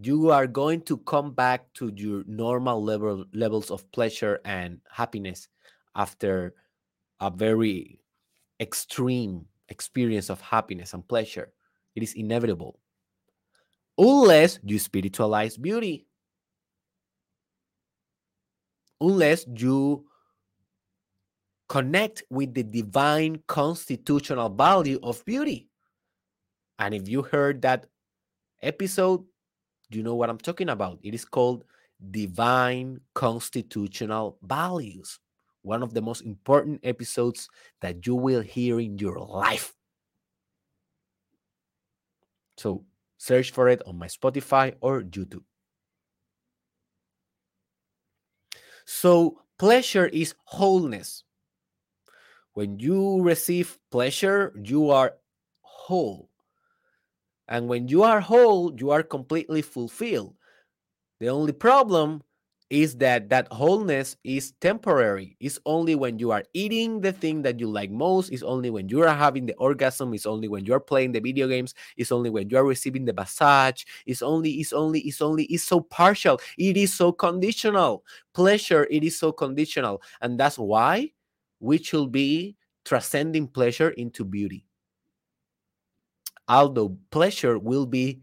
you 0.00 0.30
are 0.30 0.46
going 0.46 0.82
to 0.82 0.96
come 0.98 1.32
back 1.32 1.72
to 1.74 1.92
your 1.94 2.24
normal 2.26 2.82
level 2.82 3.24
levels 3.32 3.70
of 3.70 3.90
pleasure 3.92 4.40
and 4.44 4.80
happiness 4.90 5.48
after 5.94 6.54
a 7.20 7.30
very 7.30 8.00
extreme 8.60 9.46
experience 9.68 10.30
of 10.30 10.40
happiness 10.40 10.94
and 10.94 11.06
pleasure. 11.06 11.52
It 11.94 12.02
is 12.02 12.14
inevitable. 12.14 12.78
Unless 13.98 14.60
you 14.64 14.78
spiritualize 14.78 15.56
beauty. 15.56 16.06
Unless 19.00 19.46
you 19.56 20.07
connect 21.68 22.22
with 22.30 22.54
the 22.54 22.62
divine 22.62 23.42
constitutional 23.46 24.48
value 24.48 24.98
of 25.02 25.24
beauty. 25.24 25.68
And 26.78 26.94
if 26.94 27.08
you 27.08 27.22
heard 27.22 27.62
that 27.62 27.86
episode, 28.62 29.24
you 29.90 30.02
know 30.02 30.14
what 30.14 30.30
I'm 30.30 30.38
talking 30.38 30.68
about. 30.68 30.98
It 31.02 31.14
is 31.14 31.24
called 31.24 31.64
Divine 32.10 33.00
Constitutional 33.14 34.38
Values 34.42 35.18
one 35.62 35.82
of 35.82 35.92
the 35.92 36.00
most 36.00 36.22
important 36.22 36.80
episodes 36.82 37.48
that 37.80 38.06
you 38.06 38.14
will 38.14 38.40
hear 38.40 38.80
in 38.80 38.98
your 38.98 39.18
life. 39.18 39.74
So 42.56 42.84
search 43.18 43.50
for 43.50 43.68
it 43.68 43.82
on 43.86 43.98
my 43.98 44.06
Spotify 44.06 44.74
or 44.80 45.02
YouTube. 45.02 45.44
So, 48.86 49.42
pleasure 49.58 50.06
is 50.06 50.34
wholeness. 50.46 51.22
When 52.58 52.80
you 52.80 53.22
receive 53.22 53.78
pleasure, 53.92 54.52
you 54.64 54.90
are 54.90 55.14
whole. 55.60 56.28
And 57.46 57.68
when 57.68 57.86
you 57.86 58.02
are 58.02 58.18
whole, 58.18 58.74
you 58.74 58.90
are 58.90 59.04
completely 59.04 59.62
fulfilled. 59.62 60.34
The 61.20 61.28
only 61.28 61.52
problem 61.52 62.20
is 62.68 62.96
that 62.96 63.28
that 63.28 63.46
wholeness 63.52 64.16
is 64.24 64.54
temporary. 64.60 65.36
It's 65.38 65.60
only 65.66 65.94
when 65.94 66.18
you 66.18 66.32
are 66.32 66.42
eating 66.52 67.00
the 67.00 67.12
thing 67.12 67.42
that 67.42 67.60
you 67.60 67.70
like 67.70 67.92
most. 67.92 68.32
It's 68.32 68.42
only 68.42 68.70
when 68.70 68.88
you 68.88 69.02
are 69.04 69.14
having 69.14 69.46
the 69.46 69.54
orgasm. 69.54 70.12
It's 70.12 70.26
only 70.26 70.48
when 70.48 70.64
you're 70.64 70.80
playing 70.80 71.12
the 71.12 71.20
video 71.20 71.46
games. 71.46 71.74
It's 71.96 72.10
only 72.10 72.28
when 72.28 72.50
you 72.50 72.56
are 72.56 72.64
receiving 72.64 73.04
the 73.04 73.14
massage. 73.14 73.84
It's 74.04 74.20
only, 74.20 74.50
it's 74.54 74.72
only, 74.72 74.98
it's 75.02 75.22
only, 75.22 75.44
it's 75.44 75.62
so 75.62 75.78
partial. 75.78 76.40
It 76.58 76.76
is 76.76 76.92
so 76.92 77.12
conditional. 77.12 78.02
Pleasure, 78.34 78.88
it 78.90 79.04
is 79.04 79.16
so 79.16 79.30
conditional. 79.30 80.02
And 80.20 80.40
that's 80.40 80.58
why 80.58 81.12
we 81.60 81.78
should 81.78 82.12
be 82.12 82.56
transcending 82.84 83.48
pleasure 83.48 83.90
into 83.90 84.24
beauty. 84.24 84.64
Although 86.48 86.98
pleasure 87.10 87.58
will 87.58 87.86
be 87.86 88.22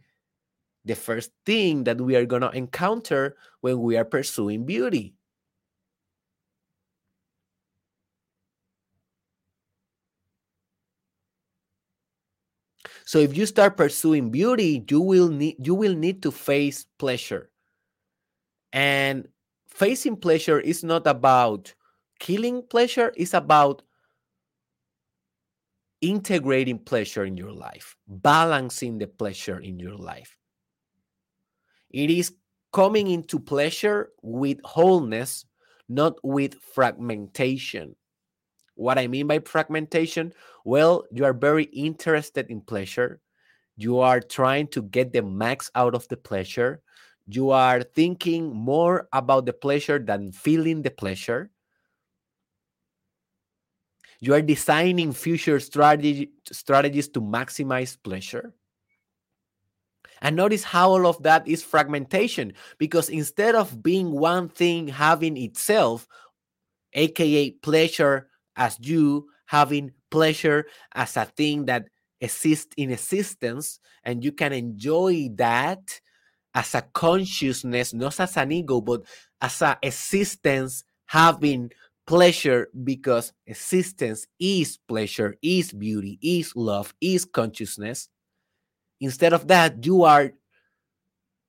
the 0.85 0.95
first 0.95 1.31
thing 1.45 1.83
that 1.83 1.99
we 1.99 2.15
are 2.15 2.25
going 2.25 2.41
to 2.41 2.51
encounter 2.51 3.35
when 3.61 3.81
we 3.81 3.97
are 3.97 4.05
pursuing 4.05 4.65
beauty. 4.65 5.15
So 13.05 13.19
if 13.19 13.37
you 13.37 13.45
start 13.45 13.77
pursuing 13.77 14.31
beauty, 14.31 14.83
you 14.89 14.99
will 14.99 15.29
need 15.29 15.55
you 15.65 15.75
will 15.75 15.93
need 15.93 16.23
to 16.23 16.31
face 16.31 16.85
pleasure. 16.97 17.51
And 18.73 19.27
facing 19.67 20.17
pleasure 20.17 20.59
is 20.59 20.83
not 20.83 21.05
about 21.05 21.73
killing 22.19 22.63
pleasure, 22.63 23.13
it's 23.15 23.33
about 23.33 23.81
integrating 26.01 26.79
pleasure 26.79 27.25
in 27.25 27.37
your 27.37 27.51
life, 27.51 27.95
balancing 28.07 28.97
the 28.97 29.07
pleasure 29.07 29.59
in 29.59 29.79
your 29.79 29.95
life. 29.95 30.37
It 31.89 32.09
is 32.09 32.33
coming 32.73 33.07
into 33.07 33.39
pleasure 33.39 34.09
with 34.21 34.59
wholeness, 34.63 35.45
not 35.87 36.15
with 36.23 36.55
fragmentation. 36.55 37.95
What 38.75 38.97
I 38.97 39.07
mean 39.07 39.27
by 39.27 39.39
fragmentation, 39.39 40.33
well, 40.65 41.05
you 41.11 41.23
are 41.23 41.33
very 41.33 41.63
interested 41.65 42.49
in 42.49 42.61
pleasure. 42.61 43.21
You 43.77 43.99
are 43.99 44.19
trying 44.19 44.67
to 44.67 44.83
get 44.83 45.13
the 45.13 45.21
max 45.21 45.71
out 45.75 45.95
of 45.95 46.07
the 46.09 46.17
pleasure. 46.17 46.81
You 47.27 47.51
are 47.51 47.81
thinking 47.81 48.53
more 48.53 49.07
about 49.13 49.45
the 49.45 49.53
pleasure 49.53 49.99
than 49.99 50.31
feeling 50.31 50.81
the 50.81 50.91
pleasure. 50.91 51.49
You 54.19 54.33
are 54.33 54.41
designing 54.41 55.13
future 55.13 55.59
strategy, 55.59 56.31
strategies 56.51 57.07
to 57.09 57.21
maximize 57.21 57.97
pleasure. 58.01 58.53
And 60.21 60.35
notice 60.35 60.63
how 60.63 60.91
all 60.91 61.07
of 61.07 61.21
that 61.23 61.47
is 61.47 61.63
fragmentation 61.63 62.53
because 62.77 63.09
instead 63.09 63.53
of 63.53 63.83
being 63.83 64.11
one 64.11 64.49
thing 64.49 64.87
having 64.87 65.37
itself, 65.37 66.07
aka 66.93 67.51
pleasure 67.51 68.29
as 68.55 68.77
you 68.81 69.27
having 69.45 69.91
pleasure 70.09 70.65
as 70.93 71.17
a 71.17 71.25
thing 71.25 71.65
that 71.65 71.87
exists 72.21 72.73
in 72.77 72.91
existence, 72.91 73.79
and 74.03 74.23
you 74.23 74.31
can 74.31 74.53
enjoy 74.53 75.29
that 75.35 75.99
as 76.53 76.73
a 76.73 76.81
consciousness, 76.93 77.93
not 77.93 78.19
as 78.19 78.37
an 78.37 78.51
ego, 78.51 78.79
but 78.79 79.03
as 79.41 79.61
a 79.61 79.77
existence 79.83 80.83
having 81.05 81.69
pleasure 82.05 82.69
because 82.83 83.33
existence 83.47 84.27
is 84.39 84.77
pleasure, 84.87 85.35
is 85.41 85.71
beauty, 85.71 86.19
is 86.21 86.55
love, 86.55 86.93
is 87.01 87.25
consciousness. 87.25 88.09
Instead 89.01 89.33
of 89.33 89.47
that, 89.47 89.85
you 89.85 90.03
are 90.03 90.31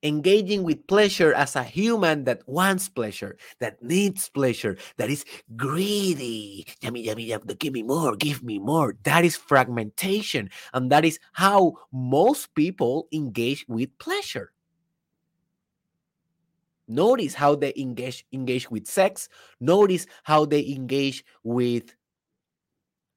engaging 0.02 0.62
with 0.62 0.86
pleasure 0.86 1.32
as 1.34 1.57
a 1.57 1.62
human 1.64 2.24
that 2.24 2.42
wants 2.46 2.88
pleasure, 2.88 3.36
that 3.61 3.82
needs 3.82 4.28
pleasure, 4.28 4.76
that 4.98 5.11
is 5.11 5.24
greedy. 5.57 6.66
Yummy, 6.80 7.02
yummy, 7.02 7.24
yummy, 7.24 7.54
give 7.59 7.72
me 7.72 7.82
more, 7.82 8.16
give 8.16 8.42
me 8.42 8.59
more. 8.59 8.96
That 9.04 9.24
is 9.24 9.36
fragmentation. 9.36 10.50
And 10.72 10.90
that 10.92 11.04
is 11.04 11.18
how 11.32 11.74
most 11.92 12.54
people 12.54 13.09
engage 13.12 13.64
with 13.68 13.96
pleasure. 13.98 14.52
Notice 16.89 17.34
how 17.34 17.55
they 17.57 17.72
engage 17.76 18.24
engage 18.32 18.70
with 18.70 18.87
sex. 18.87 19.28
Notice 19.61 20.07
how 20.22 20.45
they 20.45 20.66
engage 20.68 21.24
with 21.43 21.95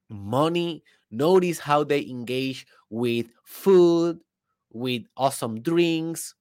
money. 0.10 0.84
Notice 1.12 1.60
how 1.60 1.84
they 1.84 2.02
engage 2.08 2.66
with 2.90 3.28
food, 3.44 4.20
with 4.72 5.04
awesome 5.18 5.62
drinks, 5.62 6.34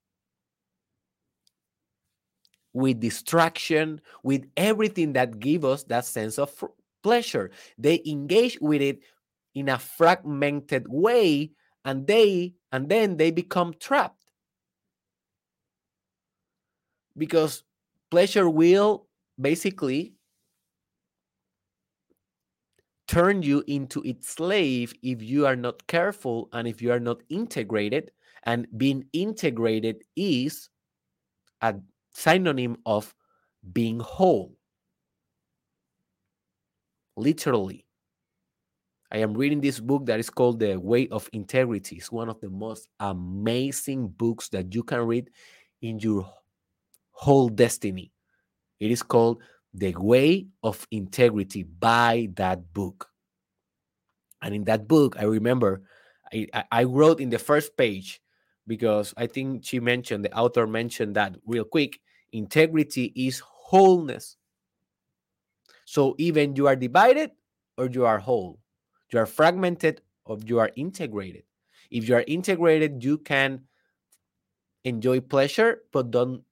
with 2.72 3.01
distraction, 3.01 4.01
with 4.22 4.45
everything 4.57 5.12
that 5.14 5.39
give 5.39 5.64
us 5.64 5.85
that 5.85 6.05
sense 6.05 6.39
of 6.39 6.53
pleasure. 7.03 7.51
They 7.76 8.03
engage 8.07 8.59
with 8.61 8.83
it 8.83 9.01
in 9.55 9.68
a 9.68 9.79
fragmented 9.79 10.87
way 10.89 11.51
and 11.85 12.07
they 12.07 12.55
and 12.70 12.89
then 12.89 13.16
they 13.16 13.31
become 13.31 13.74
trapped 13.81 14.18
because 17.19 17.64
pleasure 18.11 18.49
will 18.49 19.07
basically 19.41 20.14
turn 23.09 23.43
you 23.43 23.64
into 23.66 24.03
its 24.03 24.29
slave 24.29 24.95
if 25.03 25.23
you 25.23 25.47
are 25.47 25.57
not 25.57 25.87
careful 25.87 26.49
and 26.53 26.69
if 26.69 26.81
you 26.81 26.93
are 26.93 27.01
not 27.01 27.23
integrated. 27.29 28.11
And 28.45 28.66
being 28.77 29.05
integrated 29.12 30.03
is 30.14 30.69
a 31.61 31.75
synonym 32.12 32.77
of 32.87 33.14
being 33.73 33.99
whole. 33.99 34.57
Literally. 37.16 37.85
I 39.11 39.19
am 39.19 39.33
reading 39.33 39.62
this 39.62 39.81
book 39.81 40.05
that 40.07 40.21
is 40.21 40.29
called 40.29 40.61
the 40.61 40.77
way 40.77 41.09
of 41.09 41.31
integrity. 41.33 41.97
It's 41.97 42.12
one 42.12 42.29
of 42.29 42.41
the 42.41 42.51
most 42.51 42.89
amazing 43.01 44.09
books 44.09 44.51
that 44.51 44.75
you 44.75 44.83
can 44.83 45.01
read 45.01 45.31
in 45.81 45.99
your 45.99 46.31
whole 47.19 47.49
destiny. 47.49 48.12
It 48.79 48.93
is 48.93 49.03
called 49.03 49.43
The 49.75 49.93
Way 49.99 50.47
of 50.62 50.87
Integrity 50.93 51.64
by 51.64 52.29
that 52.37 52.73
book. 52.73 53.09
And 54.41 54.55
in 54.55 54.64
that 54.64 54.87
book, 54.87 55.16
I 55.19 55.25
remember 55.25 55.83
I, 56.33 56.64
I 56.71 56.85
wrote 56.85 57.21
in 57.21 57.31
the 57.31 57.39
first 57.39 57.77
page 57.77 58.21
because 58.69 59.14
I 59.16 59.27
think 59.27 59.64
she 59.64 59.81
mentioned, 59.81 60.25
the 60.25 60.37
author 60.37 60.64
mentioned 60.66 61.16
that 61.16 61.35
real 61.45 61.64
quick 61.64 61.99
integrity 62.31 63.12
is 63.16 63.43
wholeness. 63.45 64.37
So 65.87 66.14
even 66.19 66.55
you 66.55 66.69
are 66.69 66.77
divided 66.77 67.33
or 67.77 67.87
you 67.91 68.07
are 68.07 68.21
whole, 68.21 68.61
you 69.11 69.19
are 69.19 69.27
fragmented 69.27 70.03
or 70.25 70.39
you 70.45 70.61
are 70.61 70.71
integrated. 70.77 71.43
If 71.91 72.09
you 72.09 72.14
are 72.14 72.25
integrated, 72.29 73.03
you 73.03 73.19
can 73.19 73.62
enjoy 74.85 75.21
pleasure, 75.21 75.83
but 75.91 76.12
don't 76.12 76.45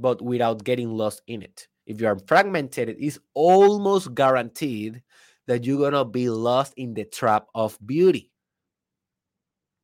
but 0.00 0.22
without 0.22 0.64
getting 0.64 0.90
lost 0.90 1.22
in 1.26 1.42
it. 1.42 1.68
If 1.86 2.00
you 2.00 2.06
are 2.06 2.18
fragmented, 2.26 2.88
it 2.88 2.98
is 2.98 3.20
almost 3.34 4.14
guaranteed 4.14 5.02
that 5.46 5.64
you're 5.64 5.78
going 5.78 5.92
to 5.92 6.04
be 6.04 6.30
lost 6.30 6.74
in 6.76 6.94
the 6.94 7.04
trap 7.04 7.46
of 7.54 7.78
beauty 7.84 8.30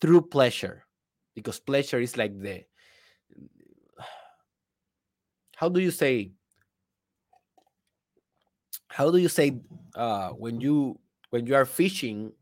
through 0.00 0.22
pleasure. 0.22 0.84
Because 1.34 1.60
pleasure 1.60 2.00
is 2.00 2.16
like 2.16 2.38
the, 2.40 2.62
how 5.56 5.68
do 5.68 5.80
you 5.80 5.90
say, 5.90 6.30
how 8.88 9.10
do 9.10 9.18
you 9.18 9.28
say 9.28 9.60
uh, 9.94 10.30
when 10.30 10.60
you 10.60 10.98
when 11.30 11.46
you 11.46 11.54
are 11.54 11.66
fishing 11.66 12.32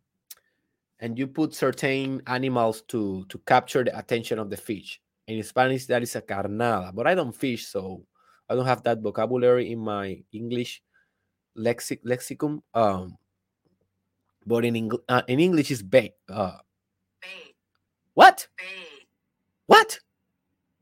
and 1.01 1.19
you 1.19 1.27
put 1.27 1.55
certain 1.55 2.23
animals 2.27 2.83
to 2.83 3.25
to 3.29 3.39
capture 3.47 3.83
the 3.83 3.99
attention 3.99 4.39
of 4.39 4.51
the 4.51 4.57
fish 4.57 5.01
in 5.27 5.43
Spanish, 5.43 5.87
that 5.87 6.03
is 6.03 6.17
a 6.17 6.23
carnada, 6.23 6.95
but 6.95 7.07
I 7.07 7.15
don't 7.15 7.35
fish, 7.35 7.67
so 7.67 8.05
I 8.49 8.55
don't 8.55 8.67
have 8.67 8.83
that 8.85 9.01
vocabulary 9.01 9.73
in 9.73 9.79
my 9.79 10.23
English 10.33 10.83
lexic 11.57 12.01
lexicon. 12.05 12.63
Um, 12.75 13.17
but 14.47 14.65
in 14.65 14.77
English, 14.77 15.01
uh, 15.09 15.23
in 15.29 15.41
English 15.41 15.71
is 15.71 15.83
bait. 15.83 16.13
Uh, 16.29 16.59
bait. 17.23 17.55
What? 18.13 18.47
Bait. 18.57 19.09
What? 19.67 20.01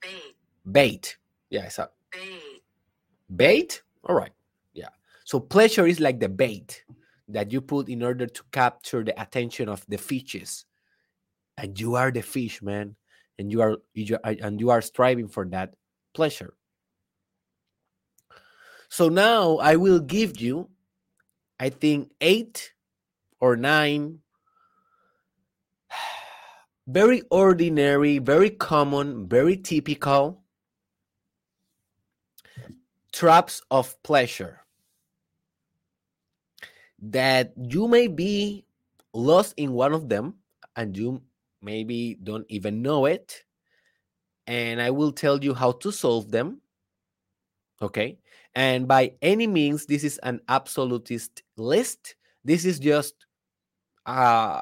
Bait. 0.01 0.35
Bait. 0.71 1.17
Yeah, 1.51 1.67
it's 1.67 1.79
a 1.79 1.89
bait. 2.11 2.63
Bait. 3.35 3.83
All 4.05 4.17
right. 4.17 4.33
Yeah. 4.75 4.91
So 5.25 5.39
pleasure 5.39 5.87
is 5.87 6.01
like 6.01 6.19
the 6.19 6.29
bait 6.29 6.85
that 7.29 7.53
you 7.53 7.61
put 7.61 7.89
in 7.89 8.03
order 8.03 8.27
to 8.27 8.43
capture 8.51 9.05
the 9.05 9.21
attention 9.21 9.69
of 9.69 9.87
the 9.87 9.99
fishes, 9.99 10.67
and 11.57 11.79
you 11.79 11.95
are 11.95 12.11
the 12.11 12.23
fish, 12.23 12.61
man 12.61 12.97
and 13.39 13.51
you 13.51 13.63
are 13.63 13.77
you 13.95 14.19
and 14.25 14.61
you 14.61 14.71
are 14.71 14.83
striving 14.83 15.29
for 15.29 15.45
that 15.47 15.75
pleasure. 16.15 16.55
So 18.89 19.09
now 19.09 19.57
i 19.57 19.77
will 19.77 20.01
give 20.01 20.39
you 20.39 20.69
i 21.59 21.71
think 21.71 22.13
eight 22.21 22.75
or 23.41 23.57
nine 23.57 24.19
very 26.87 27.23
ordinary 27.31 28.19
very 28.19 28.51
common 28.51 29.27
very 29.29 29.57
typical 29.57 30.45
traps 33.13 33.63
of 33.71 33.97
pleasure 34.03 34.61
that 37.01 37.53
you 37.57 37.89
may 37.89 38.09
be 38.09 38.67
lost 39.15 39.55
in 39.57 39.73
one 39.73 39.95
of 39.95 40.11
them 40.11 40.35
and 40.77 40.97
you 40.97 41.23
maybe 41.63 42.19
don't 42.23 42.47
even 42.49 42.83
know 42.83 43.07
it. 43.07 43.45
And 44.47 44.83
I 44.83 44.91
will 44.91 45.13
tell 45.13 45.43
you 45.43 45.55
how 45.55 45.73
to 45.73 45.93
solve 45.93 46.31
them. 46.31 46.61
Okay. 47.81 48.19
And 48.55 48.87
by 48.87 49.13
any 49.23 49.47
means, 49.47 49.87
this 49.87 50.05
is 50.05 50.19
an 50.19 50.41
absolutist 50.49 51.43
list. 51.57 52.17
This 52.45 52.65
is 52.65 52.79
just 52.79 53.15
uh, 54.05 54.61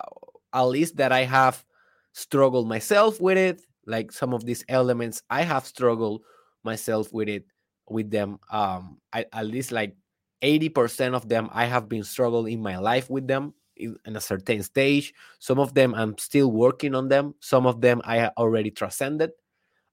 a 0.52 0.66
list 0.66 0.96
that 0.98 1.12
I 1.12 1.24
have 1.24 1.64
struggled 2.12 2.68
myself 2.68 3.20
with 3.20 3.38
it, 3.38 3.62
like 3.86 4.12
some 4.12 4.32
of 4.32 4.44
these 4.44 4.64
elements 4.68 5.22
i 5.30 5.42
have 5.42 5.66
struggled 5.66 6.22
myself 6.62 7.12
with 7.12 7.28
it 7.28 7.44
with 7.88 8.10
them 8.10 8.38
um 8.50 8.98
I, 9.12 9.26
at 9.32 9.46
least 9.46 9.72
like 9.72 9.96
80% 10.42 11.14
of 11.14 11.28
them 11.28 11.50
i 11.52 11.66
have 11.66 11.88
been 11.88 12.04
struggling 12.04 12.54
in 12.54 12.62
my 12.62 12.78
life 12.78 13.10
with 13.10 13.26
them 13.26 13.52
in, 13.80 14.16
a 14.16 14.20
certain 14.20 14.62
stage. 14.62 15.14
Some 15.38 15.58
of 15.58 15.74
them 15.74 15.94
i'm 15.94 16.16
still 16.18 16.50
working 16.52 16.94
on 16.94 17.08
them. 17.08 17.34
Some 17.40 17.66
of 17.66 17.80
them 17.80 18.00
i 18.04 18.28
already 18.36 18.70
transcended. 18.70 19.30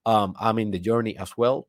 Um 0.06 0.36
i'm 0.40 0.60
in 0.60 0.72
the 0.72 0.80
journey 0.80 1.18
as 1.18 1.36
well. 1.38 1.68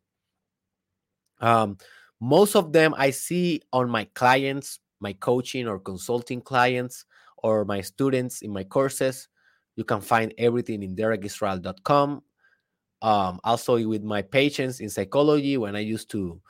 Um 1.41 1.79
most 2.21 2.57
of 2.57 2.73
them 2.73 2.95
i 2.97 3.11
see 3.11 3.63
on 3.73 3.89
my 3.89 4.05
clients 4.15 4.81
my 5.01 5.13
coaching 5.13 5.69
or 5.69 5.79
consulting 5.79 6.41
clients 6.41 7.05
or 7.39 7.65
my 7.65 7.81
students 7.81 8.43
in 8.43 8.53
my 8.53 8.65
courses. 8.65 9.29
You 9.77 9.85
can 9.85 10.01
find 10.01 10.35
everything 10.39 10.83
in 10.83 10.97
derekisrael.com 10.97 12.23
um, 13.03 13.41
also 13.45 13.87
with 13.87 14.03
my 14.03 14.23
patients 14.23 14.81
in 14.81 14.89
psychology 14.89 15.57
when 15.57 15.77
i 15.77 15.81
used 15.81 16.11
to 16.11 16.41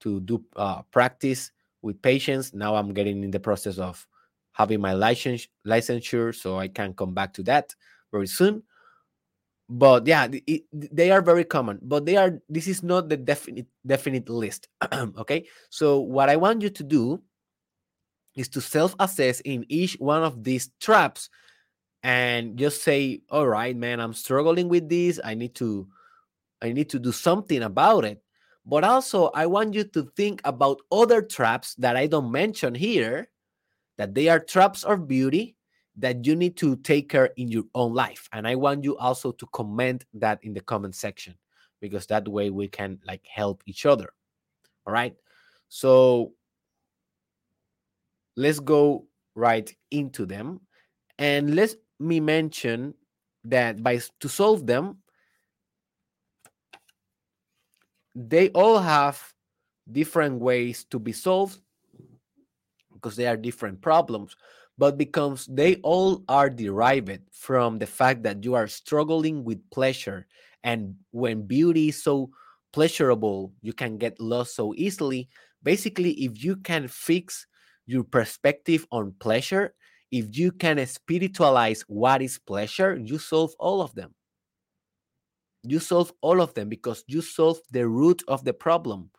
to 0.00 0.20
do 0.20 0.44
uh, 0.56 0.82
practice 0.90 1.50
with 1.82 2.00
patients 2.02 2.54
now 2.54 2.74
i'm 2.74 2.92
getting 2.92 3.24
in 3.24 3.30
the 3.30 3.40
process 3.40 3.78
of 3.78 4.06
having 4.56 4.80
my 4.80 4.94
license 4.94 5.46
licensure 5.66 6.34
so 6.34 6.58
i 6.58 6.66
can 6.66 6.94
come 6.94 7.12
back 7.12 7.32
to 7.34 7.42
that 7.42 7.74
very 8.10 8.26
soon. 8.26 8.62
But 9.68 10.06
yeah 10.06 10.28
it, 10.30 10.62
they 10.72 11.10
are 11.10 11.20
very 11.20 11.44
common 11.44 11.80
but 11.82 12.06
they 12.06 12.16
are 12.16 12.40
this 12.48 12.68
is 12.68 12.82
not 12.82 13.08
the 13.08 13.16
definite 13.16 13.66
definite 13.84 14.28
list 14.30 14.68
okay? 15.18 15.46
So 15.70 16.00
what 16.00 16.30
i 16.30 16.36
want 16.36 16.62
you 16.62 16.70
to 16.70 16.84
do 16.84 17.20
is 18.36 18.48
to 18.50 18.60
self-assess 18.60 19.40
in 19.40 19.66
each 19.68 19.94
one 19.98 20.22
of 20.22 20.44
these 20.44 20.70
traps 20.80 21.28
and 22.02 22.56
just 22.56 22.82
say 22.82 23.20
all 23.28 23.46
right 23.46 23.76
man 23.76 24.00
i'm 24.00 24.14
struggling 24.14 24.68
with 24.68 24.88
this. 24.88 25.20
I 25.22 25.34
need 25.34 25.54
to 25.56 25.88
i 26.62 26.72
need 26.72 26.88
to 26.90 26.98
do 26.98 27.12
something 27.12 27.62
about 27.62 28.04
it. 28.04 28.22
But 28.64 28.84
also 28.84 29.30
i 29.34 29.46
want 29.46 29.74
you 29.74 29.84
to 29.84 30.12
think 30.16 30.40
about 30.44 30.80
other 30.92 31.20
traps 31.20 31.74
that 31.82 31.96
i 31.96 32.06
don't 32.06 32.30
mention 32.30 32.72
here 32.74 33.28
that 33.98 34.14
they 34.14 34.28
are 34.28 34.40
traps 34.40 34.84
of 34.84 35.08
beauty 35.08 35.56
that 35.96 36.26
you 36.26 36.36
need 36.36 36.56
to 36.58 36.76
take 36.76 37.08
care 37.08 37.30
in 37.36 37.48
your 37.48 37.64
own 37.74 37.94
life. 37.94 38.28
And 38.32 38.46
i 38.46 38.54
want 38.54 38.84
you 38.84 38.96
also 38.98 39.32
to 39.32 39.46
comment 39.52 40.04
that 40.14 40.38
in 40.42 40.52
the 40.52 40.60
comment 40.60 40.94
section 40.94 41.34
because 41.80 42.06
that 42.06 42.28
way 42.28 42.50
we 42.50 42.68
can 42.68 42.98
like 43.06 43.24
help 43.26 43.62
each 43.66 43.86
other. 43.86 44.10
All 44.86 44.92
right? 44.92 45.14
So 45.68 46.32
let's 48.36 48.60
go 48.60 49.06
right 49.34 49.74
into 49.90 50.26
them. 50.26 50.60
And 51.18 51.54
let 51.54 51.74
me 51.98 52.20
mention 52.20 52.94
that 53.44 53.82
by 53.82 54.00
to 54.20 54.28
solve 54.28 54.66
them 54.66 54.98
they 58.16 58.48
all 58.50 58.78
have 58.78 59.22
different 59.92 60.40
ways 60.40 60.84
to 60.84 60.98
be 60.98 61.12
solved 61.12 61.60
because 62.96 63.16
they 63.16 63.26
are 63.26 63.36
different 63.36 63.80
problems 63.80 64.36
but 64.78 64.98
because 64.98 65.46
they 65.46 65.76
all 65.76 66.22
are 66.28 66.50
derived 66.50 67.20
from 67.32 67.78
the 67.78 67.86
fact 67.86 68.22
that 68.22 68.44
you 68.44 68.54
are 68.54 68.66
struggling 68.66 69.44
with 69.44 69.70
pleasure. 69.70 70.26
And 70.64 70.96
when 71.12 71.46
beauty 71.46 71.88
is 71.88 72.02
so 72.02 72.30
pleasurable 72.72 73.52
you 73.62 73.72
can 73.72 73.96
get 73.96 74.20
lost 74.20 74.54
so 74.54 74.74
easily. 74.76 75.28
Basically 75.62 76.12
if 76.12 76.42
you 76.42 76.56
can 76.56 76.88
fix 76.88 77.46
your 77.86 78.04
perspective 78.04 78.86
on 78.90 79.14
pleasure 79.18 79.74
if 80.12 80.36
you 80.36 80.52
can 80.52 80.84
spiritualize 80.86 81.82
what 81.88 82.22
is 82.22 82.38
pleasure 82.38 82.96
you 82.96 83.18
solve 83.18 83.54
all 83.58 83.80
of 83.80 83.94
them. 83.94 84.14
You 85.62 85.80
solve 85.80 86.12
all 86.20 86.40
of 86.40 86.54
them 86.54 86.68
because 86.68 87.02
you 87.06 87.22
solve 87.22 87.58
the 87.70 87.88
root 87.88 88.22
of 88.28 88.44
the 88.44 88.52
problem. 88.52 89.10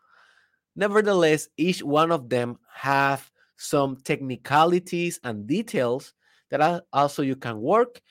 Nevertheless 0.75 1.49
each 1.57 1.81
one 1.81 2.11
of 2.11 2.29
them 2.29 2.59
have 2.71 3.31
some 3.57 3.97
technicalities 3.97 5.19
and 5.23 5.47
details 5.47 6.13
that 6.49 6.61
are 6.61 6.81
also 6.93 7.21
you 7.21 7.35
can 7.35 7.59
work 7.59 8.01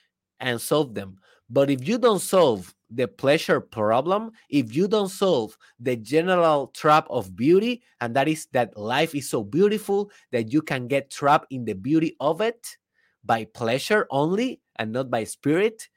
and 0.40 0.61
solve 0.61 0.94
them. 0.94 1.18
But 1.49 1.70
if 1.70 1.86
you 1.86 1.99
don't 1.99 2.20
solve 2.20 2.74
the 2.90 3.09
pleasure 3.09 3.61
problem, 3.61 4.32
if 4.51 4.74
you 4.74 4.88
don't 4.88 5.09
solve 5.09 5.57
the 5.80 5.97
general 5.97 6.68
trap 6.68 7.07
of 7.09 7.34
beauty, 7.34 7.82
and 8.01 8.14
that 8.16 8.28
is 8.28 8.47
that 8.53 8.76
life 8.76 9.14
is 9.14 9.28
so 9.30 9.42
beautiful 9.42 10.11
that 10.32 10.53
you 10.53 10.61
can 10.61 10.88
get 10.88 11.11
trapped 11.11 11.47
in 11.51 11.64
the 11.64 11.74
beauty 11.74 12.16
of 12.20 12.40
it 12.40 12.76
by 13.24 13.44
pleasure 13.44 14.07
only 14.11 14.61
and 14.76 14.92
not 14.92 15.11
by 15.11 15.24
spirit, 15.24 15.88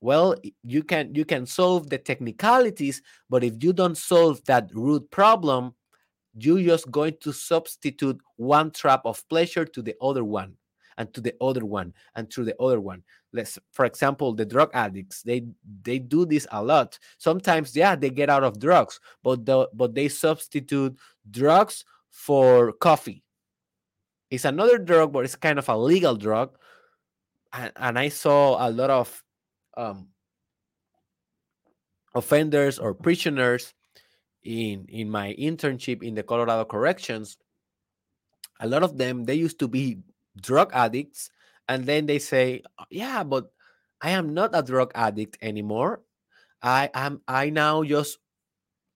well 0.00 0.34
you 0.62 0.82
can 0.82 1.14
you 1.14 1.24
can 1.24 1.46
solve 1.46 1.88
the 1.88 1.98
technicalities 1.98 3.02
but 3.30 3.42
if 3.42 3.54
you 3.62 3.72
don't 3.72 3.96
solve 3.96 4.44
that 4.44 4.68
root 4.74 5.10
problem 5.10 5.74
you're 6.36 6.60
just 6.60 6.90
going 6.90 7.16
to 7.20 7.32
substitute 7.32 8.20
one 8.36 8.70
trap 8.70 9.02
of 9.04 9.26
pleasure 9.28 9.64
to 9.64 9.82
the 9.82 9.94
other 10.00 10.24
one 10.24 10.54
and 10.98 11.12
to 11.14 11.20
the 11.20 11.34
other 11.40 11.64
one 11.64 11.92
and 12.14 12.30
to 12.30 12.44
the 12.44 12.54
other 12.60 12.80
one. 12.80 13.02
Let's 13.32 13.58
for 13.72 13.84
example 13.84 14.34
the 14.34 14.44
drug 14.44 14.70
addicts 14.72 15.22
they 15.22 15.46
they 15.82 15.98
do 15.98 16.24
this 16.24 16.46
a 16.52 16.62
lot. 16.62 16.98
Sometimes 17.18 17.74
yeah 17.74 17.96
they 17.96 18.10
get 18.10 18.30
out 18.30 18.44
of 18.44 18.60
drugs 18.60 19.00
but 19.22 19.44
the, 19.44 19.68
but 19.72 19.94
they 19.94 20.08
substitute 20.08 20.96
drugs 21.30 21.84
for 22.10 22.72
coffee. 22.72 23.22
It's 24.30 24.44
another 24.44 24.78
drug 24.78 25.12
but 25.12 25.24
it's 25.24 25.36
kind 25.36 25.58
of 25.58 25.68
a 25.68 25.76
legal 25.76 26.16
drug 26.16 26.56
and, 27.52 27.72
and 27.76 27.98
i 27.98 28.08
saw 28.08 28.66
a 28.66 28.70
lot 28.70 28.90
of 28.90 29.24
um, 29.76 30.08
offenders 32.14 32.78
or 32.78 32.94
prisoners 32.94 33.74
in 34.46 34.86
in 34.88 35.10
my 35.10 35.34
internship 35.34 36.02
in 36.02 36.14
the 36.14 36.22
Colorado 36.22 36.64
Corrections, 36.64 37.38
a 38.60 38.68
lot 38.68 38.82
of 38.82 38.96
them 38.98 39.24
they 39.24 39.34
used 39.34 39.58
to 39.60 39.68
be 39.68 39.98
drug 40.40 40.70
addicts, 40.72 41.30
and 41.68 41.84
then 41.86 42.06
they 42.06 42.18
say, 42.18 42.62
"Yeah, 42.90 43.24
but 43.24 43.52
I 44.00 44.10
am 44.10 44.34
not 44.34 44.50
a 44.54 44.62
drug 44.62 44.92
addict 44.94 45.38
anymore. 45.42 46.02
I 46.62 46.90
am 46.94 47.22
I 47.28 47.50
now 47.50 47.84
just 47.84 48.18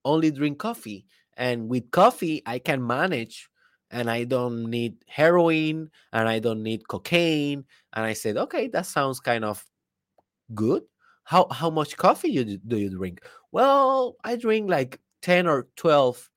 only 0.04 0.30
drink 0.30 0.58
coffee, 0.58 1.06
and 1.36 1.68
with 1.68 1.90
coffee 1.90 2.42
I 2.46 2.58
can 2.60 2.86
manage." 2.86 3.50
And 3.92 4.10
I 4.10 4.24
don't 4.24 4.70
need 4.70 5.04
heroin 5.08 5.90
and 6.12 6.28
I 6.28 6.38
don't 6.38 6.62
need 6.62 6.88
cocaine. 6.88 7.64
And 7.92 8.06
I 8.06 8.12
said, 8.14 8.36
okay, 8.36 8.68
that 8.68 8.86
sounds 8.86 9.18
kind 9.18 9.44
of 9.44 9.66
good. 10.54 10.82
How 11.24 11.46
how 11.50 11.70
much 11.70 11.96
coffee 11.96 12.30
you 12.30 12.44
do 12.58 12.76
you 12.78 12.90
drink? 12.90 13.20
Well, 13.52 14.16
I 14.24 14.36
drink 14.36 14.70
like 14.70 15.00
10 15.22 15.46
or 15.46 15.68
12 15.76 16.30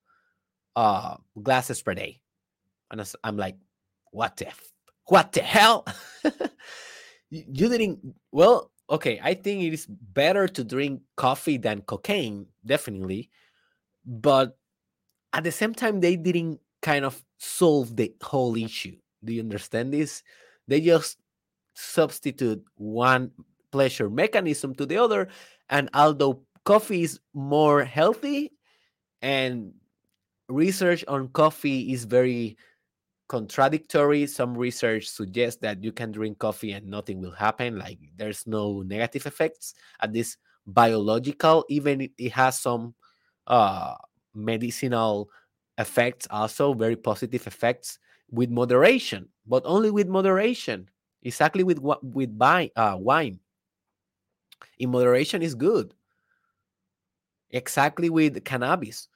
uh, 0.75 1.15
glasses 1.41 1.81
per 1.81 1.93
day. 1.93 2.19
And 2.91 3.13
I'm 3.23 3.37
like, 3.37 3.57
what 4.11 4.37
the, 4.37 4.47
what 5.05 5.31
the 5.31 5.41
hell? 5.41 5.85
you 7.29 7.69
didn't, 7.69 8.15
well, 8.31 8.71
okay, 8.89 9.19
I 9.23 9.33
think 9.33 9.63
it 9.63 9.73
is 9.73 9.87
better 9.87 10.47
to 10.47 10.63
drink 10.63 11.01
coffee 11.17 11.57
than 11.57 11.81
cocaine, 11.81 12.47
definitely. 12.65 13.29
But 14.05 14.57
at 15.33 15.43
the 15.43 15.51
same 15.51 15.73
time, 15.73 15.99
they 15.99 16.15
didn't 16.15 16.59
kind 16.81 17.05
of 17.05 17.23
solve 17.39 17.95
the 17.95 18.13
whole 18.21 18.55
issue. 18.55 18.95
Do 19.23 19.33
you 19.33 19.41
understand 19.41 19.93
this? 19.93 20.21
They 20.67 20.81
just 20.81 21.17
substitute 21.73 22.63
one 22.75 23.31
pleasure 23.71 24.09
mechanism 24.09 24.75
to 24.75 24.85
the 24.85 24.97
other. 24.97 25.29
And 25.69 25.89
although 25.93 26.43
coffee 26.65 27.03
is 27.03 27.19
more 27.33 27.83
healthy, 27.83 28.52
and 29.23 29.73
research 30.49 31.03
on 31.07 31.29
coffee 31.29 31.93
is 31.93 32.03
very 32.05 32.57
contradictory. 33.29 34.27
Some 34.27 34.55
research 34.55 35.07
suggests 35.07 35.61
that 35.61 35.83
you 35.83 35.91
can 35.91 36.11
drink 36.11 36.37
coffee 36.39 36.73
and 36.73 36.85
nothing 36.87 37.21
will 37.21 37.31
happen, 37.31 37.79
like 37.79 37.97
there's 38.17 38.45
no 38.45 38.83
negative 38.83 39.25
effects 39.25 39.73
at 40.01 40.13
this 40.13 40.37
biological, 40.67 41.65
even 41.69 42.09
it 42.17 42.31
has 42.33 42.59
some 42.59 42.93
uh, 43.47 43.95
medicinal 44.35 45.29
effects, 45.77 46.27
also 46.29 46.73
very 46.73 46.95
positive 46.95 47.47
effects 47.47 47.97
with 48.29 48.49
moderation, 48.49 49.29
but 49.47 49.63
only 49.65 49.89
with 49.89 50.07
moderation. 50.07 50.89
Exactly 51.23 51.63
with 51.63 51.79
with 52.03 52.29
wine, 52.31 52.69
uh, 52.75 52.97
wine. 52.99 53.39
In 54.77 54.91
moderation 54.91 55.41
is 55.41 55.55
good. 55.55 55.93
Exactly 57.51 58.09
with 58.09 58.43
cannabis 58.43 59.07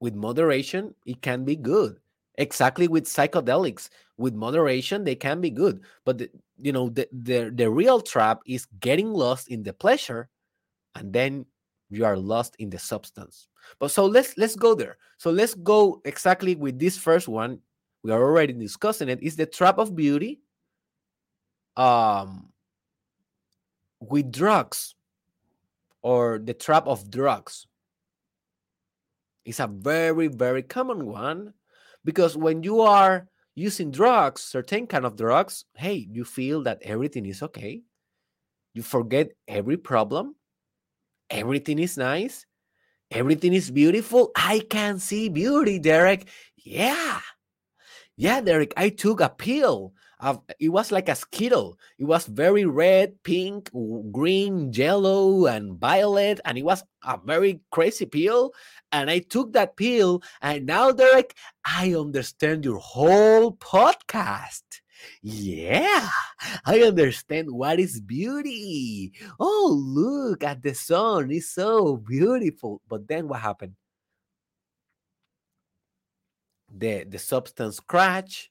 with 0.00 0.14
moderation, 0.14 0.94
it 1.06 1.22
can 1.22 1.44
be 1.44 1.56
good. 1.56 2.00
Exactly 2.36 2.88
with 2.88 3.04
psychedelics, 3.04 3.90
with 4.16 4.34
moderation, 4.34 5.04
they 5.04 5.14
can 5.14 5.40
be 5.40 5.50
good. 5.50 5.80
But 6.04 6.18
the, 6.18 6.30
you 6.56 6.72
know, 6.72 6.88
the, 6.88 7.06
the 7.12 7.52
the 7.54 7.68
real 7.68 8.00
trap 8.00 8.40
is 8.46 8.66
getting 8.80 9.12
lost 9.12 9.48
in 9.48 9.62
the 9.62 9.72
pleasure, 9.72 10.28
and 10.94 11.12
then 11.12 11.44
you 11.90 12.04
are 12.04 12.16
lost 12.16 12.56
in 12.58 12.70
the 12.70 12.78
substance. 12.78 13.48
But 13.78 13.90
so 13.90 14.06
let's 14.06 14.38
let's 14.38 14.56
go 14.56 14.74
there. 14.74 14.96
So 15.18 15.30
let's 15.30 15.54
go 15.54 16.00
exactly 16.04 16.54
with 16.54 16.78
this 16.78 16.96
first 16.96 17.28
one. 17.28 17.60
We 18.02 18.10
are 18.12 18.22
already 18.22 18.54
discussing 18.54 19.10
it. 19.10 19.22
Is 19.22 19.36
the 19.36 19.46
trap 19.46 19.78
of 19.78 19.94
beauty. 19.94 20.40
Um, 21.76 22.48
with 24.00 24.32
drugs, 24.32 24.94
or 26.02 26.40
the 26.42 26.54
trap 26.54 26.86
of 26.86 27.10
drugs. 27.10 27.66
It's 29.50 29.58
a 29.58 29.66
very, 29.66 30.28
very 30.28 30.62
common 30.62 31.06
one 31.06 31.54
because 32.04 32.36
when 32.36 32.62
you 32.62 32.82
are 32.82 33.26
using 33.56 33.90
drugs, 33.90 34.42
certain 34.42 34.86
kind 34.86 35.04
of 35.04 35.16
drugs, 35.16 35.64
hey, 35.74 36.06
you 36.08 36.24
feel 36.24 36.62
that 36.62 36.78
everything 36.82 37.26
is 37.26 37.42
okay. 37.42 37.82
You 38.74 38.84
forget 38.84 39.32
every 39.48 39.76
problem. 39.76 40.36
Everything 41.30 41.80
is 41.80 41.98
nice. 41.98 42.46
Everything 43.10 43.52
is 43.52 43.72
beautiful. 43.72 44.30
I 44.36 44.60
can 44.70 45.00
see 45.00 45.28
beauty, 45.28 45.80
Derek. 45.80 46.28
Yeah. 46.54 47.20
Yeah, 48.16 48.40
Derek, 48.42 48.72
I 48.76 48.90
took 48.90 49.20
a 49.20 49.30
pill 49.30 49.94
it 50.58 50.68
was 50.68 50.92
like 50.92 51.08
a 51.08 51.14
skittle. 51.14 51.78
It 51.98 52.04
was 52.04 52.26
very 52.26 52.64
red, 52.64 53.22
pink, 53.22 53.70
green, 54.12 54.72
yellow, 54.72 55.46
and 55.46 55.78
violet, 55.78 56.40
and 56.44 56.58
it 56.58 56.64
was 56.64 56.82
a 57.04 57.18
very 57.24 57.60
crazy 57.70 58.06
pill. 58.06 58.52
And 58.92 59.10
I 59.10 59.20
took 59.20 59.52
that 59.54 59.76
pill, 59.76 60.22
and 60.42 60.66
now, 60.66 60.92
Derek, 60.92 61.34
I 61.64 61.94
understand 61.94 62.64
your 62.64 62.78
whole 62.78 63.52
podcast. 63.52 64.62
Yeah, 65.22 66.08
I 66.66 66.80
understand 66.82 67.50
what 67.50 67.80
is 67.80 68.00
beauty. 68.00 69.12
Oh, 69.38 69.74
look 69.82 70.44
at 70.44 70.62
the 70.62 70.74
sun. 70.74 71.30
It's 71.30 71.48
so 71.50 71.96
beautiful. 71.96 72.82
But 72.86 73.08
then 73.08 73.28
what 73.28 73.40
happened? 73.40 73.76
The, 76.68 77.04
the 77.04 77.18
substance 77.18 77.80
crashed 77.80 78.50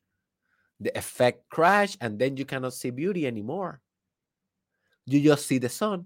the 0.80 0.98
effect 0.98 1.50
crash 1.50 1.98
and 2.02 2.18
then 2.20 2.38
you 2.38 2.46
cannot 2.46 2.74
see 2.74 2.90
beauty 2.90 3.28
anymore. 3.28 3.82
You 5.06 5.22
just 5.22 5.48
see 5.48 5.58
the 5.58 5.70
sun. 5.70 6.06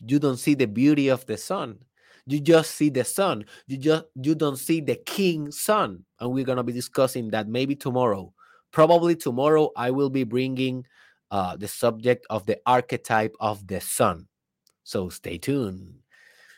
You 0.00 0.18
don't 0.18 0.38
see 0.38 0.54
the 0.54 0.66
beauty 0.66 1.08
of 1.08 1.26
the 1.26 1.36
sun. 1.36 1.78
You 2.26 2.40
just 2.40 2.74
see 2.74 2.90
the 2.90 3.04
sun. 3.04 3.44
You 3.66 3.76
just 3.76 4.04
you 4.14 4.34
don't 4.34 4.56
see 4.56 4.80
the 4.80 4.96
king 4.96 5.50
sun. 5.50 6.04
And 6.18 6.32
we're 6.32 6.44
going 6.44 6.56
to 6.56 6.62
be 6.62 6.72
discussing 6.72 7.30
that 7.30 7.48
maybe 7.48 7.76
tomorrow. 7.76 8.32
Probably 8.72 9.16
tomorrow 9.16 9.70
i 9.76 9.90
will 9.90 10.10
be 10.10 10.24
bringing 10.24 10.86
uh, 11.30 11.56
the 11.56 11.68
subject 11.68 12.26
of 12.30 12.46
the 12.46 12.58
archetype 12.66 13.34
of 13.40 13.66
the 13.66 13.80
sun. 13.80 14.26
So 14.84 15.08
stay 15.08 15.38
tuned. 15.38 15.94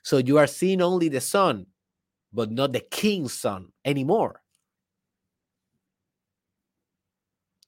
So 0.02 0.18
you 0.18 0.38
are 0.38 0.46
seeing 0.46 0.82
only 0.82 1.08
the 1.08 1.20
sun 1.20 1.66
but 2.32 2.50
not 2.50 2.72
the 2.72 2.80
king's 2.80 3.34
sun 3.34 3.68
anymore 3.84 4.40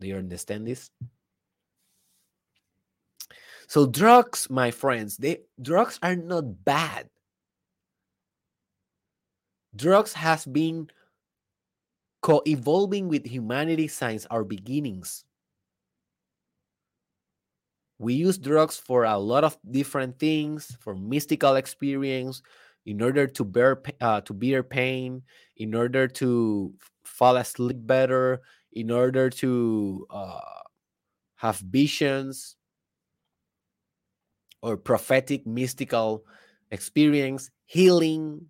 Do 0.04 0.08
you 0.08 0.16
understand 0.20 0.68
this? 0.68 0.90
So 3.68 3.86
drugs, 3.86 4.50
my 4.50 4.70
friends, 4.70 5.16
they 5.16 5.48
drugs 5.56 5.98
are 6.02 6.14
not 6.14 6.44
bad. 6.62 7.08
Drugs 9.74 10.12
has 10.12 10.44
been 10.44 10.92
co-evolving 12.20 13.08
with 13.08 13.24
humanity 13.24 13.88
since 13.88 14.26
our 14.28 14.44
beginnings. 14.44 15.24
We 17.96 18.12
use 18.12 18.36
drugs 18.36 18.76
for 18.76 19.04
a 19.04 19.16
lot 19.16 19.42
of 19.42 19.56
different 19.70 20.18
things, 20.18 20.76
for 20.80 20.94
mystical 20.94 21.56
experience, 21.56 22.42
in 22.84 23.00
order 23.00 23.26
to 23.26 23.42
bear 23.42 23.80
uh, 24.02 24.20
to 24.20 24.34
bear 24.34 24.62
pain, 24.62 25.22
in 25.56 25.74
order 25.74 26.06
to 26.20 26.74
fall 27.04 27.38
asleep 27.38 27.78
better, 27.80 28.42
in 28.74 28.90
order 28.90 29.30
to 29.30 30.06
uh, 30.10 30.40
have 31.36 31.58
visions 31.58 32.56
or 34.62 34.76
prophetic 34.76 35.46
mystical 35.46 36.24
experience 36.70 37.50
healing 37.66 38.46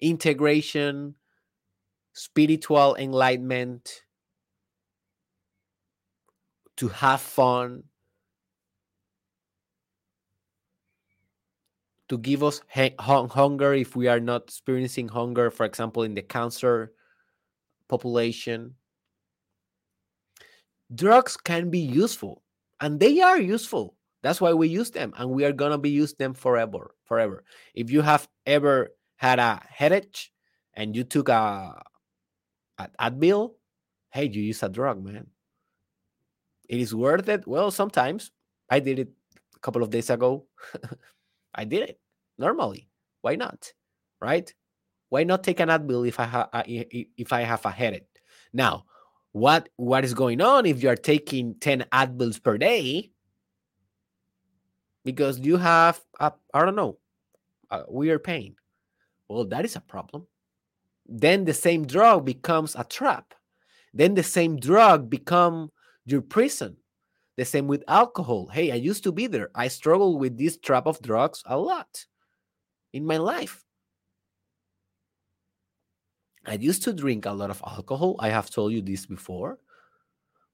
integration 0.00 1.14
spiritual 2.12 2.94
enlightenment 2.96 4.02
to 6.76 6.88
have 6.88 7.20
fun 7.20 7.82
to 12.08 12.18
give 12.18 12.42
us 12.42 12.60
hunger 12.70 13.74
if 13.74 13.96
we 13.96 14.08
are 14.08 14.20
not 14.20 14.42
experiencing 14.42 15.08
hunger 15.08 15.50
for 15.50 15.64
example 15.64 16.02
in 16.02 16.14
the 16.14 16.22
cancer 16.22 16.92
population 17.88 18.74
drugs 20.94 21.36
can 21.36 21.70
be 21.70 21.78
useful 21.78 22.42
and 22.80 22.98
they 23.00 23.20
are 23.20 23.38
useful. 23.38 23.94
That's 24.22 24.40
why 24.40 24.52
we 24.52 24.68
use 24.68 24.90
them 24.90 25.12
and 25.16 25.30
we 25.30 25.44
are 25.44 25.52
going 25.52 25.70
to 25.70 25.78
be 25.78 25.90
use 25.90 26.14
them 26.14 26.34
forever 26.34 26.94
forever. 27.04 27.44
If 27.74 27.90
you 27.90 28.02
have 28.02 28.28
ever 28.46 28.90
had 29.16 29.38
a 29.38 29.60
headache 29.68 30.30
and 30.74 30.94
you 30.94 31.04
took 31.04 31.28
a 31.28 31.80
an 32.78 32.90
advil 33.00 33.54
hey 34.10 34.28
you 34.28 34.42
use 34.42 34.62
a 34.62 34.68
drug 34.68 35.02
man. 35.04 35.26
It 36.68 36.80
is 36.80 36.94
worth 36.94 37.28
it. 37.28 37.46
Well 37.46 37.70
sometimes 37.70 38.30
i 38.70 38.80
did 38.80 38.98
it 38.98 39.08
a 39.56 39.58
couple 39.60 39.82
of 39.82 39.90
days 39.90 40.10
ago. 40.10 40.46
I 41.54 41.64
did 41.64 41.90
it 41.90 42.00
normally. 42.38 42.88
Why 43.22 43.36
not 43.36 43.72
right? 44.20 44.52
Why 45.10 45.24
not 45.24 45.44
take 45.44 45.60
an 45.60 45.68
advil 45.68 46.06
if 46.06 46.20
i 46.20 46.24
have 46.24 46.48
if 46.66 47.32
i 47.32 47.42
have 47.42 47.64
a 47.64 47.70
headache? 47.70 48.08
Now 48.52 48.84
what 49.38 49.68
what 49.76 50.04
is 50.04 50.14
going 50.14 50.40
on 50.40 50.66
if 50.66 50.82
you 50.82 50.88
are 50.88 50.96
taking 50.96 51.54
10 51.60 51.86
advils 51.92 52.42
per 52.42 52.58
day? 52.58 53.10
Because 55.04 55.38
you 55.38 55.56
have 55.56 56.00
i 56.20 56.30
don't 56.54 56.76
know 56.76 56.98
a 57.70 57.84
weird 57.88 58.24
pain. 58.24 58.56
Well 59.28 59.44
that 59.46 59.64
is 59.64 59.76
a 59.76 59.80
problem. 59.80 60.26
Then 61.06 61.44
the 61.44 61.54
same 61.54 61.86
drug 61.86 62.24
becomes 62.24 62.74
a 62.76 62.84
trap. 62.84 63.34
Then 63.94 64.14
the 64.14 64.22
same 64.22 64.58
drug 64.58 65.08
become 65.08 65.70
your 66.04 66.20
prison. 66.20 66.76
The 67.36 67.44
same 67.44 67.68
with 67.68 67.84
alcohol. 67.88 68.48
Hey 68.48 68.72
i 68.72 68.74
used 68.74 69.04
to 69.04 69.12
be 69.12 69.26
there. 69.26 69.50
I 69.54 69.68
struggle 69.68 70.18
with 70.18 70.36
this 70.36 70.58
trap 70.58 70.86
of 70.86 71.00
drugs 71.00 71.42
a 71.46 71.58
lot 71.58 72.06
in 72.92 73.06
my 73.06 73.18
life 73.18 73.64
I 76.48 76.54
used 76.54 76.82
to 76.84 76.92
drink 76.92 77.26
a 77.26 77.32
lot 77.32 77.50
of 77.50 77.62
alcohol. 77.66 78.16
I 78.18 78.30
have 78.30 78.50
told 78.50 78.72
you 78.72 78.82
this 78.82 79.06
before. 79.06 79.58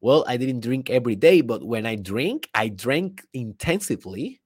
Well, 0.01 0.24
I 0.28 0.36
didn't 0.36 0.61
drink 0.61 0.90
every 0.90 1.16
day, 1.16 1.40
but 1.40 1.64
when 1.64 1.86
I 1.86 1.97
drink, 1.97 2.51
I 2.55 2.68
drank 2.68 3.24
intensively 3.32 4.40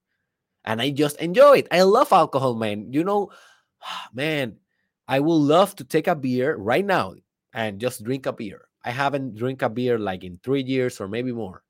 and 0.64 0.80
I 0.80 0.90
just 0.90 1.16
enjoy 1.16 1.58
it. 1.58 1.68
I 1.72 1.82
love 1.82 2.12
alcohol, 2.12 2.54
man. 2.54 2.92
You 2.92 3.02
know, 3.02 3.32
man, 4.12 4.56
I 5.08 5.20
would 5.20 5.32
love 5.32 5.74
to 5.76 5.84
take 5.84 6.06
a 6.06 6.14
beer 6.14 6.56
right 6.56 6.84
now 6.84 7.14
and 7.52 7.80
just 7.80 8.04
drink 8.04 8.26
a 8.26 8.32
beer. 8.32 8.68
I 8.84 8.90
haven't 8.90 9.34
drink 9.34 9.62
a 9.62 9.68
beer 9.68 9.98
like 9.98 10.22
in 10.24 10.38
three 10.38 10.62
years 10.62 11.00
or 11.00 11.08
maybe 11.08 11.32
more, 11.32 11.64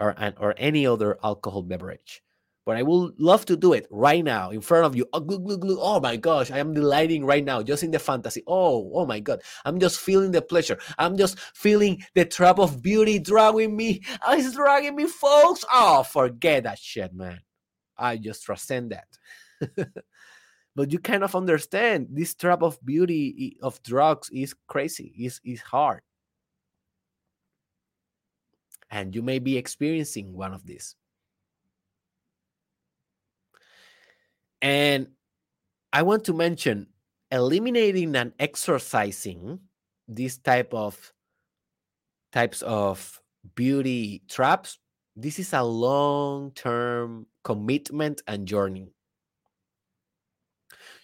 or 0.00 0.16
or 0.38 0.54
any 0.56 0.86
other 0.86 1.18
alcohol 1.22 1.62
beverage 1.62 2.22
but 2.64 2.76
I 2.76 2.82
would 2.82 3.18
love 3.18 3.44
to 3.46 3.56
do 3.56 3.72
it 3.72 3.86
right 3.90 4.24
now 4.24 4.50
in 4.50 4.60
front 4.60 4.86
of 4.86 4.94
you. 4.94 5.06
Oh, 5.12 5.20
glug, 5.20 5.44
glug, 5.44 5.60
glug. 5.60 5.78
oh 5.80 6.00
my 6.00 6.16
gosh, 6.16 6.50
I 6.50 6.58
am 6.58 6.72
delighting 6.72 7.24
right 7.24 7.44
now, 7.44 7.62
just 7.62 7.82
in 7.82 7.90
the 7.90 7.98
fantasy. 7.98 8.42
Oh, 8.46 8.90
oh 8.94 9.06
my 9.06 9.20
God, 9.20 9.42
I'm 9.64 9.80
just 9.80 9.98
feeling 9.98 10.30
the 10.30 10.42
pleasure. 10.42 10.78
I'm 10.98 11.16
just 11.16 11.38
feeling 11.38 12.02
the 12.14 12.24
trap 12.24 12.58
of 12.58 12.82
beauty 12.82 13.18
dragging 13.18 13.76
me. 13.76 14.02
Oh, 14.26 14.36
it's 14.36 14.54
dragging 14.54 14.94
me, 14.94 15.06
folks. 15.06 15.64
Oh, 15.72 16.02
forget 16.04 16.64
that 16.64 16.78
shit, 16.78 17.12
man. 17.12 17.40
I 17.98 18.16
just 18.16 18.44
transcend 18.44 18.92
that. 18.92 19.88
but 20.76 20.92
you 20.92 20.98
kind 20.98 21.24
of 21.24 21.34
understand 21.34 22.08
this 22.10 22.34
trap 22.34 22.62
of 22.62 22.78
beauty 22.84 23.56
of 23.62 23.82
drugs 23.82 24.30
is 24.30 24.54
crazy, 24.68 25.12
is 25.18 25.40
is 25.44 25.60
hard. 25.60 26.02
And 28.90 29.14
you 29.14 29.22
may 29.22 29.38
be 29.38 29.56
experiencing 29.56 30.32
one 30.34 30.52
of 30.52 30.66
these. 30.66 30.94
And 34.62 35.08
I 35.92 36.02
want 36.02 36.24
to 36.24 36.32
mention 36.32 36.86
eliminating 37.30 38.14
and 38.14 38.32
exercising 38.38 39.58
these 40.06 40.38
type 40.38 40.72
of 40.72 41.12
types 42.32 42.62
of 42.62 43.20
beauty 43.54 44.22
traps. 44.28 44.78
This 45.16 45.38
is 45.38 45.52
a 45.52 45.62
long-term 45.62 47.26
commitment 47.44 48.22
and 48.26 48.46
journey. 48.46 48.92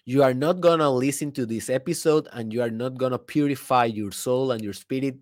You 0.04 0.22
are 0.22 0.32
not 0.32 0.60
going 0.60 0.78
to 0.78 0.88
listen 0.88 1.32
to 1.32 1.44
this 1.44 1.68
episode 1.68 2.28
and 2.32 2.52
you 2.52 2.62
are 2.62 2.70
not 2.70 2.96
going 2.96 3.12
to 3.12 3.18
purify 3.18 3.84
your 3.84 4.12
soul 4.12 4.52
and 4.52 4.62
your 4.62 4.72
spirit 4.72 5.16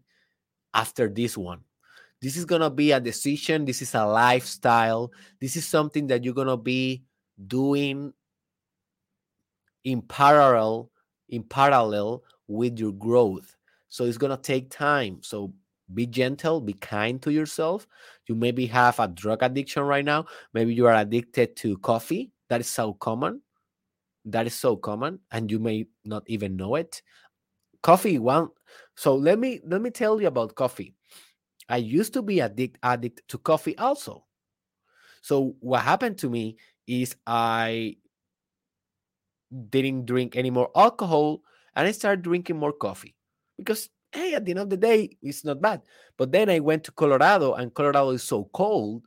after 0.75 1.09
this 1.09 1.37
one. 1.37 1.63
This 2.23 2.37
is 2.37 2.45
going 2.45 2.61
to 2.61 2.71
be 2.71 2.93
a 2.93 3.01
decision. 3.01 3.65
This 3.65 3.83
is 3.83 3.95
a 3.95 4.05
lifestyle. 4.05 5.11
This 5.41 5.57
is 5.57 5.67
something 5.67 6.07
that 6.07 6.23
you're 6.23 6.35
going 6.35 6.47
to 6.47 6.57
be 6.57 7.03
doing 7.49 8.13
in 9.87 10.03
parallel 10.03 10.91
in 11.29 11.43
parallel 11.43 12.23
with 12.49 12.79
your 12.79 12.93
growth. 12.93 13.57
So 13.89 14.05
it's 14.05 14.19
going 14.19 14.37
to 14.37 14.43
take 14.43 14.69
time. 14.71 15.19
So 15.23 15.53
be 15.95 16.07
gentle 16.07 16.61
be 16.61 16.73
kind 16.75 17.23
to 17.23 17.33
yourself. 17.33 17.87
You 18.27 18.35
maybe 18.35 18.67
have 18.67 18.99
a 18.99 19.07
drug 19.09 19.43
addiction 19.43 19.85
right 19.85 20.05
now. 20.05 20.27
Maybe 20.53 20.75
you 20.75 20.87
are 20.87 20.95
addicted 20.95 21.57
to 21.59 21.79
coffee. 21.79 22.33
That 22.49 22.61
is 22.61 22.69
so 22.69 22.95
common. 22.95 23.41
That 24.25 24.47
is 24.47 24.55
so 24.55 24.77
common 24.77 25.21
and 25.31 25.51
you 25.51 25.61
may 25.61 25.87
not 26.05 26.25
even 26.27 26.57
know 26.57 26.75
it. 26.75 27.01
Coffee 27.83 28.19
one 28.19 28.49
so 28.97 29.15
let 29.15 29.39
me 29.39 29.61
let 29.65 29.81
me 29.81 29.91
tell 29.91 30.21
you 30.21 30.27
about 30.27 30.57
coffee. 30.57 30.95
I 31.69 31.77
used 31.77 32.13
to 32.15 32.23
be 32.23 32.41
addict 32.41 32.79
addict 32.83 33.23
to 33.29 33.39
coffee 33.39 33.79
also. 33.79 34.25
So 35.23 35.55
what 35.61 35.83
happened 35.83 36.19
to 36.19 36.31
me 36.31 36.57
is 36.89 37.17
i 37.27 37.97
didn't 39.71 40.07
drink 40.07 40.37
any 40.37 40.51
more 40.51 40.71
alcohol 40.77 41.43
and 41.75 41.87
i 41.87 41.93
started 41.93 42.23
drinking 42.23 42.57
more 42.57 42.73
coffee 42.73 43.15
because 43.59 43.89
hey 44.13 44.35
at 44.35 44.45
the 44.45 44.53
end 44.53 44.61
of 44.61 44.71
the 44.71 44.77
day 44.77 45.17
it's 45.23 45.45
not 45.45 45.61
bad 45.61 45.83
but 46.17 46.33
then 46.33 46.49
i 46.49 46.59
went 46.59 46.85
to 46.85 46.93
colorado 46.93 47.55
and 47.55 47.75
colorado 47.75 48.11
is 48.11 48.23
so 48.23 48.49
cold 48.53 49.03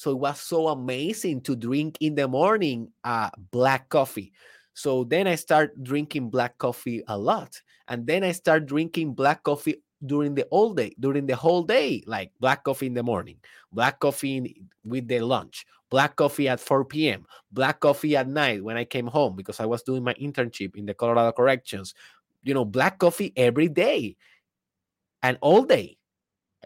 so 0.00 0.12
it 0.12 0.18
was 0.18 0.40
so 0.40 0.68
amazing 0.68 1.42
to 1.42 1.54
drink 1.54 1.98
in 2.00 2.14
the 2.14 2.26
morning 2.26 2.88
uh, 3.04 3.28
black 3.52 3.90
coffee. 3.90 4.32
So 4.72 5.04
then 5.04 5.26
I 5.26 5.34
start 5.34 5.76
drinking 5.82 6.30
black 6.30 6.56
coffee 6.56 7.02
a 7.06 7.18
lot. 7.18 7.60
And 7.86 8.06
then 8.06 8.24
I 8.24 8.32
start 8.32 8.64
drinking 8.64 9.12
black 9.12 9.42
coffee 9.42 9.82
during 10.04 10.34
the 10.34 10.44
all 10.50 10.72
day, 10.72 10.94
during 10.98 11.26
the 11.26 11.36
whole 11.36 11.62
day, 11.62 12.02
like 12.06 12.32
black 12.40 12.64
coffee 12.64 12.86
in 12.86 12.94
the 12.94 13.02
morning, 13.02 13.36
black 13.72 14.00
coffee 14.00 14.36
in, 14.36 14.54
with 14.84 15.08
the 15.08 15.20
lunch, 15.20 15.66
black 15.90 16.16
coffee 16.16 16.48
at 16.48 16.60
4 16.60 16.84
p.m., 16.84 17.26
black 17.52 17.80
coffee 17.80 18.16
at 18.16 18.28
night 18.28 18.64
when 18.64 18.76
I 18.76 18.84
came 18.84 19.06
home 19.06 19.36
because 19.36 19.60
I 19.60 19.66
was 19.66 19.82
doing 19.82 20.02
my 20.04 20.14
internship 20.14 20.76
in 20.76 20.86
the 20.86 20.94
Colorado 20.94 21.32
Corrections. 21.32 21.94
You 22.42 22.54
know, 22.54 22.64
black 22.64 22.98
coffee 22.98 23.32
every 23.36 23.68
day 23.68 24.16
and 25.22 25.38
all 25.40 25.62
day. 25.62 25.98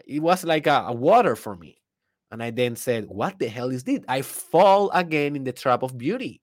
It 0.05 0.21
was 0.21 0.43
like 0.43 0.67
a, 0.67 0.85
a 0.87 0.93
water 0.93 1.35
for 1.35 1.55
me. 1.55 1.81
And 2.31 2.41
I 2.43 2.51
then 2.51 2.75
said, 2.75 3.05
What 3.07 3.39
the 3.39 3.47
hell 3.47 3.69
is 3.69 3.83
this? 3.83 4.01
I 4.07 4.21
fall 4.21 4.89
again 4.91 5.35
in 5.35 5.43
the 5.43 5.53
trap 5.53 5.83
of 5.83 5.97
beauty 5.97 6.41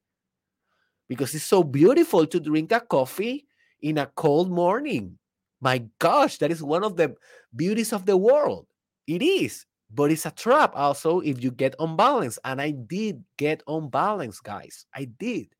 because 1.08 1.34
it's 1.34 1.44
so 1.44 1.62
beautiful 1.62 2.26
to 2.26 2.40
drink 2.40 2.72
a 2.72 2.80
coffee 2.80 3.46
in 3.82 3.98
a 3.98 4.06
cold 4.06 4.50
morning. 4.50 5.18
My 5.62 5.86
gosh, 6.00 6.38
that 6.38 6.50
is 6.50 6.60
one 6.60 6.82
of 6.82 6.96
the 6.96 7.14
beauties 7.54 7.92
of 7.92 8.04
the 8.04 8.16
world. 8.16 8.66
It 9.06 9.22
is, 9.22 9.64
but 9.94 10.10
it's 10.10 10.26
a 10.26 10.32
trap 10.32 10.72
also 10.74 11.20
if 11.20 11.42
you 11.42 11.52
get 11.52 11.76
unbalanced. 11.78 12.40
And 12.44 12.60
I 12.60 12.72
did 12.72 13.22
get 13.38 13.62
unbalanced, 13.68 14.42
guys. 14.42 14.86
I 14.92 15.04
did. 15.04 15.54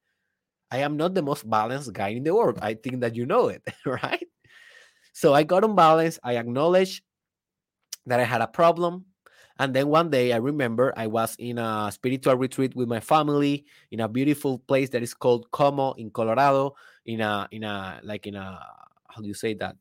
I 0.73 0.79
am 0.79 0.97
not 0.97 1.15
the 1.15 1.23
most 1.23 1.49
balanced 1.49 1.93
guy 1.93 2.09
in 2.09 2.25
the 2.25 2.35
world. 2.35 2.59
I 2.61 2.75
think 2.75 3.01
that 3.01 3.15
you 3.15 3.27
know 3.27 3.47
it, 3.47 3.63
right? 3.87 4.27
So 5.13 5.35
I 5.35 5.45
got 5.45 5.63
unbalanced. 5.65 6.19
I 6.25 6.37
acknowledged 6.37 7.05
that 8.07 8.19
I 8.19 8.25
had 8.25 8.41
a 8.41 8.49
problem. 8.49 9.05
And 9.61 9.73
then 9.73 9.87
one 9.87 10.11
day 10.11 10.33
I 10.33 10.39
remember 10.39 10.93
I 10.97 11.07
was 11.07 11.37
in 11.39 11.59
a 11.59 11.93
spiritual 11.93 12.35
retreat 12.35 12.75
with 12.75 12.89
my 12.89 12.99
family 12.99 13.67
in 13.93 14.01
a 14.01 14.09
beautiful 14.09 14.59
place 14.59 14.89
that 14.91 15.03
is 15.03 15.15
called 15.15 15.49
Como 15.53 15.93
in 15.93 16.11
Colorado, 16.11 16.75
in 17.07 17.21
a 17.21 17.47
in 17.53 17.63
a 17.63 18.01
like 18.03 18.27
in 18.27 18.35
a 18.35 18.59
how 19.09 19.21
do 19.21 19.29
you 19.29 19.35
say 19.35 19.55
that? 19.55 19.77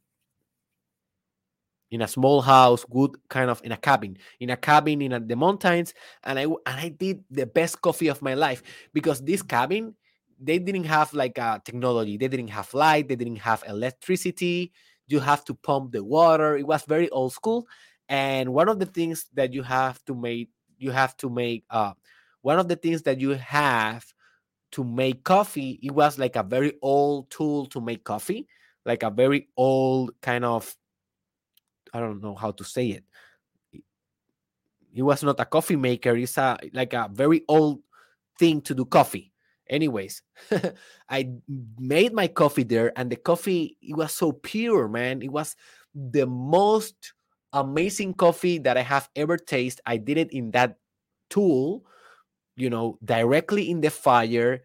In 1.91 2.01
a 2.01 2.07
small 2.07 2.41
house, 2.41 2.85
good 2.89 3.11
kind 3.27 3.49
of 3.49 3.61
in 3.65 3.73
a 3.73 3.77
cabin, 3.77 4.17
in 4.39 4.49
a 4.49 4.55
cabin 4.55 5.01
in 5.01 5.11
a, 5.11 5.19
the 5.19 5.35
mountains, 5.35 5.93
and 6.23 6.39
I 6.39 6.43
and 6.43 6.57
I 6.65 6.87
did 6.89 7.23
the 7.29 7.45
best 7.45 7.81
coffee 7.81 8.07
of 8.07 8.21
my 8.21 8.33
life 8.33 8.63
because 8.93 9.21
this 9.21 9.41
cabin 9.41 9.95
they 10.39 10.57
didn't 10.57 10.85
have 10.85 11.13
like 11.13 11.37
a 11.37 11.61
technology, 11.63 12.17
they 12.17 12.29
didn't 12.29 12.47
have 12.49 12.73
light, 12.73 13.07
they 13.09 13.15
didn't 13.15 13.37
have 13.43 13.63
electricity. 13.67 14.71
You 15.07 15.19
have 15.19 15.43
to 15.45 15.53
pump 15.53 15.91
the 15.91 16.03
water. 16.03 16.55
It 16.57 16.65
was 16.65 16.83
very 16.85 17.09
old 17.09 17.33
school, 17.33 17.67
and 18.07 18.53
one 18.53 18.69
of 18.69 18.79
the 18.79 18.85
things 18.85 19.25
that 19.33 19.53
you 19.53 19.61
have 19.63 20.03
to 20.05 20.15
make 20.15 20.49
you 20.77 20.91
have 20.91 21.15
to 21.17 21.29
make 21.29 21.65
uh 21.69 21.93
one 22.41 22.57
of 22.57 22.67
the 22.69 22.75
things 22.77 23.03
that 23.03 23.19
you 23.19 23.31
have 23.31 24.05
to 24.71 24.83
make 24.83 25.23
coffee 25.23 25.79
it 25.83 25.91
was 25.91 26.17
like 26.17 26.35
a 26.35 26.43
very 26.43 26.73
old 26.81 27.29
tool 27.29 27.65
to 27.67 27.81
make 27.81 28.03
coffee 28.03 28.47
like 28.85 29.03
a 29.03 29.09
very 29.09 29.47
old 29.57 30.11
kind 30.21 30.45
of 30.45 30.75
i 31.93 31.99
don't 31.99 32.21
know 32.21 32.35
how 32.35 32.51
to 32.51 32.63
say 32.63 32.87
it 32.87 33.03
it 34.93 35.01
was 35.01 35.23
not 35.23 35.39
a 35.39 35.45
coffee 35.45 35.75
maker 35.75 36.15
it's 36.15 36.37
a 36.37 36.57
like 36.73 36.93
a 36.93 37.09
very 37.11 37.43
old 37.47 37.81
thing 38.39 38.61
to 38.61 38.73
do 38.75 38.85
coffee 38.85 39.31
anyways 39.69 40.21
i 41.09 41.29
made 41.79 42.13
my 42.13 42.27
coffee 42.27 42.63
there 42.63 42.91
and 42.97 43.09
the 43.11 43.15
coffee 43.15 43.77
it 43.81 43.95
was 43.95 44.13
so 44.13 44.31
pure 44.31 44.87
man 44.87 45.21
it 45.21 45.31
was 45.31 45.55
the 45.93 46.25
most 46.25 47.13
amazing 47.53 48.13
coffee 48.13 48.57
that 48.59 48.77
I 48.77 48.81
have 48.81 49.09
ever 49.15 49.37
tasted. 49.37 49.81
I 49.85 49.97
did 49.97 50.17
it 50.17 50.31
in 50.31 50.51
that 50.51 50.77
tool, 51.29 51.85
you 52.55 52.69
know, 52.69 52.97
directly 53.03 53.69
in 53.69 53.81
the 53.81 53.89
fire 53.89 54.63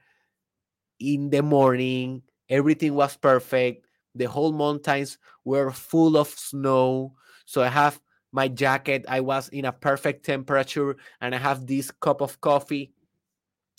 in 1.00 1.30
the 1.30 1.42
morning. 1.42 2.22
Everything 2.48 2.94
was 2.94 3.16
perfect. 3.16 3.86
The 4.14 4.26
whole 4.26 4.52
mountains 4.52 5.18
were 5.44 5.70
full 5.72 6.16
of 6.16 6.28
snow. 6.28 7.15
So 7.46 7.62
I 7.62 7.68
have 7.68 8.00
my 8.32 8.48
jacket. 8.48 9.06
I 9.08 9.20
was 9.20 9.48
in 9.48 9.64
a 9.64 9.72
perfect 9.72 10.26
temperature 10.26 10.96
and 11.20 11.34
I 11.34 11.38
have 11.38 11.66
this 11.66 11.90
cup 11.90 12.20
of 12.20 12.40
coffee 12.40 12.92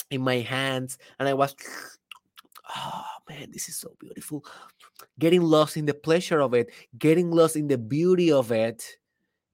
in 0.10 0.22
my 0.22 0.38
hands 0.38 0.98
and 1.20 1.28
I 1.28 1.34
was 1.34 1.56
oh 2.76 3.04
man, 3.30 3.52
this 3.52 3.70
is 3.70 3.78
so 3.78 3.94
beautiful. 4.00 4.44
Getting 5.20 5.42
lost 5.42 5.78
in 5.78 5.86
the 5.86 5.94
pleasure 5.94 6.42
of 6.42 6.54
it, 6.54 6.72
getting 6.98 7.30
lost 7.30 7.56
in 7.56 7.68
the 7.68 7.78
beauty 7.78 8.32
of 8.32 8.52
it. 8.52 8.98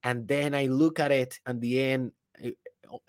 And 0.02 0.28
then 0.28 0.54
I 0.54 0.66
look 0.66 1.00
at 1.00 1.10
it 1.12 1.38
and 1.46 1.60
the 1.60 1.80
end, 1.80 2.12
eh, 2.42 2.50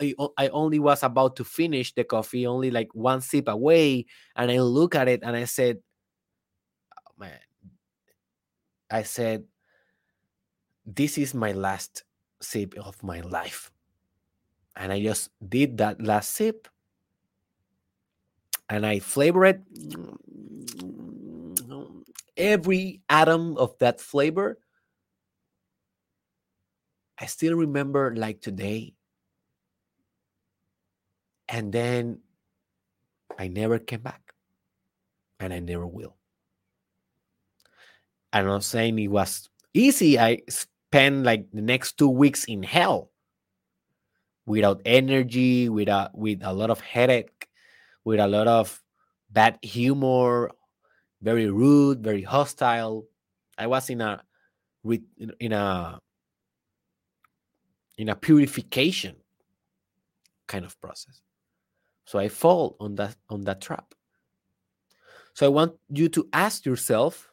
I, 0.00 0.14
eh, 0.18 0.26
I 0.36 0.48
only 0.48 0.78
was 0.78 1.02
about 1.02 1.36
to 1.36 1.44
finish 1.44 1.94
the 1.94 2.04
coffee, 2.04 2.46
only 2.46 2.70
like 2.70 2.88
one 2.94 3.20
sip 3.20 3.48
away. 3.48 4.06
And 4.34 4.50
I 4.50 4.60
look 4.60 4.94
at 4.94 5.08
it 5.08 5.20
and 5.22 5.36
I 5.36 5.44
said, 5.44 5.78
oh, 6.96 7.12
man, 7.18 7.38
I 8.90 9.02
said, 9.02 9.44
this 10.86 11.18
is 11.18 11.34
my 11.34 11.52
last 11.52 12.04
sip 12.40 12.74
of 12.78 13.02
my 13.02 13.20
life. 13.20 13.70
And 14.76 14.92
I 14.92 15.02
just 15.02 15.30
did 15.46 15.78
that 15.78 16.00
last 16.00 16.30
sip 16.34 16.68
and 18.68 18.86
I 18.86 19.00
flavor 19.00 19.44
it. 19.44 19.60
Every 22.36 23.00
atom 23.08 23.56
of 23.56 23.76
that 23.78 24.00
flavor, 24.00 24.58
I 27.18 27.26
still 27.26 27.54
remember 27.54 28.14
like 28.14 28.40
today. 28.40 28.94
And 31.48 31.72
then 31.72 32.20
I 33.38 33.48
never 33.48 33.78
came 33.78 34.00
back. 34.02 34.34
And 35.40 35.52
I 35.52 35.60
never 35.60 35.86
will. 35.86 36.16
I'm 38.32 38.46
not 38.46 38.64
saying 38.64 38.98
it 38.98 39.08
was 39.08 39.48
easy. 39.72 40.18
I 40.18 40.40
spent 40.88 41.24
like 41.24 41.50
the 41.52 41.62
next 41.62 41.98
two 41.98 42.08
weeks 42.08 42.44
in 42.44 42.62
hell 42.62 43.10
without 44.46 44.80
energy, 44.84 45.68
without 45.68 46.16
with 46.16 46.40
a 46.42 46.52
lot 46.52 46.70
of 46.70 46.80
headache, 46.80 47.48
with 48.04 48.20
a 48.20 48.26
lot 48.26 48.46
of 48.46 48.82
bad 49.30 49.58
humor, 49.62 50.50
very 51.20 51.50
rude, 51.50 52.02
very 52.02 52.22
hostile. 52.22 53.04
I 53.58 53.66
was 53.66 53.90
in 53.90 54.00
a 54.00 54.22
in 55.40 55.52
a 55.52 55.98
in 57.98 58.08
a 58.08 58.14
purification 58.14 59.16
kind 60.46 60.64
of 60.64 60.80
process. 60.80 61.20
So 62.04 62.20
I 62.20 62.28
fall 62.28 62.76
on 62.78 62.94
that 62.94 63.16
on 63.28 63.42
that 63.42 63.60
trap. 63.60 63.92
So 65.34 65.44
I 65.46 65.48
want 65.48 65.74
you 65.90 66.08
to 66.10 66.28
ask 66.32 66.64
yourself 66.64 67.32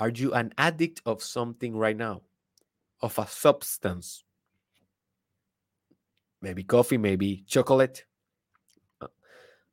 are 0.00 0.08
you 0.08 0.32
an 0.32 0.52
addict 0.56 1.02
of 1.04 1.22
something 1.22 1.76
right 1.76 1.96
now? 1.96 2.22
Of 3.02 3.18
a 3.18 3.26
substance? 3.26 4.24
Maybe 6.42 6.64
coffee, 6.64 6.96
maybe 6.96 7.44
chocolate, 7.46 8.04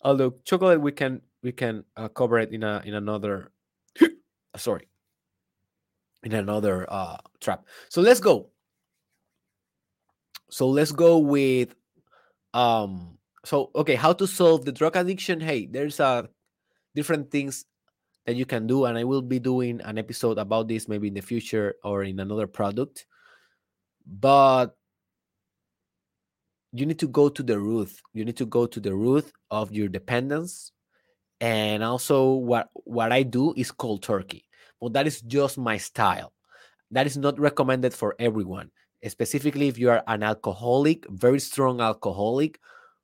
although 0.01 0.35
chocolate 0.43 0.81
we 0.81 0.91
can 0.91 1.21
we 1.41 1.51
can 1.51 1.83
uh, 1.95 2.09
cover 2.09 2.39
it 2.39 2.51
in 2.51 2.63
a 2.63 2.81
in 2.85 2.93
another 2.93 3.51
sorry 4.57 4.87
in 6.23 6.33
another 6.33 6.85
uh 6.89 7.17
trap 7.39 7.65
so 7.89 8.01
let's 8.01 8.19
go 8.19 8.49
so 10.49 10.67
let's 10.67 10.91
go 10.91 11.17
with 11.17 11.75
um 12.53 13.17
so 13.45 13.71
okay 13.75 13.95
how 13.95 14.13
to 14.13 14.27
solve 14.27 14.65
the 14.65 14.71
drug 14.71 14.95
addiction 14.95 15.39
hey 15.39 15.65
there's 15.65 15.99
uh 15.99 16.23
different 16.95 17.31
things 17.31 17.65
that 18.27 18.35
you 18.35 18.45
can 18.45 18.67
do 18.67 18.85
and 18.85 18.97
i 18.97 19.03
will 19.05 19.21
be 19.21 19.39
doing 19.39 19.79
an 19.85 19.97
episode 19.97 20.37
about 20.37 20.67
this 20.67 20.87
maybe 20.87 21.07
in 21.07 21.13
the 21.13 21.21
future 21.21 21.75
or 21.83 22.03
in 22.03 22.19
another 22.19 22.45
product. 22.45 23.07
But 24.05 24.75
you 26.73 26.85
need 26.85 26.99
to 26.99 27.07
go 27.07 27.29
to 27.29 27.41
the 27.41 27.57
root. 27.57 27.89
You 28.13 28.25
need 28.25 28.37
to 28.37 28.45
go 28.45 28.67
to 28.67 28.79
the 28.79 28.93
root 28.93 29.31
of 29.49 29.71
your 29.71 29.87
dependence. 29.87 30.71
And 31.39 31.83
also 31.83 32.33
what 32.33 32.69
what 32.83 33.11
i 33.11 33.23
do 33.23 33.53
is 33.55 33.71
cold 33.71 34.03
turkey. 34.03 34.43
But 34.81 34.93
that 34.93 35.07
is 35.07 35.21
just 35.21 35.57
my 35.57 35.77
style. 35.77 36.33
That 36.91 37.07
is 37.07 37.15
not 37.15 37.39
recommended 37.39 37.93
for 37.93 38.15
everyone. 38.19 38.71
Specifically 39.07 39.69
if 39.69 39.77
you 39.77 39.89
are 39.89 40.03
an 40.07 40.23
alcoholic 40.23 41.07
very 41.09 41.39
strong 41.39 41.79
alcoholic 41.79 42.59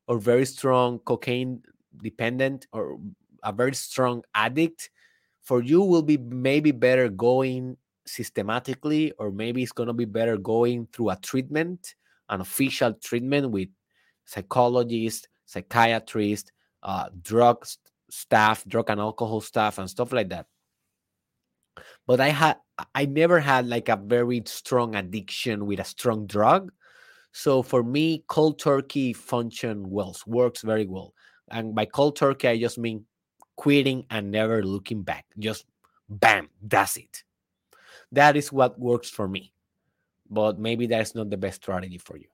or 0.07 0.19
very 0.19 0.45
strong 0.45 0.99
cocaine 0.99 1.63
dependent 2.01 2.67
or 2.74 2.99
a 3.43 3.53
very 3.53 3.76
strong 3.76 4.24
addict 4.36 4.89
for 5.44 5.62
you 5.62 5.82
will 5.82 6.02
be 6.02 6.18
maybe 6.18 6.72
better 6.72 7.10
going 7.10 7.78
systematically 8.06 9.12
or 9.20 9.32
maybe 9.32 9.64
it's 9.64 9.72
going 9.72 9.88
to 9.88 9.94
be 9.94 10.06
better 10.06 10.38
going 10.38 10.88
through 10.91 11.10
a 11.10 11.16
treatment 11.18 11.96
an 12.30 12.41
official 12.41 12.94
treatment 12.94 13.50
with 13.52 13.70
psychologists 14.26 15.28
psychiatrists 15.46 16.52
uh, 16.84 17.10
drug 17.22 17.66
staff 18.10 18.64
drug 18.66 18.89
and 18.89 19.00
alcohol 19.00 19.41
staff 19.41 19.78
and 19.78 19.89
stuff 19.89 20.12
like 20.14 20.30
that. 20.30 20.46
But 22.06 22.20
i 22.20 22.30
had 22.30 22.58
i 22.94 23.06
never 23.06 23.39
had 23.39 23.68
like 23.68 23.89
a 23.89 23.96
very 23.96 24.44
strong 24.46 24.96
addiction 24.96 25.66
with 25.66 25.80
a 25.80 25.84
strong 25.86 26.28
drug. 26.28 26.72
So 27.32 27.64
for 27.64 27.84
me 27.84 28.24
cold 28.28 28.60
turkey 28.60 29.14
function 29.14 29.89
well 29.89 30.16
works 30.28 30.62
very 30.62 30.86
well. 30.86 31.14
And 31.50 31.74
by 31.74 31.86
cold 31.86 32.16
turkey 32.16 32.48
i 32.48 32.60
just 32.60 32.78
mean 32.78 33.06
quitting 33.56 34.06
and 34.10 34.32
never 34.32 34.64
looking 34.64 35.04
back. 35.04 35.26
Just 35.39 35.66
bam 36.10 36.49
that's 36.62 36.97
it. 36.97 37.24
That 38.12 38.38
is 38.38 38.51
what 38.51 38.80
works 38.80 39.10
for 39.10 39.28
me 39.28 39.54
but 40.34 40.60
maybe 40.60 40.88
that's 40.88 41.16
not 41.16 41.30
the 41.30 41.38
best 41.38 41.62
strategy 41.62 41.97
for 41.97 42.18
you. 42.18 42.28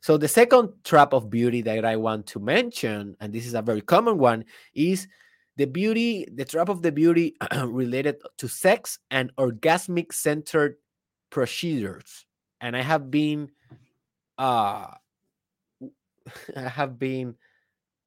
So 0.00 0.16
the 0.16 0.28
second 0.28 0.72
trap 0.84 1.12
of 1.12 1.28
beauty 1.28 1.60
that 1.62 1.84
i 1.84 1.96
want 1.96 2.26
to 2.28 2.38
mention 2.38 3.16
and 3.20 3.32
this 3.32 3.46
is 3.46 3.54
a 3.54 3.62
very 3.62 3.80
common 3.80 4.18
one 4.18 4.44
is 4.74 5.08
the 5.56 5.66
beauty 5.66 6.24
the 6.32 6.44
trap 6.44 6.68
of 6.68 6.82
the 6.82 6.92
beauty 6.92 7.34
related 7.64 8.16
to 8.38 8.48
sex 8.48 9.00
and 9.10 9.34
orgasmic 9.36 10.12
centered 10.12 10.76
procedures. 11.30 12.24
And 12.60 12.76
i 12.76 12.82
have 12.82 13.10
been 13.10 13.50
uh 14.38 14.94
i 16.56 16.68
have 16.68 16.98
been 16.98 17.34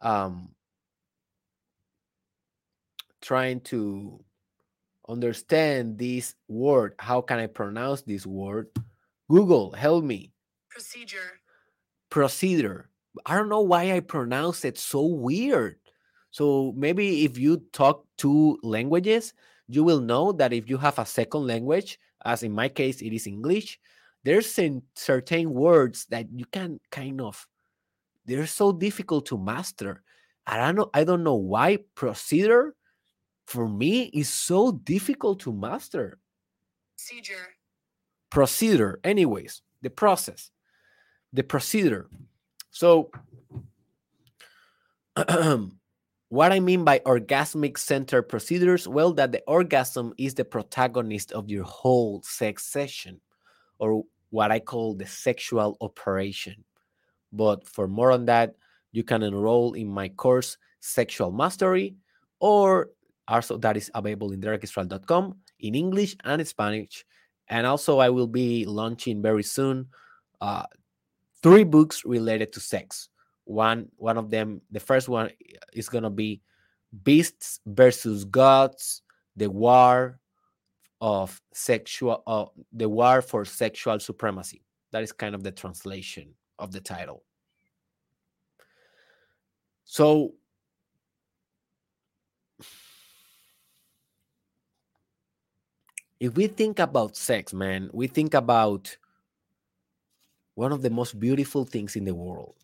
um 0.01 0.55
trying 3.29 3.61
to 3.61 4.19
understand 5.07 5.99
this 5.99 6.33
word 6.47 6.95
how 6.97 7.21
can 7.21 7.37
i 7.37 7.45
pronounce 7.45 8.01
this 8.01 8.25
word? 8.25 8.65
Google 9.29 9.69
help 9.69 10.03
me. 10.03 10.33
Procedure. 10.67 11.37
Procedure. 12.09 12.89
I 13.27 13.35
don't 13.35 13.47
know 13.47 13.61
why 13.61 13.91
i 13.93 13.99
pronounce 13.99 14.65
it 14.65 14.79
so 14.79 15.05
weird. 15.05 15.77
So 16.31 16.73
maybe 16.75 17.23
if 17.23 17.37
you 17.37 17.61
talk 17.71 18.07
two 18.17 18.57
languages, 18.63 19.35
you 19.67 19.83
will 19.83 20.01
know 20.01 20.31
that 20.31 20.51
if 20.51 20.67
you 20.67 20.77
have 20.77 20.97
a 20.97 21.05
second 21.05 21.45
language, 21.45 21.99
as 22.25 22.41
in 22.41 22.51
my 22.51 22.67
case, 22.67 22.99
it 22.99 23.13
is 23.13 23.27
English, 23.27 23.79
there's 24.23 24.57
certain 24.95 25.53
words 25.53 26.07
that 26.09 26.25
you 26.33 26.45
can 26.45 26.79
kind 26.89 27.21
of 27.21 27.45
they're 28.25 28.47
so 28.47 28.71
difficult 28.71 29.27
to 29.27 29.37
master. 29.37 30.01
I 30.47 30.57
don't 30.57 30.73
know, 30.73 30.89
I 30.95 31.03
don't 31.03 31.23
know 31.23 31.35
why 31.35 31.77
procedure 31.93 32.73
for 33.49 33.67
me 33.67 34.03
is 34.13 34.29
so 34.29 34.71
difficult 34.71 35.39
to 35.41 35.51
master. 35.51 36.19
Procedure. 36.97 37.47
Procedure, 38.29 38.99
anyways, 39.03 39.63
the 39.81 39.89
process, 39.89 40.51
the 41.33 41.43
procedure. 41.43 42.07
So 42.69 43.11
What 46.29 46.51
I 46.51 46.59
mean 46.59 46.83
by 46.83 46.99
orgasmic 46.99 47.79
center 47.79 48.21
procedures, 48.21 48.87
well, 48.87 49.13
that 49.13 49.31
the 49.31 49.41
orgasm 49.47 50.13
is 50.19 50.35
the 50.35 50.45
protagonist 50.45 51.31
of 51.31 51.49
your 51.49 51.63
whole 51.63 52.21
sex 52.21 52.67
session, 52.67 53.19
or 53.79 54.03
what 54.29 54.51
I 54.51 54.59
call 54.59 54.93
the 54.93 55.07
sexual 55.07 55.75
operation. 55.81 56.63
But 57.33 57.67
for 57.67 57.87
more 57.87 58.11
on 58.11 58.25
that, 58.25 58.53
you 58.91 59.03
can 59.03 59.23
enroll 59.23 59.73
in 59.73 59.87
my 59.87 60.09
course, 60.09 60.55
Sexual 60.81 61.31
Mastery, 61.31 61.95
or 62.39 62.89
also 63.29 63.57
that 63.57 63.77
is 63.77 63.91
available 63.93 64.31
in 64.31 64.41
derekisrael.com 64.41 65.35
in 65.59 65.75
English 65.75 66.15
and 66.23 66.45
Spanish. 66.47 67.05
And 67.47 67.65
also, 67.65 67.99
I 67.99 68.09
will 68.09 68.27
be 68.27 68.65
launching 68.65 69.21
very 69.21 69.43
soon 69.43 69.87
uh, 70.41 70.65
three 71.41 71.63
books 71.63 72.05
related 72.05 72.53
to 72.53 72.59
sex. 72.59 73.09
One 73.45 73.89
one 73.97 74.17
of 74.17 74.29
them 74.29 74.61
the 74.69 74.79
first 74.79 75.09
one 75.09 75.31
is 75.73 75.89
going 75.89 76.03
to 76.03 76.09
be 76.09 76.41
beasts 77.03 77.59
versus 77.65 78.25
gods 78.25 79.01
the 79.35 79.49
war 79.49 80.19
of 81.01 81.41
sexual 81.53 82.23
uh, 82.27 82.45
the 82.73 82.87
war 82.87 83.21
for 83.21 83.45
sexual 83.45 83.99
supremacy. 83.99 84.61
That 84.91 85.03
is 85.03 85.11
kind 85.11 85.33
of 85.33 85.43
the 85.43 85.51
translation 85.51 86.33
of 86.59 86.71
the 86.71 86.81
title. 86.81 87.23
So 89.85 90.35
if 96.19 96.35
we 96.35 96.47
think 96.47 96.79
about 96.79 97.15
sex 97.15 97.53
man 97.53 97.89
we 97.93 98.07
think 98.07 98.33
about 98.33 98.97
one 100.55 100.71
of 100.71 100.81
the 100.81 100.89
most 100.89 101.19
beautiful 101.19 101.65
things 101.65 101.95
in 101.95 102.03
the 102.05 102.15
world 102.15 102.55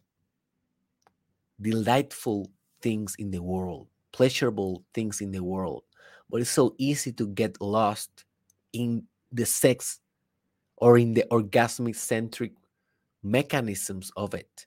delightful 1.62 2.49
things 2.82 3.16
in 3.18 3.32
the 3.32 3.41
world, 3.41 3.88
pleasurable 4.12 4.84
things 4.93 5.22
in 5.22 5.32
the 5.32 5.43
world. 5.43 5.84
But 6.30 6.41
it's 6.41 6.49
so 6.49 6.76
easy 6.78 7.12
to 7.14 7.28
get 7.28 7.62
lost 7.62 8.26
in 8.74 9.03
the 9.32 9.45
sex 9.45 9.99
or 10.78 10.97
in 10.97 11.14
the 11.14 11.26
orgasmic 11.32 11.95
centric 11.95 12.53
mechanisms 13.24 14.12
of 14.18 14.34
it. 14.34 14.66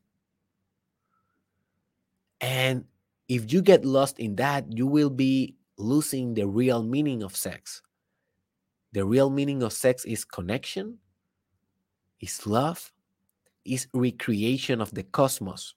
And 2.41 2.85
if 3.29 3.53
you 3.53 3.63
get 3.63 3.85
lost 3.85 4.19
in 4.19 4.37
that, 4.37 4.65
you 4.73 4.87
will 4.87 5.11
be 5.11 5.55
losing 5.77 6.35
the 6.35 6.47
real 6.47 6.83
meaning 6.83 7.23
of 7.23 7.37
sex. 7.37 7.83
The 8.93 9.05
real 9.05 9.31
meaning 9.31 9.63
of 9.63 9.73
sex 9.73 10.05
is 10.05 10.25
connection, 10.25 10.99
is 12.21 12.47
love, 12.47 12.93
is 13.65 13.87
recreation 13.93 14.81
of 14.81 14.93
the 14.95 15.03
cosmos. 15.03 15.75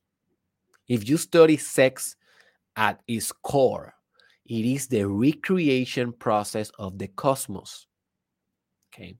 If 0.87 1.07
you 1.07 1.17
study 1.17 1.57
sex 1.57 2.15
at 2.75 3.01
its 3.07 3.31
core, 3.31 3.93
it 4.45 4.65
is 4.65 4.87
the 4.87 5.07
recreation 5.07 6.13
process 6.13 6.71
of 6.79 6.97
the 6.97 7.07
cosmos. 7.07 7.87
Okay. 8.93 9.15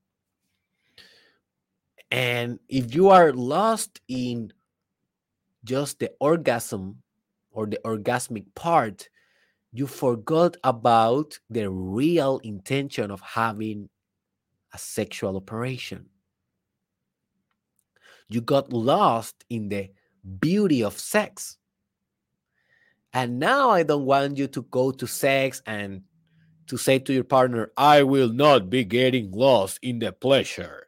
And 2.12 2.60
if 2.68 2.94
you 2.94 3.10
are 3.10 3.32
lost 3.32 4.02
in 4.08 4.52
just 5.64 6.00
the 6.00 6.12
orgasm 6.20 7.02
or 7.52 7.68
the 7.68 7.80
orgasmic 7.86 8.46
part, 8.56 9.08
you 9.74 9.88
forgot 9.88 10.58
about 10.64 11.40
the 11.50 11.70
real 11.70 12.40
intention 12.40 13.10
of 13.10 13.22
having 13.22 13.90
a 14.74 14.78
sexual 14.78 15.38
operation. 15.38 16.08
You 18.30 18.42
got 18.42 18.72
lost 18.72 19.44
in 19.50 19.70
the 19.70 19.90
beauty 20.40 20.84
of 20.84 20.98
sex. 20.98 21.58
And 23.14 23.40
now 23.40 23.70
I 23.70 23.84
don't 23.84 24.06
want 24.06 24.38
you 24.38 24.48
to 24.48 24.62
go 24.64 24.92
to 24.92 25.08
sex 25.08 25.62
and 25.66 26.04
to 26.68 26.78
say 26.78 27.00
to 27.00 27.14
your 27.14 27.26
partner, 27.26 27.72
I 27.76 28.04
will 28.04 28.30
not 28.30 28.70
be 28.70 28.86
getting 28.86 29.32
lost 29.32 29.80
in 29.82 30.00
the 30.00 30.14
pleasure. 30.14 30.88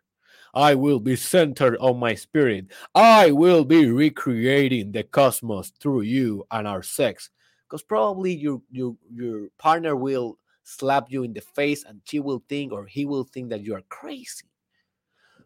I 0.53 0.75
will 0.75 0.99
be 0.99 1.15
centered 1.15 1.77
on 1.79 1.99
my 1.99 2.15
spirit. 2.15 2.67
I 2.93 3.31
will 3.31 3.65
be 3.65 3.89
recreating 3.89 4.91
the 4.91 5.03
cosmos 5.03 5.71
through 5.81 6.01
you 6.01 6.45
and 6.51 6.67
our 6.67 6.83
sex. 6.83 7.29
Because 7.73 7.81
probably 7.81 8.35
your, 8.35 8.61
your 8.69 8.95
your 9.11 9.47
partner 9.57 9.95
will 9.95 10.37
slap 10.61 11.07
you 11.09 11.23
in 11.23 11.33
the 11.33 11.41
face 11.41 11.83
and 11.83 12.01
she 12.05 12.19
will 12.19 12.43
think 12.47 12.71
or 12.71 12.85
he 12.85 13.03
will 13.03 13.23
think 13.23 13.49
that 13.49 13.63
you 13.63 13.73
are 13.73 13.81
crazy. 13.89 14.45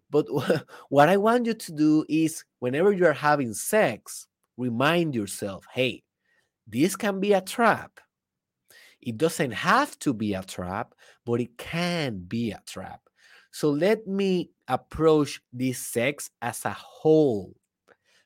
But 0.10 0.26
what 0.90 1.08
I 1.08 1.16
want 1.16 1.46
you 1.46 1.54
to 1.54 1.72
do 1.72 2.04
is 2.10 2.44
whenever 2.60 2.92
you 2.92 3.06
are 3.06 3.14
having 3.14 3.54
sex, 3.54 4.28
remind 4.58 5.16
yourself, 5.16 5.64
hey, 5.74 6.04
this 6.68 6.98
can 6.98 7.22
be 7.22 7.32
a 7.32 7.40
trap. 7.40 7.98
It 9.00 9.18
doesn't 9.18 9.52
have 9.52 9.98
to 10.00 10.14
be 10.14 10.34
a 10.34 10.44
trap, 10.44 10.96
but 11.26 11.40
it 11.40 11.58
can 11.58 12.26
be 12.28 12.52
a 12.52 12.62
trap. 12.68 13.00
So 13.52 13.70
let 13.70 14.06
me 14.06 14.52
approach 14.68 15.40
this 15.54 15.80
sex 15.80 16.30
as 16.42 16.66
a 16.66 16.74
whole, 16.74 17.56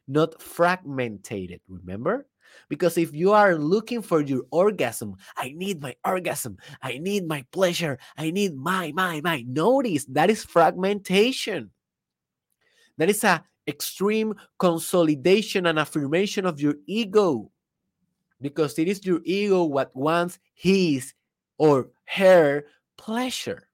not 0.07 0.41
fragmented. 0.41 1.61
Remember? 1.67 2.25
Because 2.69 2.97
if 2.97 3.13
you 3.13 3.31
are 3.33 3.55
looking 3.55 4.01
for 4.01 4.21
your 4.21 4.43
orgasm, 4.51 5.15
I 5.37 5.53
need 5.55 5.81
my 5.81 5.95
orgasm, 6.05 6.57
I 6.81 6.97
need 6.97 7.27
my 7.27 7.45
pleasure, 7.51 7.99
I 8.17 8.31
need 8.31 8.55
my, 8.55 8.91
my, 8.93 9.21
my. 9.21 9.43
Notice 9.47 10.05
that 10.05 10.29
is 10.29 10.43
fragmentation. 10.43 11.71
That 12.97 13.09
is 13.09 13.23
a 13.23 13.43
extreme 13.67 14.35
consolidation 14.59 15.65
and 15.65 15.79
affirmation 15.79 16.45
of 16.45 16.59
your 16.59 16.75
ego 16.87 17.51
because 18.41 18.77
it 18.79 18.87
is 18.87 19.05
your 19.05 19.21
ego 19.23 19.63
what 19.63 19.95
wants 19.95 20.39
his 20.53 21.13
or 21.57 21.89
her 22.05 22.65
pleasure. 22.97 23.67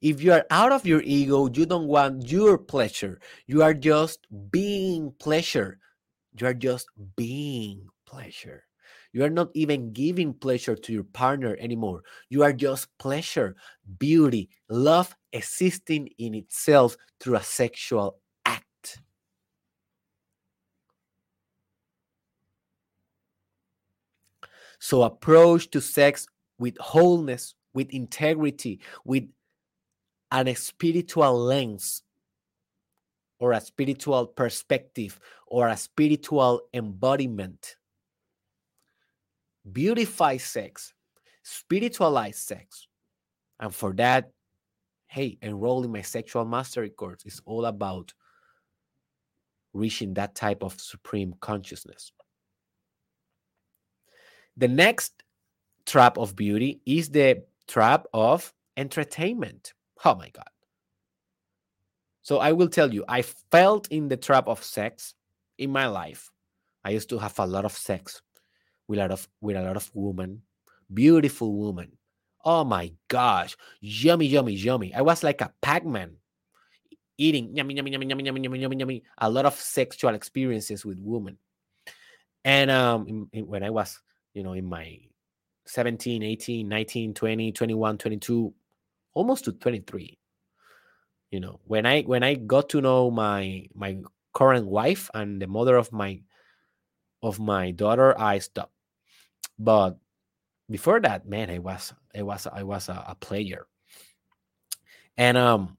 If 0.00 0.22
you 0.22 0.32
are 0.32 0.46
out 0.50 0.72
of 0.72 0.86
your 0.86 1.02
ego, 1.02 1.48
you 1.52 1.66
don't 1.66 1.88
want 1.88 2.30
your 2.30 2.58
pleasure. 2.58 3.18
You 3.46 3.62
are 3.62 3.74
just 3.74 4.26
being 4.50 5.12
pleasure 5.18 5.78
You 6.38 6.46
are 6.46 6.54
just 6.54 6.88
being 7.16 7.88
pleasure. 8.06 8.64
You 9.12 9.24
are 9.24 9.30
not 9.30 9.48
even 9.54 9.92
giving 9.92 10.34
pleasure 10.34 10.76
to 10.76 10.92
your 10.92 11.04
partner 11.04 11.56
anymore. 11.58 12.02
You 12.28 12.42
are 12.42 12.52
just 12.52 12.88
pleasure, 12.98 13.56
beauty, 13.98 14.50
love 14.68 15.16
existing 15.32 16.10
in 16.18 16.34
itself 16.34 16.96
through 17.18 17.36
a 17.36 17.42
sexual 17.42 18.20
act. 18.44 19.00
So, 24.78 25.02
approach 25.02 25.70
to 25.70 25.80
sex 25.80 26.26
with 26.58 26.76
wholeness, 26.78 27.54
with 27.72 27.88
integrity, 27.90 28.80
with 29.04 29.24
an 30.30 30.54
spiritual 30.54 31.38
lens 31.38 32.02
or 33.38 33.52
a 33.52 33.60
spiritual 33.60 34.26
perspective 34.26 35.18
or 35.46 35.68
a 35.68 35.76
spiritual 35.76 36.62
embodiment. 36.72 37.76
Beautify 39.70 40.36
sex, 40.36 40.94
spiritualize 41.42 42.38
sex. 42.38 42.86
And 43.60 43.74
for 43.74 43.92
that, 43.94 44.30
hey, 45.08 45.38
enroll 45.42 45.84
in 45.84 45.92
my 45.92 46.02
sexual 46.02 46.44
mastery 46.44 46.90
course. 46.90 47.22
It's 47.24 47.40
all 47.44 47.66
about 47.66 48.12
reaching 49.72 50.14
that 50.14 50.34
type 50.34 50.62
of 50.62 50.80
supreme 50.80 51.34
consciousness. 51.40 52.12
The 54.56 54.68
next 54.68 55.22
trap 55.84 56.16
of 56.18 56.34
beauty 56.34 56.80
is 56.86 57.10
the 57.10 57.44
trap 57.68 58.06
of 58.12 58.52
entertainment. 58.76 59.74
Oh 60.04 60.14
my 60.14 60.30
God. 60.30 60.48
So 62.26 62.38
I 62.38 62.50
will 62.50 62.66
tell 62.66 62.92
you, 62.92 63.04
I 63.06 63.22
felt 63.22 63.86
in 63.92 64.08
the 64.08 64.16
trap 64.16 64.48
of 64.48 64.60
sex 64.60 65.14
in 65.58 65.70
my 65.70 65.86
life. 65.86 66.32
I 66.84 66.90
used 66.90 67.08
to 67.10 67.18
have 67.18 67.38
a 67.38 67.46
lot 67.46 67.64
of 67.64 67.70
sex 67.70 68.20
with 68.88 68.98
a 68.98 69.02
lot 69.02 69.12
of 69.12 69.28
with 69.40 69.54
a 69.54 69.62
lot 69.62 69.76
of 69.76 69.88
women, 69.94 70.42
beautiful 70.92 71.56
women. 71.56 71.92
Oh 72.44 72.64
my 72.64 72.90
gosh, 73.06 73.56
yummy, 73.80 74.26
yummy, 74.26 74.54
yummy. 74.54 74.92
I 74.92 75.02
was 75.02 75.22
like 75.22 75.40
a 75.40 75.52
Pac-Man 75.62 76.16
eating 77.16 77.54
yummy, 77.54 77.76
yummy, 77.76 77.92
yummy, 77.92 78.06
yummy, 78.08 78.24
yummy, 78.24 78.40
yummy, 78.42 78.58
yummy, 78.58 78.76
yummy. 78.76 79.02
A 79.18 79.30
lot 79.30 79.46
of 79.46 79.54
sexual 79.54 80.12
experiences 80.16 80.84
with 80.84 80.98
women. 80.98 81.38
And 82.44 82.72
um, 82.72 83.06
in, 83.06 83.28
in, 83.34 83.46
when 83.46 83.62
I 83.62 83.70
was, 83.70 84.00
you 84.34 84.42
know, 84.42 84.54
in 84.54 84.66
my 84.66 84.98
17, 85.66 86.24
18, 86.24 86.66
19, 86.66 87.14
20, 87.14 87.52
21, 87.52 87.98
22, 87.98 88.52
almost 89.14 89.44
to 89.44 89.52
23. 89.52 90.18
You 91.30 91.40
know, 91.40 91.60
when 91.64 91.86
I 91.86 92.02
when 92.02 92.22
I 92.22 92.34
got 92.34 92.68
to 92.70 92.80
know 92.80 93.10
my 93.10 93.66
my 93.74 93.98
current 94.32 94.66
wife 94.66 95.10
and 95.14 95.40
the 95.40 95.46
mother 95.46 95.76
of 95.76 95.92
my 95.92 96.20
of 97.22 97.40
my 97.40 97.70
daughter, 97.72 98.18
I 98.18 98.38
stopped. 98.38 98.72
But 99.58 99.98
before 100.70 101.00
that, 101.00 101.28
man, 101.28 101.50
I 101.50 101.58
was 101.58 101.92
I 102.14 102.22
was 102.22 102.46
I 102.46 102.62
was 102.62 102.88
a, 102.88 103.04
a 103.08 103.14
player. 103.16 103.66
And 105.16 105.36
um 105.36 105.76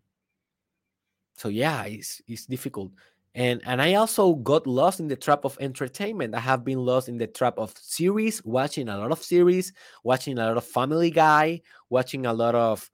so 1.37 1.49
yeah, 1.49 1.85
it's 1.85 2.21
it's 2.27 2.45
difficult 2.45 2.91
and 3.37 3.61
and 3.65 3.81
i 3.81 3.93
also 3.93 4.33
got 4.33 4.65
lost 4.65 4.99
in 4.99 5.07
the 5.07 5.15
trap 5.15 5.45
of 5.45 5.55
entertainment 5.61 6.33
i 6.33 6.39
have 6.39 6.65
been 6.65 6.79
lost 6.79 7.07
in 7.07 7.17
the 7.17 7.27
trap 7.27 7.53
of 7.57 7.71
series 7.77 8.43
watching 8.43 8.89
a 8.89 8.97
lot 8.97 9.11
of 9.11 9.21
series 9.23 9.71
watching 10.03 10.37
a 10.39 10.45
lot 10.45 10.57
of 10.57 10.65
family 10.65 11.11
guy 11.11 11.61
watching 11.89 12.25
a 12.25 12.33
lot 12.33 12.55
of 12.55 12.89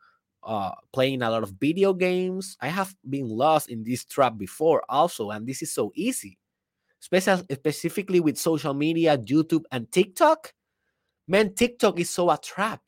uh 0.45 0.71
playing 0.91 1.21
a 1.21 1.29
lot 1.29 1.43
of 1.43 1.53
video 1.59 1.93
games 1.93 2.57
i 2.61 2.67
have 2.67 2.95
been 3.09 3.27
lost 3.27 3.69
in 3.69 3.83
this 3.83 4.05
trap 4.05 4.37
before 4.37 4.83
also 4.89 5.31
and 5.31 5.47
this 5.47 5.61
is 5.61 5.73
so 5.73 5.91
easy 5.95 6.37
Special, 6.99 7.37
specifically 7.51 8.21
with 8.21 8.37
social 8.37 8.73
media 8.73 9.17
youtube 9.17 9.63
and 9.71 9.91
tiktok 9.91 10.53
man 11.27 11.53
tiktok 11.53 11.99
is 11.99 12.09
so 12.09 12.29
a 12.29 12.37
trap 12.37 12.81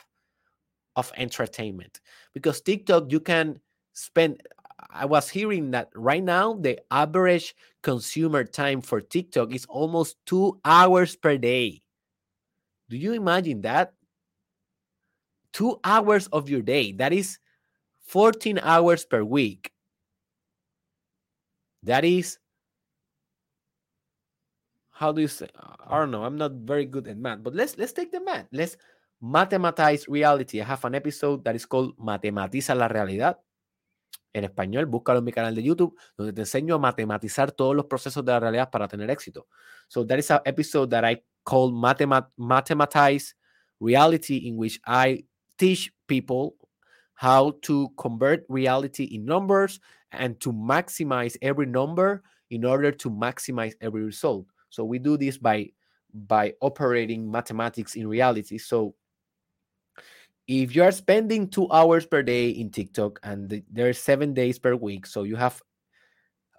of 0.96 1.12
entertainment 1.18 2.00
because 2.34 2.62
tiktok 2.62 3.12
you 3.12 3.20
can 3.20 3.60
spend 3.94 4.42
I 4.90 5.06
was 5.06 5.30
hearing 5.30 5.72
that 5.72 5.90
right 5.94 6.24
now 6.24 6.54
the 6.54 6.80
average 6.92 7.56
consumer 7.84 8.44
time 8.44 8.82
for 8.82 9.02
TikTok 9.02 9.54
is 9.54 9.66
almost 9.66 10.18
two 10.26 10.60
hours 10.64 11.16
per 11.16 11.38
day. 11.38 11.82
Do 12.90 12.98
you 12.98 13.14
imagine 13.14 13.62
that? 13.62 13.94
Two 15.54 15.80
hours 15.84 16.28
of 16.28 16.50
your 16.50 16.62
day. 16.62 16.92
That 16.94 17.14
is 17.14 17.40
14 18.06 18.60
hours 18.62 19.06
per 19.06 19.24
week. 19.24 19.72
That 21.84 22.06
is, 22.06 22.40
how 24.92 25.12
do 25.12 25.22
you 25.22 25.28
say? 25.28 25.50
I 25.56 26.00
don't 26.00 26.12
know. 26.12 26.24
I'm 26.24 26.38
not 26.38 26.54
very 26.54 26.86
good 26.86 27.08
at 27.08 27.18
math, 27.18 27.44
but 27.44 27.54
let's 27.54 27.78
let's 27.78 27.94
take 27.94 28.12
the 28.12 28.22
math. 28.22 28.48
Let's 28.52 28.78
mathematize 29.22 30.08
reality. 30.08 30.62
I 30.62 30.66
have 30.66 30.84
an 30.86 30.96
episode 30.96 31.44
that 31.46 31.56
is 31.56 31.66
called 31.66 31.98
Matematiza 31.98 32.76
la 32.76 32.88
realidad 32.88 33.38
en 34.34 34.44
español, 34.44 34.86
búscalo 34.86 35.20
en 35.20 35.26
mi 35.26 35.32
canal 35.32 35.56
de 35.56 35.64
YouTube, 35.64 35.96
donde 36.18 36.34
te 36.34 36.42
enseño 36.42 36.76
a 36.76 36.80
matematizar 36.80 37.52
todos 37.52 37.76
los 37.76 37.86
procesos 37.86 38.24
de 38.26 38.34
la 38.34 38.40
realidad 38.40 38.70
para 38.70 38.88
tener 38.88 39.10
éxito. 39.10 39.48
So 39.88 40.06
that 40.06 40.20
is 40.20 40.30
an 40.30 40.42
episode 40.44 40.90
that 40.90 41.06
I 41.06 41.24
call 41.44 41.72
Mathemat 41.72 42.28
Mathematize 42.36 43.36
Reality, 43.80 44.48
in 44.48 44.58
which 44.58 44.80
I 44.86 45.26
teach 45.58 45.94
people 46.08 46.56
how 47.16 47.54
to 47.64 47.90
convert 47.98 48.46
reality 48.50 49.06
in 49.06 49.26
numbers 49.26 49.80
and 50.12 50.40
to 50.42 50.52
maximize 50.52 51.36
every 51.42 51.66
number 51.66 52.24
in 52.50 52.64
order 52.64 52.92
to 52.92 53.10
maximize 53.10 53.74
every 53.82 54.04
result. 54.04 54.46
So 54.70 54.84
we 54.84 55.00
do 55.00 55.18
this 55.18 55.38
by 55.38 55.72
by 56.14 56.54
operating 56.62 57.30
mathematics 57.30 57.96
in 57.96 58.08
reality. 58.08 58.58
So 58.58 58.96
if 60.48 60.76
you 60.76 60.84
are 60.84 60.92
spending 60.92 61.50
two 61.50 61.70
hours 61.72 62.06
per 62.06 62.22
day 62.24 62.50
in 62.50 62.70
TikTok 62.70 63.20
and 63.24 63.50
the, 63.50 63.64
there 63.72 63.90
are 63.90 63.94
seven 63.94 64.34
days 64.34 64.60
per 64.60 64.76
week, 64.76 65.06
so 65.08 65.24
you 65.24 65.36
have 65.36 65.62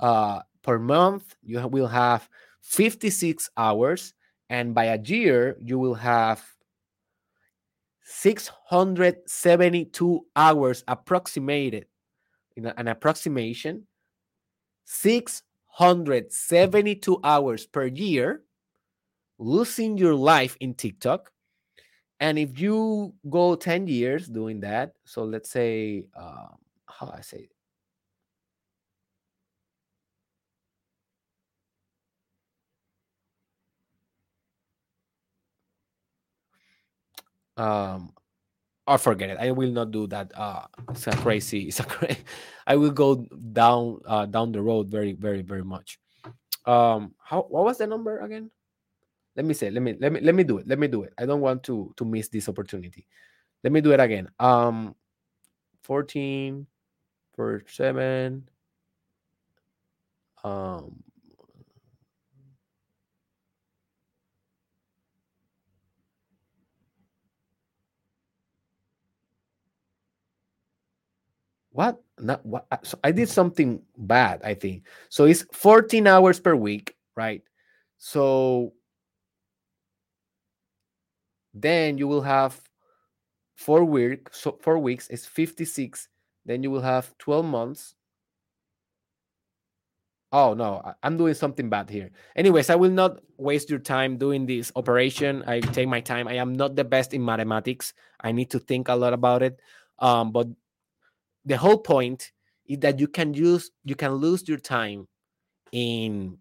uh, 0.00 0.40
per 0.62 0.78
month, 0.78 1.36
you 1.42 1.66
will 1.68 1.86
have 1.86 2.28
56 2.62 3.48
hours, 3.56 4.12
and 4.50 4.74
by 4.74 4.86
a 4.86 5.00
year, 5.00 5.56
you 5.62 5.78
will 5.78 5.94
have 5.94 6.44
672 8.08 10.26
hours 10.36 10.84
approximated 10.86 11.86
in 12.56 12.66
an 12.66 12.86
approximation 12.86 13.84
672 14.84 17.20
hours 17.24 17.66
per 17.66 17.86
year 17.86 18.44
losing 19.38 19.98
your 19.98 20.14
life 20.14 20.56
in 20.60 20.72
TikTok. 20.72 21.32
And 22.20 22.38
if 22.38 22.60
you 22.60 23.12
go 23.28 23.56
10 23.56 23.88
years 23.88 24.28
doing 24.28 24.60
that 24.60 24.92
so 25.04 25.24
let's 25.24 25.50
say 25.50 26.06
um, 26.16 26.58
how 26.86 27.12
i 27.14 27.20
say 27.20 27.48
um 37.56 38.12
or 38.86 38.98
forget 38.98 39.30
it. 39.30 39.38
I 39.40 39.50
will 39.50 39.72
not 39.72 39.90
do 39.90 40.06
that. 40.08 40.30
Uh, 40.34 40.66
it's 40.90 41.06
a 41.08 41.10
crazy. 41.10 41.62
It's 41.68 41.80
a 41.80 41.84
crazy. 41.84 42.22
I 42.66 42.76
will 42.76 42.92
go 42.92 43.26
down 43.52 44.00
uh, 44.06 44.26
down 44.26 44.52
the 44.52 44.62
road 44.62 44.88
very 44.88 45.12
very 45.12 45.42
very 45.42 45.64
much. 45.64 45.98
Um, 46.66 47.14
how 47.18 47.42
what 47.42 47.64
was 47.64 47.78
the 47.78 47.86
number 47.86 48.20
again? 48.20 48.50
let 49.36 49.44
me 49.44 49.54
say 49.54 49.70
let 49.70 49.82
me 49.82 49.94
let 50.00 50.12
me 50.12 50.20
let 50.20 50.34
me 50.34 50.42
do 50.42 50.58
it 50.58 50.66
let 50.66 50.78
me 50.78 50.88
do 50.88 51.02
it 51.02 51.12
i 51.18 51.26
don't 51.26 51.40
want 51.40 51.62
to 51.62 51.92
to 51.96 52.04
miss 52.04 52.28
this 52.28 52.48
opportunity 52.48 53.06
let 53.62 53.72
me 53.72 53.80
do 53.80 53.92
it 53.92 54.00
again 54.00 54.28
um 54.40 54.94
14 55.82 56.66
for 57.34 57.62
7 57.68 58.48
um 60.42 61.02
what? 71.76 72.02
Not 72.18 72.44
what? 72.46 72.66
So 72.82 72.98
i 73.04 73.12
did 73.12 73.28
something 73.28 73.82
bad 73.98 74.40
i 74.42 74.54
think. 74.54 74.86
So 75.08 75.26
it's 75.26 75.44
14 75.52 76.06
hours 76.06 76.40
per 76.40 76.56
week 76.56 76.96
right? 77.16 77.42
So 77.98 78.74
then 81.54 81.98
you 81.98 82.08
will 82.08 82.22
have 82.22 82.60
four 83.56 83.84
weeks 83.84 84.40
so 84.40 84.58
four 84.60 84.78
weeks 84.78 85.08
is 85.08 85.24
56 85.24 86.08
then 86.44 86.62
you 86.62 86.70
will 86.70 86.82
have 86.82 87.16
12 87.18 87.44
months. 87.44 87.94
Oh 90.32 90.54
no 90.54 90.80
i'm 91.02 91.16
doing 91.16 91.34
something 91.34 91.68
bad 91.68 91.90
here. 91.90 92.10
Anyways 92.34 92.70
i 92.70 92.74
will 92.76 92.90
not 92.90 93.20
waste 93.36 93.68
your 93.68 93.78
time 93.78 94.16
doing 94.16 94.46
this 94.46 94.72
operation. 94.76 95.44
I 95.46 95.60
take 95.60 95.88
my 95.88 96.00
time. 96.00 96.28
I 96.28 96.40
am 96.40 96.54
not 96.54 96.76
the 96.76 96.84
best 96.84 97.12
in 97.12 97.24
mathematics. 97.24 97.92
I 98.20 98.32
need 98.32 98.50
to 98.50 98.58
think 98.58 98.88
a 98.88 98.94
lot 98.94 99.12
about 99.12 99.42
it. 99.42 99.60
Um, 99.98 100.32
but 100.32 100.48
the 101.46 101.56
whole 101.56 101.78
point 101.78 102.32
is 102.66 102.80
that 102.80 102.98
you 102.98 103.08
can 103.08 103.32
use 103.32 103.70
you 103.84 103.94
can 103.94 104.12
lose 104.14 104.46
your 104.48 104.58
time 104.58 105.06
in 105.72 106.38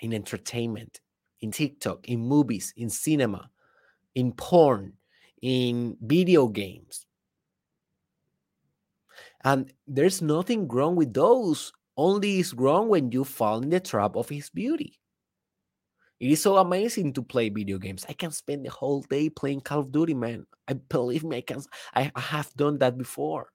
in 0.00 0.12
entertainment, 0.12 1.00
in 1.40 1.50
TikTok, 1.50 2.06
in 2.08 2.20
movies, 2.20 2.74
in 2.76 2.90
cinema, 2.90 3.50
in 4.14 4.32
porn, 4.32 4.92
in 5.40 5.96
video 6.02 6.48
games. 6.48 7.06
And 9.42 9.72
there's 9.86 10.20
nothing 10.20 10.68
wrong 10.68 10.96
with 10.96 11.14
those. 11.14 11.72
Only 11.96 12.40
is 12.40 12.52
wrong 12.52 12.88
when 12.88 13.10
you 13.10 13.24
fall 13.24 13.62
in 13.62 13.70
the 13.70 13.80
trap 13.80 14.16
of 14.16 14.28
his 14.28 14.50
beauty. 14.50 15.00
It 16.20 16.30
is 16.30 16.42
so 16.42 16.56
amazing 16.58 17.14
to 17.14 17.22
play 17.22 17.48
video 17.48 17.78
games. 17.78 18.04
I 18.08 18.12
can 18.12 18.32
spend 18.32 18.66
the 18.66 18.70
whole 18.70 19.02
day 19.02 19.30
playing 19.30 19.62
Call 19.62 19.80
of 19.80 19.92
Duty, 19.92 20.14
man. 20.14 20.46
I 20.68 20.74
believe 20.74 21.24
me, 21.24 21.38
I 21.38 21.40
can. 21.40 21.62
I, 21.94 22.10
I 22.14 22.20
have 22.20 22.52
done 22.54 22.78
that 22.78 22.98
before. 22.98 23.48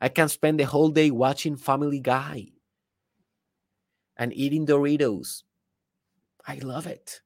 I 0.00 0.08
can 0.08 0.28
spend 0.28 0.60
the 0.60 0.64
whole 0.64 0.90
day 0.90 1.10
watching 1.10 1.56
Family 1.56 2.00
Guy 2.00 2.48
and 4.16 4.32
eating 4.32 4.66
Doritos. 4.66 5.42
I 6.46 6.56
love 6.56 6.86
it. 6.86 7.20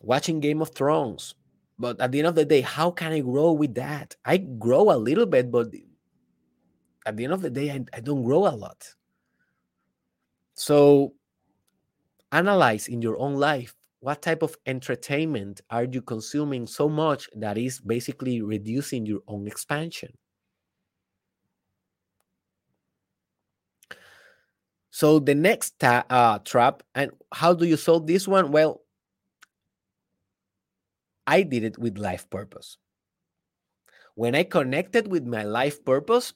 Watching 0.00 0.40
Game 0.40 0.60
of 0.62 0.70
Thrones. 0.70 1.34
But 1.78 2.00
at 2.00 2.12
the 2.12 2.18
end 2.18 2.28
of 2.28 2.34
the 2.34 2.44
day, 2.44 2.60
how 2.60 2.90
can 2.90 3.12
I 3.12 3.20
grow 3.20 3.52
with 3.52 3.74
that? 3.74 4.16
I 4.24 4.36
grow 4.36 4.90
a 4.90 4.98
little 4.98 5.26
bit, 5.26 5.50
but 5.50 5.68
at 7.06 7.16
the 7.16 7.24
end 7.24 7.32
of 7.32 7.42
the 7.42 7.50
day, 7.50 7.70
I, 7.70 7.84
I 7.92 8.00
don't 8.00 8.22
grow 8.22 8.46
a 8.46 8.54
lot. 8.54 8.94
So 10.54 11.14
analyze 12.30 12.88
in 12.88 13.02
your 13.02 13.18
own 13.18 13.34
life 13.34 13.74
what 14.00 14.20
type 14.20 14.42
of 14.42 14.56
entertainment 14.66 15.60
are 15.70 15.84
you 15.84 16.02
consuming 16.02 16.66
so 16.66 16.88
much 16.88 17.28
that 17.36 17.56
is 17.56 17.80
basically 17.80 18.42
reducing 18.42 19.06
your 19.06 19.20
own 19.28 19.46
expansion 19.46 20.12
so 24.92 25.18
the 25.18 25.34
next 25.34 25.82
uh, 25.82 26.38
trap 26.44 26.84
and 26.94 27.10
how 27.32 27.52
do 27.52 27.64
you 27.64 27.76
solve 27.76 28.06
this 28.06 28.28
one 28.28 28.52
well 28.52 28.82
i 31.26 31.42
did 31.42 31.64
it 31.64 31.78
with 31.78 31.98
life 31.98 32.28
purpose 32.30 32.78
when 34.14 34.36
i 34.36 34.44
connected 34.44 35.08
with 35.08 35.26
my 35.26 35.42
life 35.42 35.84
purpose 35.84 36.34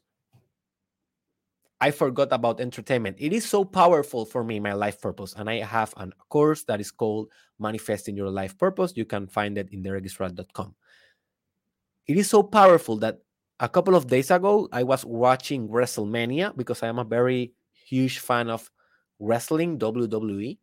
I 1.80 1.90
forgot 1.90 2.28
about 2.32 2.60
entertainment. 2.60 3.16
It 3.20 3.32
is 3.32 3.44
so 3.44 3.64
powerful 3.64 4.24
for 4.24 4.42
me, 4.42 4.60
my 4.60 4.72
life 4.72 5.00
purpose. 5.00 5.34
And 5.36 5.48
I 5.50 5.60
have 5.60 5.92
a 5.98 6.08
course 6.30 6.64
that 6.64 6.80
is 6.80 6.90
called 6.90 7.30
Manifesting 7.58 8.16
Your 8.16 8.30
Life 8.30 8.56
Purpose. 8.56 8.94
You 8.96 9.04
can 9.04 9.26
find 9.26 9.58
it 9.58 9.68
in 9.72 9.82
derekisrael.com. 9.82 10.74
It 12.06 12.16
is 12.16 12.30
so 12.30 12.42
powerful 12.42 12.96
that 12.98 13.18
a 13.60 13.68
couple 13.68 13.94
of 13.94 14.06
days 14.06 14.30
ago, 14.30 14.68
I 14.72 14.84
was 14.84 15.04
watching 15.04 15.68
WrestleMania 15.68 16.56
because 16.56 16.82
I 16.82 16.88
am 16.88 16.98
a 16.98 17.04
very 17.04 17.52
huge 17.86 18.18
fan 18.18 18.50
of 18.50 18.70
wrestling, 19.18 19.78
WWE. 19.78 20.58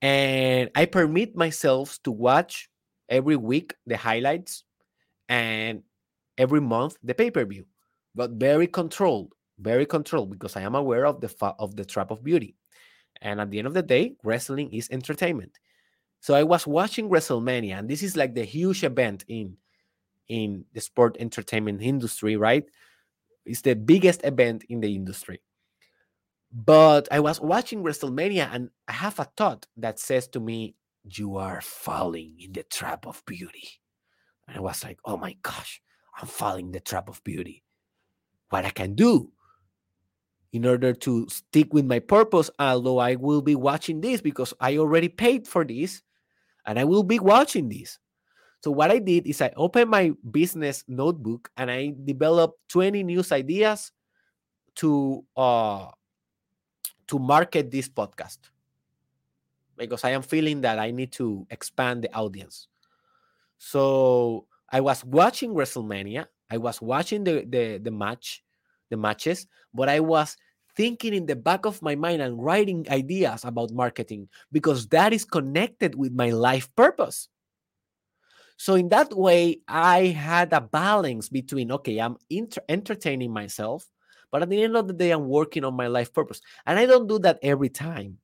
And 0.00 0.70
I 0.74 0.86
permit 0.86 1.36
myself 1.36 1.98
to 2.04 2.10
watch 2.10 2.68
every 3.08 3.36
week 3.36 3.74
the 3.86 3.96
highlights 3.96 4.64
and 5.28 5.82
every 6.36 6.60
month 6.60 6.96
the 7.02 7.14
pay 7.14 7.30
per 7.30 7.44
view, 7.44 7.66
but 8.14 8.32
very 8.32 8.66
controlled 8.66 9.32
very 9.62 9.86
controlled 9.86 10.30
because 10.30 10.56
I 10.56 10.62
am 10.62 10.74
aware 10.74 11.06
of 11.06 11.20
the 11.20 11.28
fa- 11.28 11.54
of 11.58 11.76
the 11.76 11.84
trap 11.84 12.10
of 12.10 12.22
beauty. 12.22 12.56
And 13.20 13.40
at 13.40 13.50
the 13.50 13.58
end 13.58 13.68
of 13.68 13.74
the 13.74 13.82
day, 13.82 14.16
wrestling 14.24 14.72
is 14.72 14.88
entertainment. 14.90 15.58
So 16.20 16.34
I 16.34 16.42
was 16.42 16.66
watching 16.66 17.08
WrestleMania, 17.08 17.78
and 17.78 17.88
this 17.88 18.02
is 18.02 18.16
like 18.16 18.34
the 18.34 18.44
huge 18.44 18.84
event 18.84 19.24
in 19.28 19.56
in 20.28 20.64
the 20.72 20.80
sport 20.80 21.16
entertainment 21.20 21.82
industry, 21.82 22.36
right? 22.36 22.64
It's 23.44 23.62
the 23.62 23.74
biggest 23.74 24.24
event 24.24 24.64
in 24.68 24.80
the 24.80 24.94
industry. 24.94 25.40
But 26.52 27.08
I 27.10 27.20
was 27.20 27.40
watching 27.40 27.82
WrestleMania, 27.82 28.48
and 28.52 28.70
I 28.86 28.92
have 28.92 29.18
a 29.18 29.24
thought 29.24 29.66
that 29.76 29.98
says 29.98 30.28
to 30.28 30.40
me, 30.40 30.76
"You 31.04 31.36
are 31.36 31.60
falling 31.62 32.36
in 32.38 32.52
the 32.52 32.62
trap 32.64 33.06
of 33.06 33.24
beauty." 33.24 33.80
And 34.46 34.58
I 34.58 34.60
was 34.60 34.84
like, 34.84 35.00
"Oh 35.04 35.16
my 35.16 35.34
gosh, 35.42 35.80
I'm 36.20 36.28
falling 36.28 36.66
in 36.66 36.72
the 36.72 36.80
trap 36.80 37.08
of 37.08 37.24
beauty. 37.24 37.64
What 38.50 38.66
I 38.66 38.70
can 38.70 38.94
do?" 38.94 39.32
in 40.52 40.66
order 40.66 40.92
to 40.92 41.26
stick 41.30 41.72
with 41.72 41.86
my 41.86 41.98
purpose, 41.98 42.50
although 42.58 42.98
I 42.98 43.14
will 43.16 43.40
be 43.40 43.54
watching 43.54 44.00
this 44.00 44.20
because 44.20 44.52
I 44.60 44.76
already 44.76 45.08
paid 45.08 45.48
for 45.48 45.64
this 45.64 46.02
and 46.66 46.78
I 46.78 46.84
will 46.84 47.02
be 47.02 47.18
watching 47.18 47.68
this. 47.68 47.98
So 48.62 48.70
what 48.70 48.90
I 48.90 48.98
did 48.98 49.26
is 49.26 49.40
I 49.40 49.52
opened 49.56 49.90
my 49.90 50.12
business 50.30 50.84
notebook 50.86 51.50
and 51.56 51.70
I 51.70 51.94
developed 52.04 52.60
20 52.68 53.02
news 53.02 53.32
ideas 53.32 53.90
to 54.76 55.24
uh 55.36 55.88
to 57.12 57.18
market 57.18 57.70
this 57.70 57.88
podcast 57.88 58.38
because 59.76 60.02
I 60.02 60.10
am 60.10 60.22
feeling 60.22 60.62
that 60.62 60.78
I 60.78 60.90
need 60.90 61.12
to 61.20 61.46
expand 61.50 62.04
the 62.04 62.14
audience. 62.14 62.68
So 63.58 64.46
I 64.70 64.80
was 64.80 65.04
watching 65.04 65.52
WrestleMania, 65.52 66.26
I 66.50 66.56
was 66.56 66.80
watching 66.80 67.24
the 67.24 67.44
the, 67.44 67.78
the 67.78 67.90
match 67.92 68.42
the 68.88 68.96
matches, 68.96 69.46
but 69.72 69.88
I 69.88 70.00
was 70.00 70.36
thinking 70.74 71.12
in 71.12 71.26
the 71.26 71.36
back 71.36 71.66
of 71.66 71.82
my 71.82 71.94
mind 71.94 72.22
and 72.22 72.42
writing 72.42 72.86
ideas 72.88 73.44
about 73.44 73.72
marketing 73.72 74.28
because 74.50 74.88
that 74.88 75.12
is 75.12 75.24
connected 75.24 75.94
with 75.94 76.12
my 76.12 76.30
life 76.30 76.68
purpose. 76.76 77.28
So, 78.56 78.74
in 78.74 78.88
that 78.88 79.12
way, 79.12 79.60
I 79.68 80.16
had 80.16 80.52
a 80.52 80.60
balance 80.60 81.28
between, 81.28 81.72
okay, 81.72 81.98
I'm 81.98 82.16
entertaining 82.68 83.32
myself, 83.32 83.88
but 84.32 84.42
at 84.42 84.50
the 84.50 84.62
end 84.62 84.76
of 84.76 84.88
the 84.88 84.94
day, 84.94 85.12
I'm 85.12 85.28
working 85.28 85.64
on 85.64 85.74
my 85.74 85.86
life 85.86 86.12
purpose. 86.12 86.40
And 86.66 86.78
I 86.78 86.86
don't 86.86 87.06
do 87.06 87.20
that 87.20 87.38
every 87.42 87.68
time. 87.68 88.18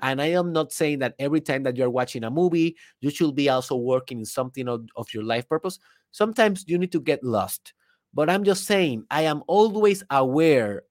And 0.00 0.20
I 0.20 0.32
am 0.32 0.52
not 0.52 0.72
saying 0.72 0.98
that 0.98 1.14
every 1.20 1.40
time 1.40 1.62
that 1.62 1.76
you're 1.76 1.90
watching 1.90 2.24
a 2.24 2.30
movie, 2.30 2.76
you 3.00 3.10
should 3.10 3.36
be 3.36 3.48
also 3.48 3.76
working 3.76 4.18
in 4.18 4.24
something 4.24 4.66
of, 4.66 4.84
of 4.96 5.06
your 5.14 5.22
life 5.22 5.48
purpose. 5.48 5.78
Sometimes 6.10 6.64
you 6.66 6.76
need 6.78 6.90
to 6.90 7.00
get 7.00 7.22
lost. 7.22 7.72
But 8.12 8.28
I'm 8.28 8.42
just 8.42 8.64
saying, 8.64 9.04
I 9.10 9.22
am 9.22 9.42
always 9.46 10.02
aware 10.10 10.82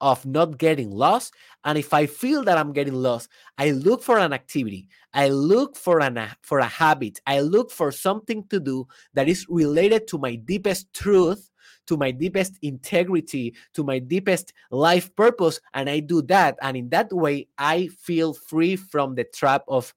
of 0.00 0.26
not 0.26 0.58
getting 0.58 0.90
lost. 0.90 1.34
And 1.64 1.78
if 1.78 1.94
I 1.94 2.06
feel 2.06 2.42
that 2.44 2.58
I'm 2.58 2.72
getting 2.72 2.94
lost, 2.94 3.28
I 3.56 3.70
look 3.70 4.02
for 4.02 4.18
an 4.18 4.32
activity. 4.32 4.88
I 5.14 5.28
look 5.28 5.76
for 5.76 6.00
an 6.00 6.20
for 6.42 6.58
a 6.58 6.66
habit. 6.66 7.20
I 7.26 7.40
look 7.40 7.70
for 7.70 7.90
something 7.90 8.46
to 8.48 8.60
do 8.60 8.86
that 9.14 9.28
is 9.28 9.46
related 9.48 10.06
to 10.08 10.18
my 10.18 10.34
deepest 10.34 10.92
truth, 10.92 11.50
to 11.86 11.96
my 11.96 12.10
deepest 12.10 12.58
integrity, 12.62 13.54
to 13.74 13.84
my 13.84 13.98
deepest 13.98 14.52
life 14.70 15.14
purpose, 15.16 15.60
and 15.74 15.88
I 15.88 16.00
do 16.00 16.22
that. 16.22 16.56
And 16.62 16.76
in 16.76 16.88
that 16.90 17.12
way, 17.12 17.48
I 17.58 17.88
feel 17.88 18.34
free 18.34 18.76
from 18.76 19.14
the 19.14 19.24
trap 19.24 19.64
of 19.68 19.94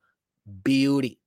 beauty. 0.63 1.19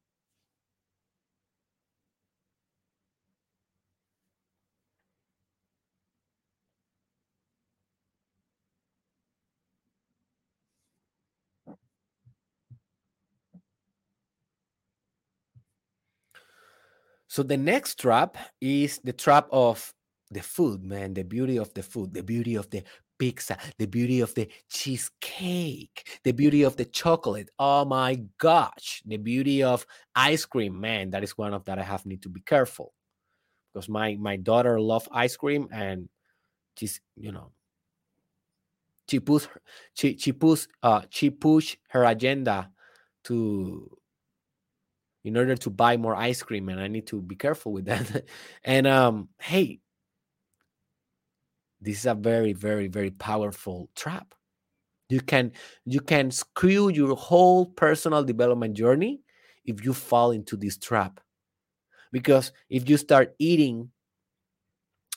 So 17.33 17.43
the 17.43 17.57
next 17.57 17.99
trap 17.99 18.37
is 18.61 19.01
the 19.03 19.15
trap 19.15 19.49
of 19.51 19.95
the 20.33 20.43
food, 20.43 20.83
man, 20.83 21.15
the 21.15 21.25
beauty 21.25 21.57
of 21.59 21.73
the 21.75 21.83
food, 21.83 22.15
the 22.15 22.23
beauty 22.23 22.55
of 22.55 22.69
the 22.71 22.83
pizza, 23.19 23.57
the 23.79 23.87
beauty 23.87 24.21
of 24.21 24.35
the 24.35 24.49
cheesecake, 24.69 26.21
the 26.25 26.33
beauty 26.33 26.63
of 26.63 26.77
the 26.77 26.85
chocolate. 26.85 27.51
Oh 27.59 27.85
my 27.85 28.23
gosh, 28.39 29.03
the 29.07 29.17
beauty 29.17 29.63
of 29.63 29.87
ice 30.15 30.45
cream, 30.45 30.81
man. 30.81 31.11
That 31.11 31.23
is 31.23 31.39
one 31.39 31.55
of 31.55 31.65
that 31.67 31.79
I 31.79 31.83
have 31.83 32.07
need 32.07 32.23
to 32.23 32.29
be 32.29 32.41
careful 32.41 32.93
because 33.73 33.89
my 33.89 34.17
my 34.21 34.37
daughter 34.37 34.81
love 34.81 35.09
ice 35.13 35.37
cream 35.37 35.69
and 35.73 36.09
she's 36.77 37.01
you 37.17 37.33
know 37.33 37.53
she 39.09 39.21
push 39.21 39.47
she 39.95 40.17
she 40.17 40.33
push 40.33 40.67
uh 40.83 41.03
she 41.11 41.31
push 41.31 41.77
her 41.89 42.05
agenda 42.05 42.71
to 43.25 43.91
in 45.25 45.37
order 45.37 45.57
to 45.57 45.71
buy 45.71 45.97
more 45.97 46.17
ice 46.17 46.43
cream 46.43 46.69
and 46.69 46.81
i 46.81 46.89
need 46.89 47.07
to 47.07 47.21
be 47.21 47.37
careful 47.37 47.73
with 47.73 47.85
that 47.87 48.25
and 48.65 48.87
um 48.87 49.29
hey 49.41 49.81
this 51.83 52.01
is 52.01 52.07
a 52.07 52.15
very 52.15 52.53
very 52.53 52.89
very 52.89 53.11
powerful 53.11 53.91
trap 53.95 54.35
you 55.09 55.21
can 55.21 55.53
you 55.85 56.01
can 56.01 56.31
screw 56.31 56.89
your 56.89 57.15
whole 57.15 57.67
personal 57.67 58.25
development 58.25 58.75
journey 58.75 59.21
if 59.65 59.85
you 59.85 59.93
fall 59.93 60.31
into 60.31 60.57
this 60.57 60.77
trap 60.77 61.21
because 62.13 62.53
if 62.71 62.89
you 62.89 62.97
start 62.97 63.35
eating 63.39 63.91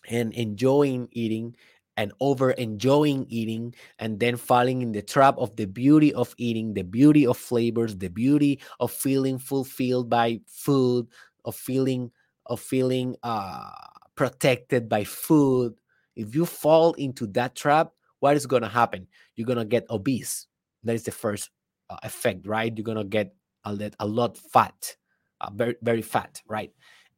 and 0.10 0.34
enjoying 0.34 1.08
eating 1.12 1.56
and 1.98 2.12
over 2.20 2.52
enjoying 2.52 3.26
eating 3.30 3.74
and 4.00 4.20
then 4.20 4.36
falling 4.36 4.82
in 4.82 4.92
the 4.92 5.02
trap 5.02 5.36
of 5.38 5.56
the 5.56 5.66
beauty 5.66 6.14
of 6.14 6.36
eating, 6.38 6.74
the 6.74 6.84
beauty 6.84 7.26
of 7.26 7.38
flavors, 7.38 7.96
the 7.98 8.10
beauty 8.10 8.60
of 8.80 8.92
feeling 8.92 9.38
fulfilled 9.40 10.10
by 10.10 10.40
food, 10.46 11.08
of 11.46 11.56
feeling 11.56 12.12
of 12.48 12.60
feeling 12.60 13.16
uh, 13.24 13.72
protected 14.16 14.90
by 14.90 15.04
food. 15.04 15.74
If 16.16 16.36
you 16.36 16.46
fall 16.46 16.94
into 16.94 17.28
that 17.28 17.56
trap, 17.56 17.92
what 18.20 18.36
is 18.36 18.46
going 18.46 18.64
to 18.64 18.70
happen? 18.70 19.08
You're 19.36 19.48
going 19.48 19.60
to 19.60 19.66
get 19.66 19.86
obese. 19.90 20.48
that 20.84 20.96
is 20.96 21.04
the 21.04 21.12
first 21.12 21.50
uh, 21.90 21.98
effect 22.04 22.48
right? 22.48 22.74
You're 22.76 22.84
gonna 22.84 23.04
get 23.04 23.36
a 23.64 23.74
lot, 23.74 23.96
a 24.00 24.08
lot 24.08 24.38
fat 24.38 24.96
uh, 25.42 25.50
very 25.54 25.76
very 25.82 26.02
fat 26.02 26.42
right? 26.48 26.72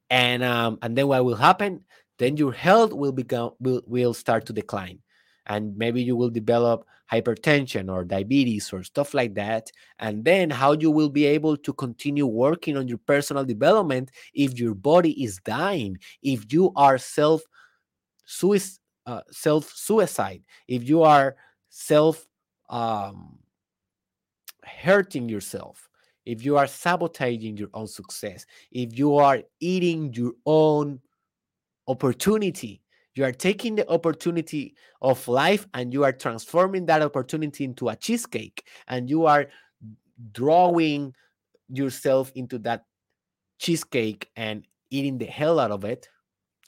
And 0.09 0.43
um 0.43 0.79
and 0.81 0.97
then 0.97 1.07
what 1.07 1.23
will 1.23 1.35
happen? 1.35 1.83
Then 2.17 2.37
your 2.37 2.51
health 2.51 2.93
will 2.93 3.11
become 3.11 3.51
will, 3.59 3.81
will 3.85 4.13
start 4.13 4.45
to 4.47 4.53
decline. 4.53 4.99
And 5.45 5.77
maybe 5.77 6.03
you 6.03 6.17
will 6.17 6.29
develop 6.29 6.85
hypertension 7.09 7.89
or 7.89 8.03
diabetes 8.03 8.73
or 8.73 8.83
stuff 8.83 9.13
like 9.13 9.35
that. 9.35 9.71
And 9.99 10.25
then 10.25 10.49
how 10.49 10.73
you 10.73 10.91
will 10.91 11.09
be 11.09 11.25
able 11.25 11.55
to 11.55 11.71
continue 11.71 12.25
working 12.25 12.75
on 12.75 12.89
your 12.89 12.97
personal 12.97 13.45
development 13.45 14.11
if 14.33 14.59
your 14.59 14.75
body 14.75 15.23
is 15.23 15.39
dying 15.45 15.97
if 16.21 16.51
you 16.51 16.73
are 16.75 16.97
self 16.97 17.41
suicide 18.25 18.79
uh, 19.07 19.21
self 19.31 19.71
suicide 19.73 20.43
if 20.67 20.87
you 20.87 21.01
are 21.01 21.35
self 21.69 22.27
um, 22.69 23.39
hurting 24.63 25.29
yourself 25.29 25.89
if 26.25 26.43
you 26.43 26.57
are 26.57 26.67
sabotaging 26.67 27.55
your 27.55 27.69
own 27.73 27.87
success 27.87 28.45
if 28.71 28.99
you 28.99 29.15
are 29.15 29.41
eating 29.61 30.13
your 30.13 30.33
own 30.45 30.99
opportunity 31.87 32.81
you 33.15 33.23
are 33.23 33.31
taking 33.31 33.75
the 33.75 33.89
opportunity 33.89 34.75
of 35.01 35.25
life 35.27 35.65
and 35.73 35.93
you 35.93 36.03
are 36.03 36.11
transforming 36.11 36.85
that 36.85 37.01
opportunity 37.01 37.63
into 37.63 37.89
a 37.89 37.95
cheesecake 37.95 38.67
and 38.89 39.09
you 39.09 39.25
are 39.25 39.47
drawing 40.33 41.13
yourself 41.69 42.31
into 42.35 42.59
that 42.59 42.83
cheesecake 43.57 44.29
and 44.35 44.67
eating 44.89 45.17
the 45.17 45.25
hell 45.25 45.59
out 45.59 45.71
of 45.71 45.85
it 45.85 46.09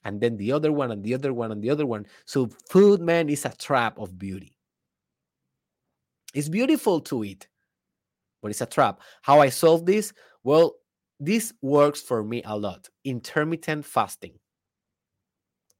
and 0.03 0.21
then 0.21 0.37
the 0.37 0.51
other 0.51 0.71
one 0.71 0.91
and 0.91 1.03
the 1.03 1.13
other 1.13 1.33
one 1.33 1.51
and 1.51 1.61
the 1.61 1.69
other 1.69 1.85
one. 1.85 2.05
So 2.25 2.49
food 2.69 3.01
man 3.01 3.29
is 3.29 3.45
a 3.45 3.49
trap 3.49 3.97
of 3.99 4.17
beauty. 4.17 4.55
It's 6.33 6.49
beautiful 6.49 7.01
to 7.01 7.23
eat 7.23 7.47
but 8.41 8.51
it's 8.51 8.61
a 8.61 8.65
trap. 8.65 9.01
How 9.21 9.39
i 9.39 9.49
solve 9.49 9.85
this? 9.85 10.13
Well 10.43 10.75
this 11.19 11.53
works 11.61 12.01
for 12.01 12.23
me 12.23 12.41
a 12.45 12.57
lot. 12.57 12.87
Intermittent 13.03 13.85
fasting. 13.85 14.33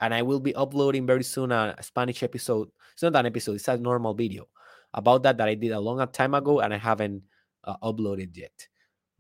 And 0.02 0.14
I 0.14 0.22
will 0.22 0.40
be 0.40 0.56
uploading 0.56 1.06
very 1.06 1.24
soon 1.24 1.52
a 1.52 1.76
Spanish 1.82 2.24
episode. 2.24 2.70
It's 2.94 3.04
not 3.04 3.16
an 3.16 3.26
episode; 3.26 3.56
it's 3.56 3.68
a 3.68 3.78
normal 3.78 4.14
video 4.14 4.48
about 4.94 5.24
that 5.24 5.38
that 5.38 5.48
I 5.48 5.56
did 5.56 5.72
a 5.72 5.80
long 5.80 6.06
time 6.08 6.34
ago, 6.34 6.62
and 6.62 6.74
I 6.74 6.78
haven't 6.78 7.24
uh, 7.66 7.76
uploaded 7.84 8.36
yet. 8.36 8.68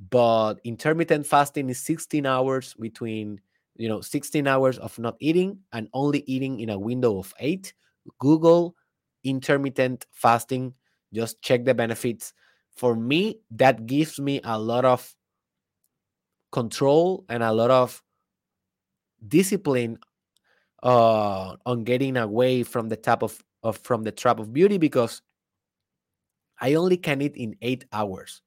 But 0.10 0.56
intermittent 0.64 1.26
fasting 1.26 1.70
is 1.70 1.80
16 1.80 2.26
hours 2.26 2.74
between, 2.80 3.42
you 3.80 3.88
know, 3.90 4.02
16 4.02 4.46
hours 4.48 4.78
of 4.78 5.00
not 5.00 5.16
eating 5.20 5.60
and 5.74 5.90
only 5.96 6.24
eating 6.28 6.60
in 6.60 6.70
a 6.70 6.78
window 6.80 7.18
of 7.18 7.34
eight. 7.40 7.74
Google 8.20 8.76
intermittent 9.24 10.06
fasting. 10.12 10.76
Just 11.14 11.42
check 11.42 11.66
the 11.66 11.74
benefits. 11.74 12.34
For 12.76 12.96
me, 12.96 13.40
that 13.52 13.88
gives 13.88 14.20
me 14.20 14.42
a 14.44 14.60
lot 14.60 14.86
of 14.86 15.16
control 16.52 17.26
and 17.30 17.44
a 17.44 17.54
lot 17.54 17.72
of 17.72 18.04
discipline 19.28 20.00
uh, 20.84 21.56
on 21.66 21.84
getting 21.84 22.18
away 22.18 22.64
from 22.64 22.90
the 22.90 22.98
tap 22.98 23.24
of, 23.24 23.44
of 23.64 23.78
from 23.80 24.04
the 24.04 24.12
trap 24.12 24.40
of 24.40 24.54
beauty 24.54 24.78
because 24.78 25.22
I 26.60 26.76
only 26.76 26.98
can 26.98 27.22
eat 27.22 27.36
in 27.36 27.56
eight 27.62 27.86
hours. 27.92 28.42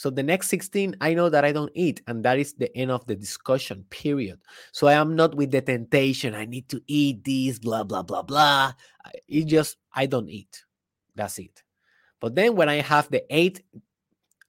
So 0.00 0.08
the 0.08 0.22
next 0.22 0.48
16, 0.48 0.96
I 1.02 1.12
know 1.12 1.28
that 1.28 1.44
I 1.44 1.52
don't 1.52 1.70
eat, 1.74 2.00
and 2.06 2.24
that 2.24 2.38
is 2.38 2.54
the 2.54 2.74
end 2.74 2.90
of 2.90 3.04
the 3.04 3.14
discussion, 3.14 3.84
period. 3.90 4.40
So 4.72 4.86
I 4.86 4.94
am 4.94 5.14
not 5.14 5.34
with 5.34 5.50
the 5.50 5.60
temptation, 5.60 6.34
I 6.34 6.46
need 6.46 6.70
to 6.70 6.80
eat 6.86 7.22
this, 7.22 7.58
blah, 7.58 7.84
blah, 7.84 8.02
blah, 8.02 8.22
blah. 8.22 8.72
It 9.28 9.44
just, 9.44 9.76
I 9.92 10.06
don't 10.06 10.30
eat. 10.30 10.64
That's 11.14 11.38
it. 11.38 11.62
But 12.18 12.34
then 12.34 12.56
when 12.56 12.70
I 12.70 12.76
have 12.76 13.10
the 13.10 13.22
eight 13.28 13.62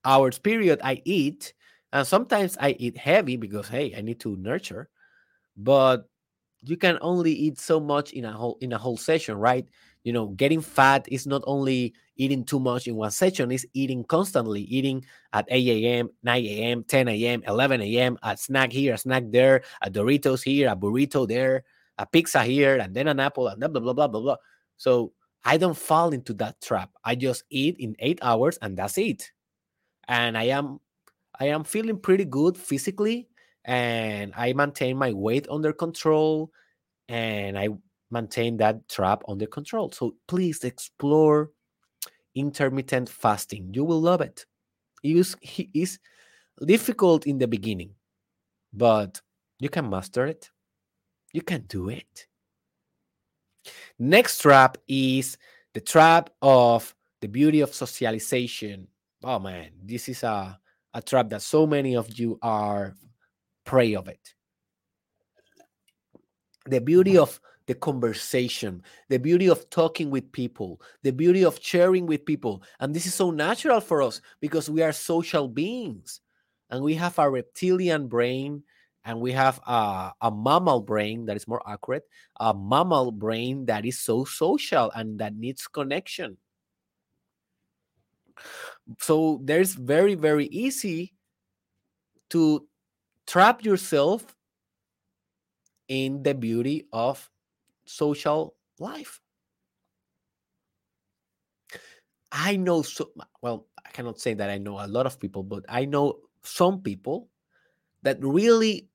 hours 0.05 0.39
period, 0.39 0.79
I 0.85 1.01
eat. 1.03 1.53
And 1.91 2.07
sometimes 2.07 2.57
I 2.57 2.69
eat 2.79 2.95
heavy 2.95 3.35
because, 3.35 3.67
hey, 3.67 3.93
I 3.93 3.99
need 3.99 4.21
to 4.21 4.37
nurture. 4.37 4.87
But 5.57 6.07
you 6.61 6.77
can 6.77 6.97
only 7.01 7.33
eat 7.33 7.59
so 7.59 7.81
much 7.81 8.13
in 8.13 8.23
a 8.23 8.31
whole 8.31 8.57
in 8.61 8.71
a 8.71 8.77
whole 8.77 8.95
session 8.95 9.35
right 9.35 9.67
you 10.03 10.13
know 10.13 10.27
getting 10.27 10.61
fat 10.61 11.05
is 11.09 11.27
not 11.27 11.41
only 11.45 11.93
eating 12.15 12.43
too 12.43 12.59
much 12.59 12.87
in 12.87 12.95
one 12.95 13.11
session 13.11 13.51
it's 13.51 13.65
eating 13.73 14.03
constantly 14.03 14.61
eating 14.61 15.03
at 15.33 15.45
8 15.49 15.67
a.m 15.67 16.09
9 16.23 16.45
a.m 16.45 16.83
10 16.83 17.07
a.m 17.07 17.43
11 17.47 17.81
a.m 17.81 18.17
a 18.23 18.37
snack 18.37 18.71
here 18.71 18.93
a 18.93 18.97
snack 18.97 19.23
there 19.29 19.61
a 19.81 19.89
doritos 19.89 20.43
here 20.43 20.69
a 20.69 20.75
burrito 20.75 21.27
there 21.27 21.63
a 21.97 22.05
pizza 22.05 22.43
here 22.43 22.77
and 22.77 22.93
then 22.93 23.07
an 23.07 23.19
apple 23.19 23.47
and 23.47 23.59
blah 23.59 23.67
blah 23.67 23.79
blah 23.79 23.93
blah 23.93 24.07
blah, 24.07 24.21
blah. 24.21 24.35
so 24.77 25.11
i 25.45 25.57
don't 25.57 25.77
fall 25.77 26.11
into 26.11 26.33
that 26.33 26.59
trap 26.61 26.89
i 27.03 27.15
just 27.15 27.43
eat 27.49 27.75
in 27.79 27.95
eight 27.99 28.19
hours 28.21 28.57
and 28.61 28.77
that's 28.77 28.97
it 28.97 29.31
and 30.07 30.37
i 30.37 30.43
am 30.43 30.79
i 31.39 31.45
am 31.45 31.63
feeling 31.63 31.97
pretty 31.97 32.25
good 32.25 32.57
physically 32.57 33.27
and 33.65 34.33
I 34.35 34.53
maintain 34.53 34.97
my 34.97 35.13
weight 35.13 35.47
under 35.49 35.73
control 35.73 36.51
and 37.07 37.57
I 37.57 37.69
maintain 38.11 38.57
that 38.57 38.87
trap 38.89 39.23
under 39.27 39.47
control. 39.47 39.91
So 39.91 40.15
please 40.27 40.63
explore 40.63 41.51
intermittent 42.35 43.09
fasting. 43.09 43.71
You 43.73 43.83
will 43.83 44.01
love 44.01 44.21
it. 44.21 44.45
It 45.03 45.17
is, 45.17 45.35
it 45.41 45.69
is 45.73 45.99
difficult 46.65 47.25
in 47.25 47.37
the 47.37 47.47
beginning, 47.47 47.91
but 48.73 49.21
you 49.59 49.69
can 49.69 49.89
master 49.89 50.25
it. 50.25 50.49
You 51.33 51.41
can 51.41 51.61
do 51.61 51.89
it. 51.89 52.27
Next 53.97 54.39
trap 54.41 54.77
is 54.87 55.37
the 55.73 55.81
trap 55.81 56.29
of 56.41 56.93
the 57.21 57.27
beauty 57.27 57.61
of 57.61 57.73
socialization. 57.73 58.87
Oh 59.23 59.39
man, 59.39 59.69
this 59.83 60.09
is 60.09 60.23
a, 60.23 60.59
a 60.93 61.01
trap 61.01 61.29
that 61.29 61.41
so 61.41 61.67
many 61.67 61.95
of 61.95 62.19
you 62.19 62.39
are 62.41 62.95
prey 63.65 63.95
of 63.95 64.07
it. 64.07 64.33
The 66.65 66.81
beauty 66.81 67.17
of 67.17 67.39
the 67.71 67.75
conversation, 67.75 68.83
the 69.07 69.17
beauty 69.17 69.47
of 69.47 69.69
talking 69.69 70.11
with 70.11 70.29
people, 70.33 70.81
the 71.03 71.11
beauty 71.13 71.45
of 71.45 71.57
sharing 71.61 72.05
with 72.05 72.25
people. 72.25 72.61
And 72.81 72.93
this 72.93 73.05
is 73.05 73.13
so 73.13 73.31
natural 73.31 73.79
for 73.79 74.01
us 74.01 74.19
because 74.41 74.69
we 74.69 74.83
are 74.83 74.91
social 74.91 75.47
beings 75.47 76.19
and 76.69 76.83
we 76.83 76.95
have 76.95 77.17
a 77.17 77.29
reptilian 77.29 78.09
brain 78.09 78.63
and 79.05 79.21
we 79.21 79.31
have 79.31 79.61
a, 79.65 80.11
a 80.19 80.29
mammal 80.29 80.81
brain 80.81 81.25
that 81.27 81.37
is 81.37 81.47
more 81.47 81.61
accurate, 81.65 82.03
a 82.41 82.53
mammal 82.53 83.09
brain 83.09 83.65
that 83.67 83.85
is 83.85 83.97
so 83.97 84.25
social 84.25 84.91
and 84.91 85.17
that 85.19 85.33
needs 85.33 85.65
connection. 85.67 86.35
So 88.99 89.39
there's 89.45 89.75
very, 89.75 90.15
very 90.15 90.47
easy 90.47 91.13
to 92.31 92.67
trap 93.25 93.63
yourself 93.63 94.35
in 95.87 96.21
the 96.23 96.33
beauty 96.33 96.87
of 96.91 97.29
social 97.91 98.55
life. 98.79 99.21
I 102.31 102.55
know 102.55 102.81
so 102.81 103.11
well, 103.41 103.67
I 103.85 103.89
cannot 103.91 104.19
say 104.19 104.33
that 104.35 104.49
I 104.49 104.57
know 104.57 104.79
a 104.79 104.87
lot 104.87 105.05
of 105.05 105.19
people, 105.19 105.43
but 105.43 105.65
I 105.67 105.85
know 105.85 106.19
some 106.43 106.81
people 106.81 107.29
that 108.03 108.17
really 108.23 108.89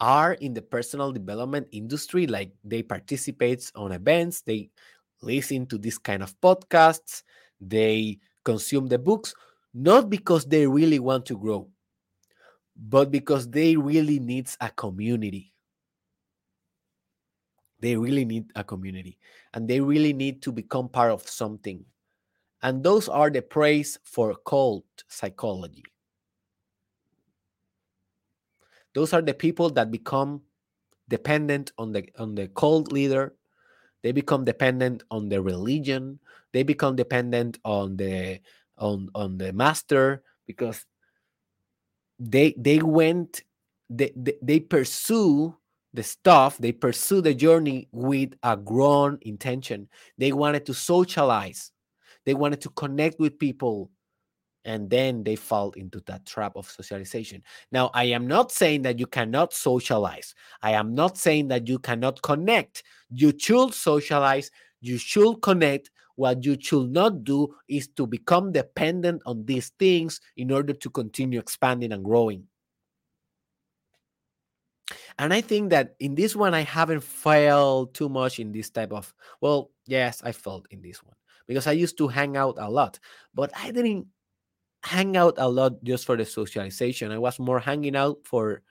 are 0.00 0.34
in 0.34 0.54
the 0.54 0.62
personal 0.62 1.12
development 1.12 1.68
industry 1.72 2.26
like 2.26 2.52
they 2.64 2.82
participate 2.82 3.70
on 3.76 3.92
events 3.92 4.42
they 4.42 4.68
listen 5.22 5.64
to 5.66 5.78
this 5.78 5.96
kind 5.98 6.22
of 6.22 6.34
podcasts 6.40 7.22
they 7.60 8.18
consume 8.44 8.88
the 8.88 8.98
books 8.98 9.34
not 9.74 10.10
because 10.10 10.44
they 10.46 10.66
really 10.66 10.98
want 10.98 11.24
to 11.24 11.38
grow 11.38 11.68
but 12.76 13.10
because 13.10 13.48
they 13.50 13.76
really 13.76 14.18
needs 14.18 14.56
a 14.60 14.70
community 14.70 15.51
they 17.82 17.96
really 17.96 18.24
need 18.24 18.46
a 18.54 18.62
community 18.62 19.18
and 19.52 19.68
they 19.68 19.80
really 19.80 20.12
need 20.12 20.40
to 20.42 20.52
become 20.52 20.88
part 20.88 21.10
of 21.10 21.28
something. 21.28 21.84
And 22.62 22.82
those 22.82 23.08
are 23.08 23.28
the 23.28 23.42
praise 23.42 23.98
for 24.04 24.36
cult 24.46 24.86
psychology. 25.08 25.82
Those 28.94 29.12
are 29.12 29.22
the 29.22 29.34
people 29.34 29.68
that 29.70 29.90
become 29.90 30.42
dependent 31.08 31.72
on 31.76 31.90
the 31.90 32.08
on 32.18 32.36
the 32.36 32.46
cult 32.48 32.92
leader. 32.92 33.34
They 34.02 34.12
become 34.12 34.44
dependent 34.44 35.02
on 35.10 35.28
the 35.28 35.42
religion. 35.42 36.20
They 36.52 36.62
become 36.62 36.94
dependent 36.94 37.58
on 37.64 37.96
the 37.96 38.38
on 38.78 39.08
on 39.14 39.38
the 39.38 39.52
master 39.52 40.22
because 40.46 40.86
they 42.20 42.54
they 42.56 42.78
went 42.78 43.42
they, 43.90 44.12
they, 44.14 44.38
they 44.40 44.60
pursue 44.60 45.56
the 45.94 46.02
stuff 46.02 46.58
they 46.58 46.72
pursue 46.72 47.20
the 47.20 47.34
journey 47.34 47.88
with 47.92 48.32
a 48.42 48.56
grown 48.56 49.18
intention. 49.22 49.88
They 50.18 50.32
wanted 50.32 50.66
to 50.66 50.74
socialize. 50.74 51.70
They 52.24 52.34
wanted 52.34 52.60
to 52.62 52.70
connect 52.70 53.20
with 53.20 53.38
people. 53.38 53.90
And 54.64 54.88
then 54.88 55.24
they 55.24 55.34
fall 55.34 55.72
into 55.72 56.00
that 56.06 56.24
trap 56.24 56.52
of 56.54 56.70
socialization. 56.70 57.42
Now 57.72 57.90
i 57.94 58.04
am 58.04 58.28
not 58.28 58.52
saying 58.52 58.82
that 58.82 58.98
you 58.98 59.06
cannot 59.06 59.52
socialize. 59.52 60.34
I 60.62 60.72
am 60.72 60.94
not 60.94 61.18
saying 61.18 61.48
that 61.48 61.66
you 61.66 61.80
cannot 61.80 62.22
connect. 62.22 62.84
You 63.10 63.32
should 63.36 63.74
socialize. 63.74 64.50
You 64.80 64.98
should 64.98 65.42
connect. 65.42 65.90
What 66.14 66.44
you 66.44 66.56
should 66.60 66.90
not 66.90 67.24
do 67.24 67.54
is 67.68 67.88
to 67.96 68.06
become 68.06 68.52
dependent 68.52 69.22
on 69.26 69.44
these 69.46 69.70
things 69.78 70.20
in 70.36 70.52
order 70.52 70.74
to 70.74 70.90
continue 70.90 71.40
expanding 71.40 71.92
and 71.92 72.04
growing. 72.04 72.46
And 75.18 75.32
I 75.32 75.40
think 75.40 75.70
that 75.70 75.94
in 76.00 76.14
this 76.14 76.34
one, 76.36 76.54
I 76.54 76.62
haven't 76.62 77.02
failed 77.02 77.94
too 77.94 78.08
much 78.08 78.38
in 78.38 78.52
this 78.52 78.70
type 78.70 78.92
of, 78.92 79.12
well, 79.40 79.70
yes, 79.86 80.22
I 80.24 80.32
failed 80.32 80.66
in 80.70 80.82
this 80.82 81.02
one 81.02 81.16
because 81.46 81.66
I 81.66 81.72
used 81.72 81.98
to 81.98 82.08
hang 82.08 82.36
out 82.36 82.56
a 82.58 82.70
lot, 82.70 82.98
but 83.34 83.50
I 83.56 83.70
didn't 83.70 84.06
hang 84.82 85.16
out 85.16 85.34
a 85.38 85.48
lot 85.48 85.82
just 85.84 86.04
for 86.06 86.16
the 86.16 86.24
socialization. 86.24 87.12
I 87.12 87.18
was 87.18 87.38
more 87.38 87.60
hanging 87.60 87.96
out 87.96 88.18
for 88.24 88.62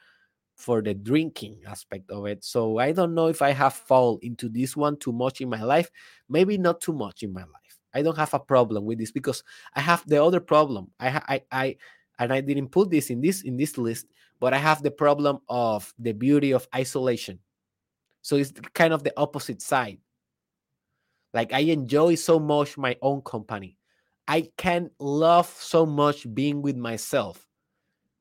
for 0.56 0.82
the 0.82 0.94
drinking 0.94 1.58
aspect 1.68 2.12
of 2.12 2.26
it. 2.28 2.44
So 2.44 2.78
I 2.78 2.92
don't 2.92 3.16
know 3.16 3.28
if 3.28 3.42
I 3.42 3.52
have 3.52 3.74
fall 3.74 4.20
into 4.22 4.48
this 4.50 4.78
one 4.78 4.98
too 4.98 5.12
much 5.12 5.42
in 5.42 5.50
my 5.50 5.64
life. 5.64 5.90
Maybe 6.30 6.58
not 6.58 6.82
too 6.82 6.94
much 6.94 7.24
in 7.24 7.34
my 7.34 7.42
life. 7.42 7.80
I 7.94 8.04
don't 8.04 8.18
have 8.18 8.34
a 8.34 8.40
problem 8.40 8.86
with 8.86 9.00
this 9.00 9.12
because 9.12 9.44
I 9.74 9.82
have 9.82 10.04
the 10.08 10.24
other 10.24 10.40
problem. 10.40 10.92
I 11.00 11.22
I 11.28 11.42
I 11.52 11.78
and 12.20 12.32
I 12.32 12.42
didn't 12.42 12.70
put 12.70 12.92
this 12.92 13.10
in 13.10 13.22
this 13.22 13.42
in 13.42 13.58
this 13.58 13.78
list, 13.78 14.08
but 14.42 14.54
I 14.54 14.58
have 14.58 14.84
the 14.84 14.92
problem 14.92 15.40
of 15.48 15.94
the 16.00 16.14
beauty 16.14 16.52
of 16.52 16.68
isolation. 16.76 17.40
So 18.24 18.38
it's 18.38 18.54
kind 18.74 18.94
of 18.94 19.04
the 19.04 19.14
opposite 19.18 19.62
side. 19.62 20.00
Like 21.34 21.54
I 21.54 21.60
enjoy 21.60 22.16
so 22.16 22.40
much 22.40 22.78
my 22.78 22.98
own 23.02 23.22
company. 23.22 23.78
I 24.28 24.50
can 24.58 24.92
love 25.00 25.48
so 25.48 25.86
much 25.86 26.28
being 26.34 26.62
with 26.62 26.76
myself. 26.76 27.48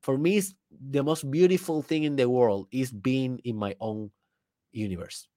For 0.03 0.19
me, 0.19 0.43
the 0.71 1.03
most 1.03 1.31
beautiful 1.31 1.83
thing 1.83 2.05
in 2.05 2.17
the 2.17 2.29
world 2.29 2.69
is 2.73 2.93
being 2.93 3.41
in 3.45 3.57
my 3.57 3.77
own 3.81 4.13
universe. 4.73 5.29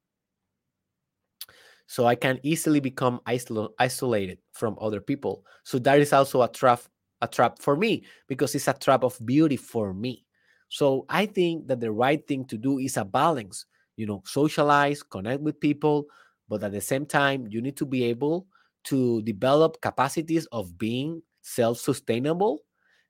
So 1.88 2.06
I 2.06 2.16
can 2.16 2.40
easily 2.44 2.80
become 2.80 3.20
isol- 3.28 3.74
isolated 3.80 4.40
from 4.54 4.78
other 4.80 5.02
people. 5.02 5.46
So 5.64 5.80
that 5.80 6.00
is 6.00 6.14
also 6.14 6.42
a 6.42 6.48
trap, 6.48 6.82
a 7.22 7.28
trap 7.28 7.60
for 7.60 7.76
me 7.76 8.06
because 8.28 8.56
it's 8.56 8.68
a 8.68 8.74
trap 8.74 9.04
of 9.04 9.20
beauty 9.26 9.58
for 9.58 9.94
me. 9.94 10.26
So 10.74 11.06
I 11.08 11.28
think 11.28 11.68
that 11.68 11.82
the 11.82 11.92
right 11.92 12.26
thing 12.28 12.46
to 12.46 12.58
do 12.58 12.80
is 12.80 12.98
a 12.98 13.06
balance. 13.06 13.68
You 13.96 14.08
know, 14.08 14.24
socialize, 14.26 15.04
connect 15.04 15.44
with 15.44 15.60
people, 15.60 16.08
but 16.50 16.64
at 16.64 16.72
the 16.72 16.82
same 16.82 17.06
time, 17.06 17.46
you 17.48 17.62
need 17.62 17.78
to 17.78 17.86
be 17.86 18.04
able 18.06 18.48
to 18.86 19.22
develop 19.22 19.80
capacities 19.82 20.48
of 20.48 20.76
being 20.80 21.22
self-sustainable 21.44 22.64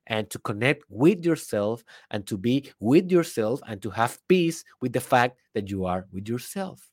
and 0.08 0.30
to 0.30 0.40
connect 0.40 0.84
with 0.90 1.24
yourself 1.24 1.86
and 2.12 2.28
to 2.28 2.38
be 2.38 2.70
with 2.82 3.10
yourself 3.10 3.62
and 3.66 3.82
to 3.82 3.90
have 3.92 4.20
peace 4.28 4.66
with 4.82 4.92
the 4.92 5.00
fact 5.00 5.38
that 5.54 5.70
you 5.70 5.86
are 5.86 6.06
with 6.12 6.28
yourself. 6.28 6.92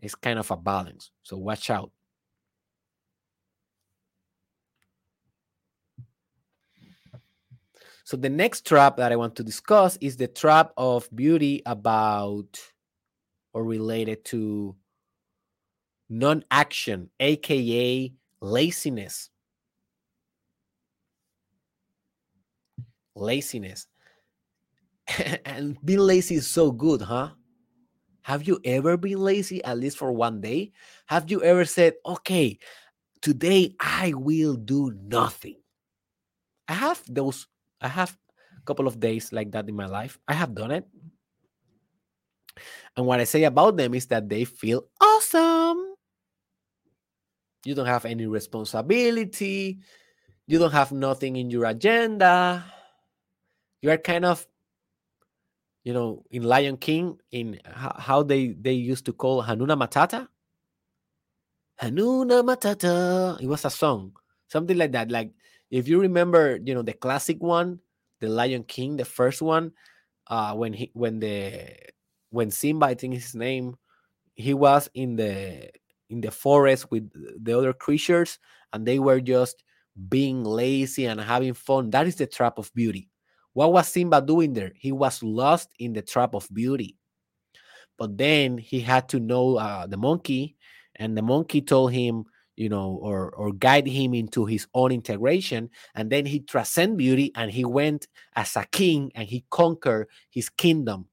It's 0.00 0.14
kind 0.14 0.38
of 0.38 0.50
a 0.50 0.56
balance. 0.56 1.10
So 1.24 1.36
watch 1.36 1.68
out. 1.68 1.92
So 8.04 8.16
the 8.16 8.28
next 8.28 8.66
trap 8.66 8.96
that 8.96 9.12
I 9.12 9.16
want 9.16 9.36
to 9.36 9.44
discuss 9.44 9.96
is 10.00 10.16
the 10.16 10.28
trap 10.28 10.72
of 10.76 11.08
beauty 11.14 11.62
about 11.66 12.60
or 13.54 13.64
related 13.64 14.24
to 14.26 14.76
non-action, 16.08 17.10
aka 17.20 18.12
laziness. 18.40 19.30
laziness. 23.14 23.86
and 25.44 25.76
being 25.84 25.98
lazy 26.00 26.36
is 26.36 26.46
so 26.46 26.70
good, 26.70 27.02
huh? 27.02 27.30
Have 28.22 28.46
you 28.46 28.60
ever 28.64 28.96
been 28.96 29.18
lazy 29.18 29.62
at 29.64 29.78
least 29.78 29.98
for 29.98 30.12
one 30.12 30.40
day? 30.40 30.72
Have 31.06 31.30
you 31.30 31.42
ever 31.42 31.64
said, 31.64 31.94
okay, 32.06 32.58
today 33.20 33.74
I 33.80 34.12
will 34.14 34.54
do 34.54 34.94
nothing? 35.02 35.56
I 36.68 36.74
have 36.74 37.02
those, 37.08 37.48
I 37.82 37.88
have 37.88 38.16
a 38.56 38.64
couple 38.64 38.86
of 38.86 39.00
days 39.00 39.32
like 39.32 39.50
that 39.52 39.68
in 39.68 39.74
my 39.74 39.86
life. 39.86 40.18
I 40.28 40.34
have 40.34 40.54
done 40.54 40.70
it. 40.70 40.86
And 42.96 43.06
what 43.06 43.20
I 43.20 43.24
say 43.24 43.44
about 43.44 43.76
them 43.76 43.94
is 43.94 44.06
that 44.06 44.28
they 44.28 44.44
feel 44.44 44.86
awesome. 45.00 45.94
You 47.64 47.74
don't 47.74 47.86
have 47.86 48.04
any 48.04 48.26
responsibility. 48.26 49.80
You 50.46 50.58
don't 50.58 50.72
have 50.72 50.92
nothing 50.92 51.36
in 51.36 51.50
your 51.50 51.64
agenda 51.66 52.64
you 53.82 53.90
are 53.90 53.98
kind 53.98 54.24
of 54.24 54.46
you 55.84 55.92
know 55.92 56.24
in 56.30 56.44
lion 56.44 56.78
king 56.78 57.18
in 57.32 57.58
how 57.66 58.22
they 58.22 58.54
they 58.54 58.72
used 58.72 59.04
to 59.04 59.12
call 59.12 59.42
hanuna 59.42 59.76
matata 59.76 60.28
hanuna 61.82 62.42
matata 62.42 63.36
it 63.42 63.46
was 63.46 63.64
a 63.66 63.70
song 63.70 64.14
something 64.46 64.78
like 64.78 64.92
that 64.92 65.10
like 65.10 65.34
if 65.72 65.88
you 65.88 66.00
remember 66.00 66.60
you 66.62 66.74
know 66.74 66.82
the 66.82 66.92
classic 66.92 67.42
one 67.42 67.80
the 68.20 68.28
lion 68.28 68.62
king 68.62 68.96
the 68.96 69.04
first 69.04 69.42
one 69.42 69.72
uh 70.28 70.54
when 70.54 70.72
he 70.72 70.92
when 70.94 71.18
the 71.18 71.66
when 72.30 72.50
simba 72.50 72.86
i 72.86 72.94
think 72.94 73.14
his 73.14 73.34
name 73.34 73.74
he 74.36 74.54
was 74.54 74.88
in 74.94 75.16
the 75.16 75.68
in 76.10 76.20
the 76.20 76.30
forest 76.30 76.90
with 76.92 77.10
the 77.42 77.58
other 77.58 77.72
creatures 77.72 78.38
and 78.72 78.86
they 78.86 79.00
were 79.00 79.20
just 79.20 79.64
being 80.08 80.44
lazy 80.44 81.06
and 81.06 81.20
having 81.20 81.54
fun 81.54 81.90
that 81.90 82.06
is 82.06 82.14
the 82.16 82.26
trap 82.26 82.58
of 82.58 82.72
beauty 82.74 83.10
what 83.52 83.72
was 83.72 83.88
Simba 83.88 84.20
doing 84.20 84.52
there? 84.52 84.72
He 84.76 84.92
was 84.92 85.22
lost 85.22 85.70
in 85.78 85.92
the 85.92 86.02
trap 86.02 86.34
of 86.34 86.48
beauty. 86.52 86.96
But 87.98 88.16
then 88.16 88.58
he 88.58 88.80
had 88.80 89.08
to 89.10 89.20
know 89.20 89.56
uh, 89.56 89.86
the 89.86 89.96
monkey, 89.96 90.56
and 90.96 91.16
the 91.16 91.22
monkey 91.22 91.60
told 91.60 91.92
him, 91.92 92.24
you 92.62 92.68
know, 92.68 92.98
or 93.02 93.30
or 93.34 93.52
guide 93.52 93.86
him 93.86 94.14
into 94.14 94.46
his 94.46 94.66
own 94.74 94.92
integration. 94.92 95.70
And 95.94 96.10
then 96.10 96.26
he 96.26 96.40
transcend 96.40 96.98
beauty, 96.98 97.32
and 97.34 97.50
he 97.50 97.64
went 97.64 98.06
as 98.36 98.56
a 98.56 98.64
king, 98.64 99.10
and 99.14 99.28
he 99.28 99.44
conquered 99.50 100.08
his 100.30 100.48
kingdom. 100.48 101.06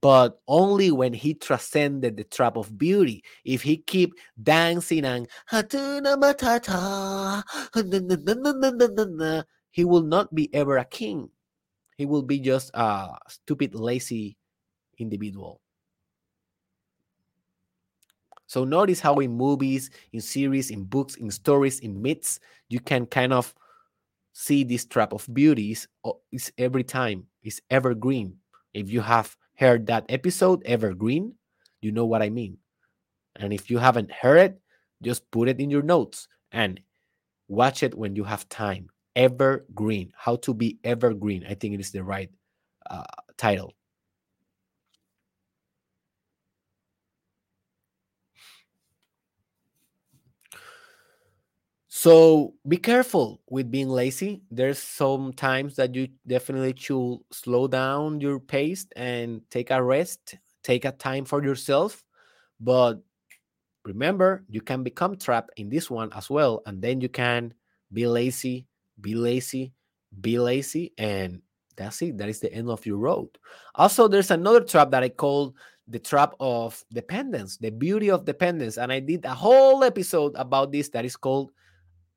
But 0.00 0.40
only 0.48 0.90
when 0.90 1.12
he 1.12 1.34
transcended 1.34 2.16
the 2.16 2.24
trap 2.24 2.56
of 2.56 2.78
beauty. 2.78 3.24
If 3.44 3.62
he 3.62 3.76
keep 3.76 4.14
dancing 4.40 5.04
and 5.04 5.28
he 9.72 9.84
will 9.84 10.02
not 10.02 10.34
be 10.34 10.54
ever 10.54 10.78
a 10.78 10.84
king 10.84 11.30
he 12.00 12.06
will 12.06 12.22
be 12.22 12.40
just 12.40 12.70
a 12.72 13.12
stupid, 13.28 13.74
lazy 13.74 14.38
individual. 14.96 15.60
So 18.50 18.64
notice 18.64 18.98
how 18.98 19.14
in 19.20 19.30
movies, 19.30 19.90
in 20.12 20.20
series, 20.20 20.72
in 20.72 20.82
books, 20.82 21.14
in 21.14 21.30
stories, 21.30 21.78
in 21.78 22.02
myths, 22.02 22.40
you 22.68 22.80
can 22.80 23.06
kind 23.06 23.32
of 23.32 23.54
see 24.32 24.64
this 24.64 24.84
trap 24.84 25.12
of 25.12 25.28
beauty 25.32 25.70
is, 25.70 25.86
is 26.32 26.52
every 26.58 26.82
time 26.82 27.26
is 27.44 27.62
evergreen. 27.70 28.38
If 28.74 28.90
you 28.90 29.02
have 29.02 29.36
heard 29.56 29.86
that 29.86 30.04
episode, 30.08 30.64
evergreen, 30.64 31.34
you 31.80 31.92
know 31.92 32.06
what 32.06 32.22
I 32.22 32.28
mean. 32.28 32.58
And 33.36 33.52
if 33.52 33.70
you 33.70 33.78
haven't 33.78 34.10
heard 34.10 34.38
it, 34.38 34.60
just 35.00 35.30
put 35.30 35.48
it 35.48 35.60
in 35.60 35.70
your 35.70 35.82
notes 35.82 36.26
and 36.50 36.80
watch 37.46 37.84
it 37.84 37.96
when 37.96 38.16
you 38.16 38.24
have 38.24 38.48
time 38.48 38.88
evergreen 39.16 40.12
how 40.16 40.36
to 40.36 40.54
be 40.54 40.78
evergreen 40.84 41.44
i 41.48 41.54
think 41.54 41.74
it 41.74 41.80
is 41.80 41.90
the 41.90 42.02
right 42.02 42.30
uh, 42.90 43.02
title 43.36 43.74
so 52.00 52.54
be 52.66 52.76
careful 52.76 53.40
with 53.48 53.70
being 53.70 53.88
lazy 53.88 54.42
there's 54.50 54.78
some 54.78 55.32
times 55.32 55.76
that 55.76 55.94
you 55.94 56.08
definitely 56.26 56.74
should 56.76 57.18
slow 57.30 57.66
down 57.68 58.20
your 58.20 58.38
pace 58.38 58.86
and 58.96 59.42
take 59.50 59.70
a 59.70 59.82
rest 59.82 60.36
take 60.62 60.84
a 60.84 60.92
time 60.92 61.24
for 61.24 61.42
yourself 61.42 62.04
but 62.58 63.02
remember 63.84 64.44
you 64.48 64.60
can 64.60 64.82
become 64.82 65.16
trapped 65.16 65.50
in 65.56 65.68
this 65.68 65.90
one 65.90 66.10
as 66.14 66.30
well 66.30 66.62
and 66.66 66.80
then 66.80 67.00
you 67.00 67.08
can 67.08 67.52
be 67.92 68.06
lazy 68.06 68.66
be 69.00 69.14
lazy, 69.14 69.72
be 70.20 70.38
lazy, 70.38 70.92
and 70.98 71.40
that's 71.76 72.02
it. 72.02 72.18
That 72.18 72.28
is 72.28 72.40
the 72.40 72.52
end 72.52 72.68
of 72.68 72.84
your 72.84 72.98
road. 72.98 73.28
Also, 73.74 74.08
there's 74.08 74.30
another 74.30 74.62
trap 74.62 74.90
that 74.90 75.02
I 75.02 75.08
call 75.08 75.54
the 75.88 75.98
trap 75.98 76.34
of 76.38 76.82
dependence, 76.92 77.56
the 77.56 77.70
beauty 77.70 78.10
of 78.10 78.24
dependence. 78.24 78.78
And 78.78 78.92
I 78.92 79.00
did 79.00 79.24
a 79.24 79.34
whole 79.34 79.82
episode 79.82 80.32
about 80.36 80.72
this 80.72 80.88
that 80.90 81.04
is 81.04 81.16
called 81.16 81.50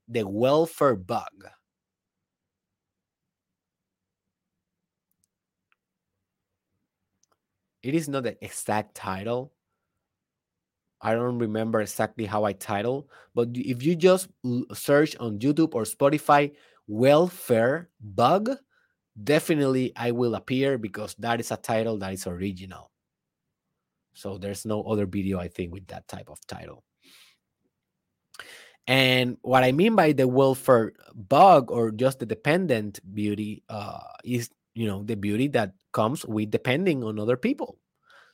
the 0.08 0.26
welfare 0.26 0.96
bug. 0.96 1.48
It 7.82 7.94
is 7.94 8.08
not 8.08 8.22
the 8.24 8.36
exact 8.42 8.94
title. 8.94 9.52
I 11.02 11.12
don't 11.12 11.38
remember 11.38 11.82
exactly 11.82 12.24
how 12.24 12.44
I 12.44 12.54
title, 12.54 13.10
but 13.34 13.48
if 13.52 13.82
you 13.82 13.94
just 13.94 14.28
search 14.72 15.16
on 15.18 15.38
YouTube 15.38 15.74
or 15.74 15.82
Spotify 15.82 16.52
welfare 16.86 17.90
bug, 18.00 18.56
definitely 19.22 19.92
I 19.96 20.12
will 20.12 20.34
appear 20.34 20.78
because 20.78 21.14
that 21.18 21.40
is 21.40 21.50
a 21.50 21.58
title 21.58 21.98
that 21.98 22.14
is 22.14 22.26
original. 22.26 22.90
So 24.14 24.38
there's 24.38 24.64
no 24.64 24.82
other 24.84 25.04
video, 25.04 25.38
I 25.38 25.48
think, 25.48 25.72
with 25.74 25.86
that 25.88 26.08
type 26.08 26.30
of 26.30 26.40
title. 26.46 26.84
And 28.86 29.38
what 29.42 29.64
I 29.64 29.72
mean 29.72 29.96
by 29.96 30.12
the 30.12 30.28
welfare 30.28 30.92
bug 31.14 31.70
or 31.70 31.90
just 31.90 32.18
the 32.18 32.26
dependent 32.26 33.00
beauty 33.14 33.62
uh, 33.68 34.00
is, 34.24 34.50
you 34.74 34.86
know, 34.86 35.02
the 35.02 35.16
beauty 35.16 35.48
that 35.48 35.72
comes 35.92 36.24
with 36.26 36.50
depending 36.50 37.02
on 37.02 37.18
other 37.18 37.36
people, 37.36 37.78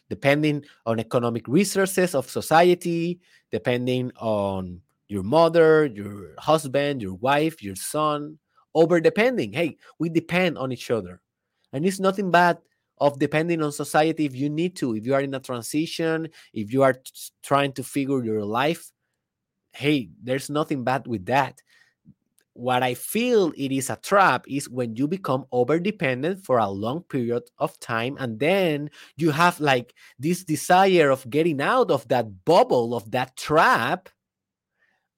depending 0.09 0.65
on 0.87 0.99
economic 0.99 1.47
resources 1.47 2.15
of 2.15 2.29
society, 2.29 3.21
depending 3.53 4.11
on 4.17 4.81
your 5.09 5.23
mother, 5.23 5.87
your 5.87 6.35
husband, 6.39 7.03
your 7.03 7.15
wife, 7.15 7.63
your 7.63 7.77
son, 7.77 8.39
over 8.75 9.01
depending. 9.01 9.53
Hey, 9.53 9.77
we 9.99 10.09
depend 10.09 10.59
on 10.59 10.73
each 10.73 10.91
other. 10.91 11.21
And 11.73 11.87
it's 11.87 12.01
nothing 12.01 12.31
bad 12.31 12.59
of 12.99 13.19
depending 13.19 13.63
on 13.63 13.73
society 13.73 14.27
if 14.27 14.35
you 14.35 14.51
need 14.51 14.77
to, 14.77 14.95
if 14.95 15.07
you 15.07 15.15
are 15.15 15.21
in 15.21 15.35
a 15.35 15.41
transition, 15.41 16.29
if 16.53 16.73
you 16.73 16.83
are 16.83 16.97
trying 17.43 17.73
to 17.73 17.83
figure 17.83 18.25
your 18.25 18.45
life. 18.45 18.91
Hey, 19.73 20.11
there's 20.23 20.51
nothing 20.51 20.85
bad 20.85 21.07
with 21.07 21.27
that. 21.27 21.63
What 22.53 22.83
I 22.83 22.95
feel 22.95 23.53
it 23.57 23.73
is 23.73 23.89
a 23.91 23.97
trap 23.97 24.45
is 24.49 24.69
when 24.69 24.97
you 24.97 25.07
become 25.09 25.47
over 25.53 25.79
dependent 25.79 26.45
for 26.45 26.59
a 26.59 26.69
long 26.69 27.03
period 27.05 27.45
of 27.59 27.79
time, 27.81 28.17
and 28.19 28.39
then 28.39 28.91
you 29.17 29.31
have 29.31 29.61
like 29.61 29.95
this 30.19 30.45
desire 30.45 31.11
of 31.11 31.29
getting 31.31 31.61
out 31.61 31.91
of 31.91 32.07
that 32.09 32.45
bubble, 32.45 32.95
of 32.95 33.11
that 33.13 33.37
trap, 33.37 34.11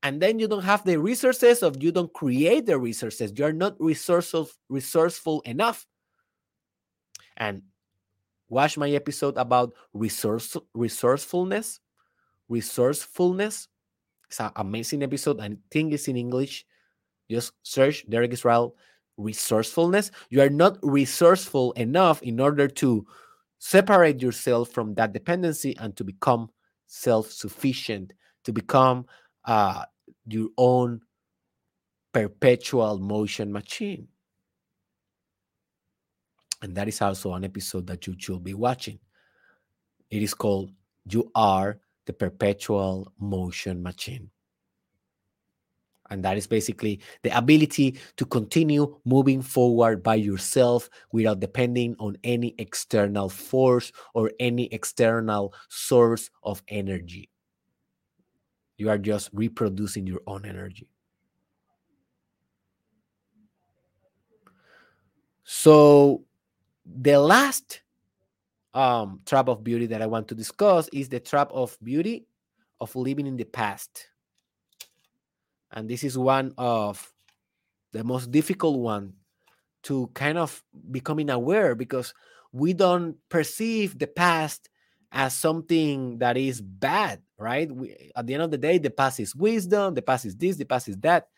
and 0.03 0.21
then 0.21 0.39
you 0.39 0.49
don't 0.49 0.65
have 0.65 0.85
the 0.85 0.99
resources 0.99 1.63
of 1.63 1.83
you 1.83 1.93
don't 1.93 2.13
create 2.13 2.67
the 2.67 2.79
resources. 2.79 3.33
You're 3.37 3.53
not 3.53 3.77
resourceful 3.81 4.51
resourceful 4.69 5.41
enough. 5.43 5.87
And 7.37 7.63
watch 8.49 8.77
my 8.77 8.91
episode 8.91 9.37
about 9.37 9.75
resource 9.95 10.57
resourcefulness 10.75 11.81
resourcefulness 12.49 13.69
it's 14.33 14.41
an 14.41 14.51
amazing 14.57 15.03
episode 15.03 15.41
i 15.41 15.51
think 15.71 15.93
it's 15.93 16.09
in 16.09 16.17
english 16.17 16.65
just 17.31 17.53
search 17.63 18.09
derek 18.09 18.33
israel 18.33 18.75
resourcefulness 19.19 20.11
you 20.31 20.41
are 20.41 20.49
not 20.49 20.79
resourceful 20.83 21.73
enough 21.73 22.23
in 22.23 22.41
order 22.41 22.67
to 22.67 23.07
separate 23.59 24.21
yourself 24.21 24.71
from 24.71 24.95
that 24.95 25.13
dependency 25.13 25.77
and 25.79 25.95
to 25.97 26.03
become 26.03 26.49
self-sufficient 26.87 28.13
to 28.45 28.53
become 28.53 29.07
uh, 29.45 29.85
your 30.27 30.49
own 30.59 31.01
perpetual 32.13 32.99
motion 32.99 33.53
machine. 33.53 34.09
And 36.61 36.75
that 36.77 36.89
is 36.89 37.01
also 37.03 37.33
an 37.35 37.45
episode 37.45 37.87
that 37.89 38.07
you 38.07 38.15
should 38.19 38.45
be 38.45 38.55
watching. 38.55 38.99
It 40.11 40.23
is 40.23 40.35
called 40.35 40.71
You 41.07 41.31
Are 41.35 41.81
the 42.07 42.13
Perpetual 42.13 43.13
Motion 43.19 43.83
Machine. 43.83 44.31
And 46.11 46.23
that 46.25 46.37
is 46.37 46.47
basically 46.47 47.01
the 47.23 47.37
ability 47.37 47.99
to 48.17 48.27
continue 48.27 48.99
moving 49.05 49.41
forward 49.41 50.03
by 50.03 50.17
yourself 50.17 50.91
without 51.11 51.41
depending 51.41 51.97
on 51.99 52.19
any 52.23 52.55
external 52.59 53.31
force 53.31 53.93
or 54.13 54.31
any 54.39 54.67
external 54.73 55.55
source 55.71 56.29
of 56.43 56.63
energy. 56.69 57.31
You 58.77 58.91
are 58.91 58.99
just 58.99 59.31
reproducing 59.33 60.07
your 60.07 60.21
own 60.27 60.45
energy. 60.45 60.89
So, 65.45 66.25
the 66.85 67.19
last 67.19 67.82
um, 68.75 69.21
trap 69.27 69.49
of 69.49 69.63
beauty 69.63 69.87
that 69.87 70.03
I 70.03 70.07
want 70.07 70.29
to 70.29 70.35
discuss 70.35 70.89
is 70.93 71.09
the 71.09 71.21
trap 71.21 71.51
of 71.53 71.77
beauty 71.83 72.27
of 72.81 72.95
living 72.97 73.27
in 73.27 73.37
the 73.37 73.45
past. 73.45 74.09
And 75.73 75.89
this 75.89 76.05
is 76.05 76.19
one 76.19 76.53
of 76.59 77.13
the 77.93 78.05
most 78.05 78.31
difficult 78.31 78.79
one 78.79 79.15
to 79.85 80.11
kind 80.15 80.39
of 80.39 80.63
becoming 80.91 81.31
aware 81.31 81.75
because 81.75 82.15
we 82.53 82.73
don't 82.73 83.17
perceive 83.29 83.99
the 83.99 84.07
past 84.07 84.69
as 85.11 85.35
something 85.35 86.19
that 86.19 86.37
is 86.37 86.61
bad, 86.61 87.21
right? 87.39 87.71
We, 87.71 88.11
at 88.17 88.27
the 88.27 88.35
end 88.35 88.43
of 88.43 88.51
the 88.51 88.59
day, 88.59 88.79
the 88.79 88.91
past 88.91 89.21
is 89.21 89.35
wisdom, 89.35 89.95
the 89.95 90.03
past 90.03 90.25
is 90.25 90.37
this, 90.37 90.57
the 90.57 90.65
past 90.65 90.89
is 90.89 90.97
that. 90.99 91.29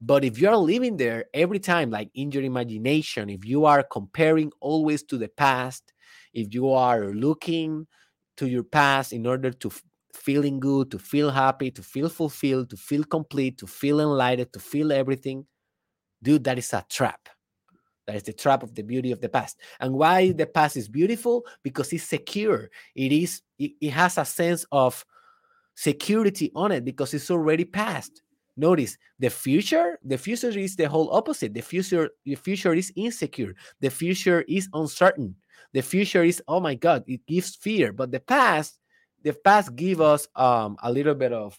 But 0.00 0.24
if 0.24 0.38
you're 0.38 0.56
living 0.56 0.96
there 0.96 1.26
every 1.32 1.60
time, 1.60 1.90
like 1.90 2.10
in 2.14 2.32
your 2.32 2.42
imagination, 2.42 3.30
if 3.30 3.44
you 3.44 3.66
are 3.66 3.84
comparing 3.84 4.50
always 4.60 5.04
to 5.04 5.16
the 5.16 5.28
past, 5.28 5.91
if 6.32 6.52
you 6.54 6.70
are 6.70 7.06
looking 7.06 7.86
to 8.36 8.48
your 8.48 8.64
past 8.64 9.12
in 9.12 9.26
order 9.26 9.50
to 9.50 9.70
feeling 10.14 10.60
good, 10.60 10.90
to 10.90 10.98
feel 10.98 11.30
happy, 11.30 11.70
to 11.70 11.82
feel 11.82 12.08
fulfilled, 12.08 12.70
to 12.70 12.76
feel 12.76 13.04
complete, 13.04 13.58
to 13.58 13.66
feel 13.66 14.00
enlightened, 14.00 14.52
to 14.52 14.60
feel 14.60 14.92
everything, 14.92 15.46
dude, 16.22 16.44
that 16.44 16.58
is 16.58 16.72
a 16.72 16.84
trap. 16.88 17.28
That 18.06 18.16
is 18.16 18.24
the 18.24 18.32
trap 18.32 18.62
of 18.62 18.74
the 18.74 18.82
beauty 18.82 19.12
of 19.12 19.20
the 19.20 19.28
past. 19.28 19.58
And 19.80 19.94
why 19.94 20.28
mm. 20.28 20.36
the 20.36 20.46
past 20.46 20.76
is 20.76 20.88
beautiful? 20.88 21.44
Because 21.62 21.92
it's 21.92 22.04
secure. 22.04 22.68
It 22.94 23.12
is, 23.12 23.42
it, 23.58 23.72
it 23.80 23.90
has 23.90 24.18
a 24.18 24.24
sense 24.24 24.66
of 24.72 25.04
security 25.74 26.50
on 26.54 26.72
it 26.72 26.84
because 26.84 27.14
it's 27.14 27.30
already 27.30 27.64
past. 27.64 28.22
Notice 28.56 28.98
the 29.18 29.30
future, 29.30 29.98
the 30.04 30.18
future 30.18 30.50
is 30.50 30.76
the 30.76 30.88
whole 30.88 31.14
opposite. 31.14 31.54
The 31.54 31.62
future, 31.62 32.10
the 32.24 32.34
future 32.34 32.74
is 32.74 32.92
insecure. 32.96 33.54
The 33.80 33.88
future 33.88 34.44
is 34.48 34.68
uncertain. 34.74 35.36
The 35.72 35.82
future 35.82 36.22
is, 36.22 36.42
oh 36.46 36.60
my 36.60 36.74
God, 36.74 37.04
it 37.06 37.26
gives 37.26 37.56
fear. 37.56 37.92
But 37.92 38.12
the 38.12 38.20
past, 38.20 38.78
the 39.22 39.32
past 39.32 39.74
give 39.76 40.00
us 40.00 40.28
um 40.36 40.76
a 40.82 40.92
little 40.92 41.14
bit 41.14 41.32
of 41.32 41.58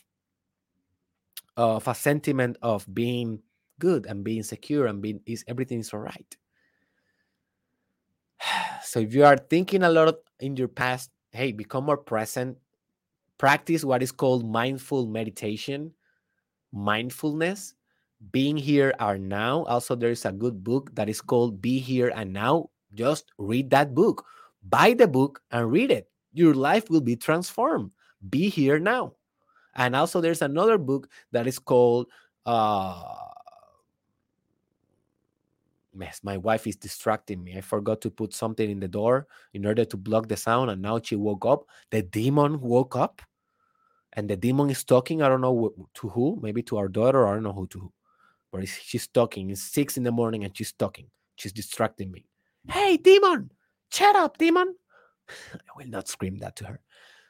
of 1.57 1.87
a 1.87 1.95
sentiment 1.95 2.57
of 2.61 2.85
being 2.93 3.39
good 3.79 4.05
and 4.05 4.23
being 4.23 4.43
secure 4.43 4.87
and 4.87 5.01
being 5.01 5.21
is 5.25 5.43
everything 5.47 5.79
is 5.79 5.93
all 5.93 5.99
right. 6.01 6.37
So 8.83 8.99
if 8.99 9.15
you 9.15 9.25
are 9.25 9.37
thinking 9.37 9.81
a 9.81 9.89
lot 9.89 10.15
in 10.39 10.55
your 10.55 10.67
past, 10.67 11.09
hey, 11.31 11.51
become 11.51 11.85
more 11.85 11.97
present. 11.97 12.57
Practice 13.39 13.83
what 13.83 14.03
is 14.03 14.11
called 14.11 14.45
mindful 14.45 15.07
meditation, 15.07 15.93
mindfulness, 16.71 17.73
being 18.31 18.55
here 18.55 18.93
are 18.99 19.17
now. 19.17 19.63
Also, 19.65 19.95
there 19.95 20.11
is 20.11 20.25
a 20.25 20.31
good 20.31 20.63
book 20.63 20.93
that 20.95 21.09
is 21.09 21.21
called 21.21 21.61
Be 21.61 21.79
Here 21.79 22.11
and 22.15 22.31
Now. 22.31 22.69
Just 22.93 23.31
read 23.37 23.69
that 23.71 23.93
book. 23.93 24.25
Buy 24.67 24.93
the 24.93 25.07
book 25.07 25.41
and 25.51 25.71
read 25.71 25.91
it. 25.91 26.09
Your 26.33 26.53
life 26.53 26.89
will 26.89 27.01
be 27.01 27.15
transformed. 27.15 27.91
Be 28.29 28.49
here 28.49 28.79
now. 28.79 29.13
And 29.75 29.95
also, 29.95 30.21
there's 30.21 30.41
another 30.41 30.77
book 30.77 31.09
that 31.31 31.47
is 31.47 31.59
called 31.59 32.07
uh, 32.45 33.03
mess. 35.93 36.19
My 36.23 36.37
wife 36.37 36.67
is 36.67 36.75
distracting 36.75 37.43
me. 37.43 37.57
I 37.57 37.61
forgot 37.61 38.01
to 38.01 38.11
put 38.11 38.33
something 38.33 38.69
in 38.69 38.79
the 38.79 38.87
door 38.87 39.27
in 39.53 39.65
order 39.65 39.85
to 39.85 39.97
block 39.97 40.27
the 40.27 40.37
sound, 40.37 40.69
and 40.69 40.81
now 40.81 40.99
she 41.01 41.15
woke 41.15 41.45
up. 41.45 41.65
The 41.89 42.03
demon 42.03 42.61
woke 42.61 42.95
up, 42.95 43.21
and 44.13 44.29
the 44.29 44.37
demon 44.37 44.69
is 44.69 44.83
talking. 44.83 45.21
I 45.21 45.29
don't 45.29 45.41
know 45.41 45.73
to 45.95 46.09
who, 46.09 46.39
maybe 46.41 46.61
to 46.63 46.77
our 46.77 46.87
daughter. 46.87 47.27
I 47.27 47.33
don't 47.33 47.43
know 47.43 47.53
who 47.53 47.67
to 47.67 47.79
who, 47.79 47.93
but 48.51 48.67
she's 48.67 49.07
talking. 49.07 49.49
It's 49.49 49.61
six 49.61 49.97
in 49.97 50.03
the 50.03 50.11
morning, 50.11 50.43
and 50.43 50.55
she's 50.55 50.71
talking. 50.71 51.07
She's 51.35 51.53
distracting 51.53 52.11
me. 52.11 52.25
Hey, 52.67 52.97
demon! 52.97 53.51
Shut 53.91 54.15
up, 54.15 54.37
demon! 54.37 54.75
I 55.29 55.77
will 55.77 55.87
not 55.87 56.07
scream 56.07 56.37
that 56.39 56.55
to 56.57 56.65
her 56.65 56.81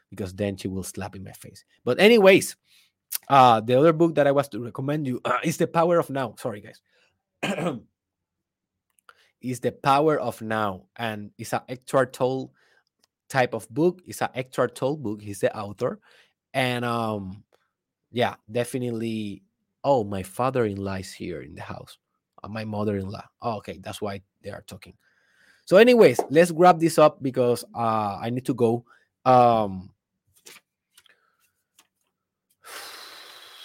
because 0.10 0.34
then 0.34 0.57
she 0.57 0.68
will 0.68 0.84
slap 0.84 1.15
in 1.15 1.23
my 1.23 1.31
face. 1.31 1.65
But 1.84 1.99
anyways, 1.99 2.55
uh, 3.30 3.61
the 3.61 3.77
other 3.77 3.93
book 3.93 4.15
that 4.15 4.27
I 4.27 4.31
was 4.31 4.47
to 4.49 4.64
recommend 4.64 5.07
you 5.07 5.22
uh, 5.26 5.39
is 5.43 5.57
The 5.57 5.68
Power 5.68 5.99
of 5.99 6.10
Now. 6.10 6.35
Sorry, 6.38 6.61
guys. 6.61 6.81
is 9.43 9.60
the 9.60 9.72
power 9.72 10.19
of 10.19 10.41
now 10.41 10.85
and 10.95 11.31
it's 11.38 11.53
a 11.53 11.64
Eckhart 11.68 12.14
Tolle 12.14 12.51
type 13.30 13.53
of 13.53 13.69
book 13.69 14.01
it's 14.05 14.22
a 14.22 14.31
Eckhart 14.34 14.73
Tolle 14.76 14.97
book 14.97 15.22
he's 15.22 15.39
the 15.39 15.55
author 15.55 15.99
and 16.53 16.85
um 16.85 17.43
yeah 18.11 18.35
definitely 18.49 19.43
oh 19.84 20.03
my 20.03 20.23
father-in-law 20.23 20.95
is 20.95 21.11
here 21.11 21.41
in 21.41 21.55
the 21.55 21.61
house 21.61 21.97
uh, 22.43 22.47
my 22.47 22.64
mother-in-law 22.64 23.26
oh, 23.41 23.57
okay 23.57 23.80
that's 23.81 24.01
why 24.01 24.22
they 24.41 24.49
are 24.49 24.64
talking 24.65 24.93
so 25.65 25.77
anyways 25.77 26.19
let's 26.30 26.52
wrap 26.52 26.80
this 26.80 26.98
up 26.98 27.22
because 27.22 27.64
uh 27.76 28.19
i 28.22 28.30
need 28.30 28.45
to 28.45 28.53
go. 28.53 28.85
Um 29.26 29.91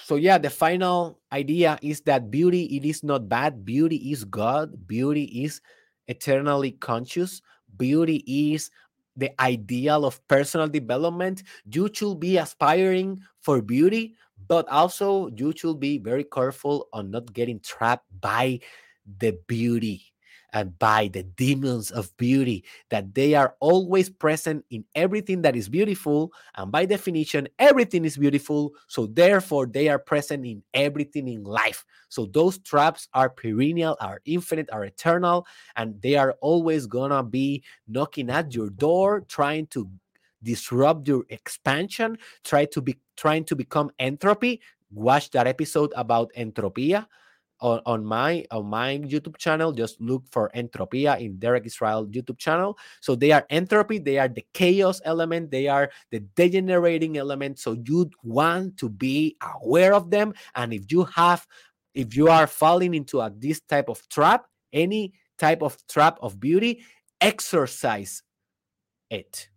so 0.04 0.14
yeah 0.16 0.38
the 0.38 0.50
final 0.50 1.18
idea 1.32 1.78
is 1.82 2.00
that 2.02 2.30
beauty 2.30 2.64
it 2.76 2.84
is 2.84 3.02
not 3.02 3.28
bad. 3.28 3.64
Beauty 3.64 4.12
is 4.12 4.24
god. 4.24 4.86
Beauty 4.86 5.24
is 5.44 5.60
eternally 6.06 6.72
conscious. 6.72 7.42
Beauty 7.76 8.24
is 8.26 8.70
the 9.16 9.34
ideal 9.42 10.04
of 10.04 10.22
personal 10.28 10.68
development. 10.68 11.42
You 11.66 11.90
should 11.92 12.20
be 12.20 12.38
aspiring 12.38 13.20
for 13.40 13.60
beauty 13.60 14.14
but 14.46 14.68
also 14.68 15.28
you 15.36 15.52
should 15.56 15.80
be 15.80 15.98
very 15.98 16.24
careful 16.24 16.88
on 16.92 17.10
not 17.10 17.32
getting 17.32 17.60
trapped 17.60 18.06
by 18.20 18.60
the 19.18 19.36
beauty 19.46 20.12
and 20.52 20.78
by 20.78 21.08
the 21.08 21.22
demons 21.22 21.90
of 21.90 22.16
beauty, 22.16 22.64
that 22.90 23.14
they 23.14 23.34
are 23.34 23.54
always 23.60 24.08
present 24.08 24.64
in 24.70 24.84
everything 24.94 25.42
that 25.42 25.54
is 25.54 25.68
beautiful. 25.68 26.32
And 26.56 26.72
by 26.72 26.86
definition, 26.86 27.48
everything 27.58 28.04
is 28.04 28.16
beautiful. 28.16 28.72
So 28.86 29.06
therefore, 29.06 29.66
they 29.66 29.88
are 29.88 29.98
present 29.98 30.46
in 30.46 30.62
everything 30.72 31.28
in 31.28 31.44
life. 31.44 31.84
So 32.08 32.26
those 32.26 32.58
traps 32.58 33.08
are 33.12 33.28
perennial, 33.28 33.96
are 34.00 34.20
infinite, 34.24 34.70
are 34.72 34.84
eternal, 34.84 35.46
and 35.76 36.00
they 36.00 36.16
are 36.16 36.36
always 36.40 36.86
gonna 36.86 37.22
be 37.22 37.62
knocking 37.86 38.30
at 38.30 38.54
your 38.54 38.70
door, 38.70 39.20
trying 39.28 39.66
to 39.68 39.88
disrupt 40.42 41.08
your 41.08 41.24
expansion, 41.28 42.16
try 42.44 42.64
to 42.64 42.80
be 42.80 42.96
trying 43.16 43.44
to 43.44 43.56
become 43.56 43.90
entropy. 43.98 44.60
Watch 44.90 45.30
that 45.32 45.46
episode 45.46 45.92
about 45.96 46.32
entropia 46.36 47.06
on, 47.60 47.80
on 47.86 48.04
my 48.04 48.44
on 48.50 48.66
my 48.66 48.98
YouTube 48.98 49.36
channel. 49.36 49.72
Just 49.72 50.00
look 50.00 50.24
for 50.30 50.50
Entropia 50.54 51.20
in 51.20 51.38
Derek 51.38 51.66
Israel 51.66 52.06
YouTube 52.06 52.38
channel. 52.38 52.78
So 53.00 53.14
they 53.14 53.32
are 53.32 53.46
entropy, 53.50 53.98
they 53.98 54.18
are 54.18 54.28
the 54.28 54.44
chaos 54.52 55.00
element, 55.04 55.50
they 55.50 55.68
are 55.68 55.90
the 56.10 56.20
degenerating 56.20 57.18
element. 57.18 57.58
So 57.58 57.76
you 57.84 58.10
want 58.22 58.76
to 58.78 58.88
be 58.88 59.36
aware 59.60 59.94
of 59.94 60.10
them. 60.10 60.34
And 60.54 60.72
if 60.72 60.90
you 60.92 61.04
have, 61.04 61.46
if 61.94 62.16
you 62.16 62.28
are 62.28 62.46
falling 62.46 62.94
into 62.94 63.20
a, 63.20 63.30
this 63.30 63.60
type 63.60 63.88
of 63.88 64.08
trap, 64.08 64.46
any 64.72 65.14
type 65.38 65.62
of 65.62 65.76
trap 65.88 66.18
of 66.20 66.38
beauty, 66.38 66.84
exorcise 67.20 68.22
it. 69.10 69.48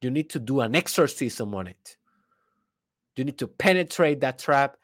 You 0.00 0.10
need 0.10 0.30
to 0.30 0.38
do 0.38 0.60
an 0.60 0.76
exorcism 0.76 1.54
on 1.54 1.66
it. 1.66 1.96
You 3.16 3.24
need 3.24 3.38
to 3.38 3.48
penetrate 3.48 4.20
that 4.20 4.38
trap 4.38 4.76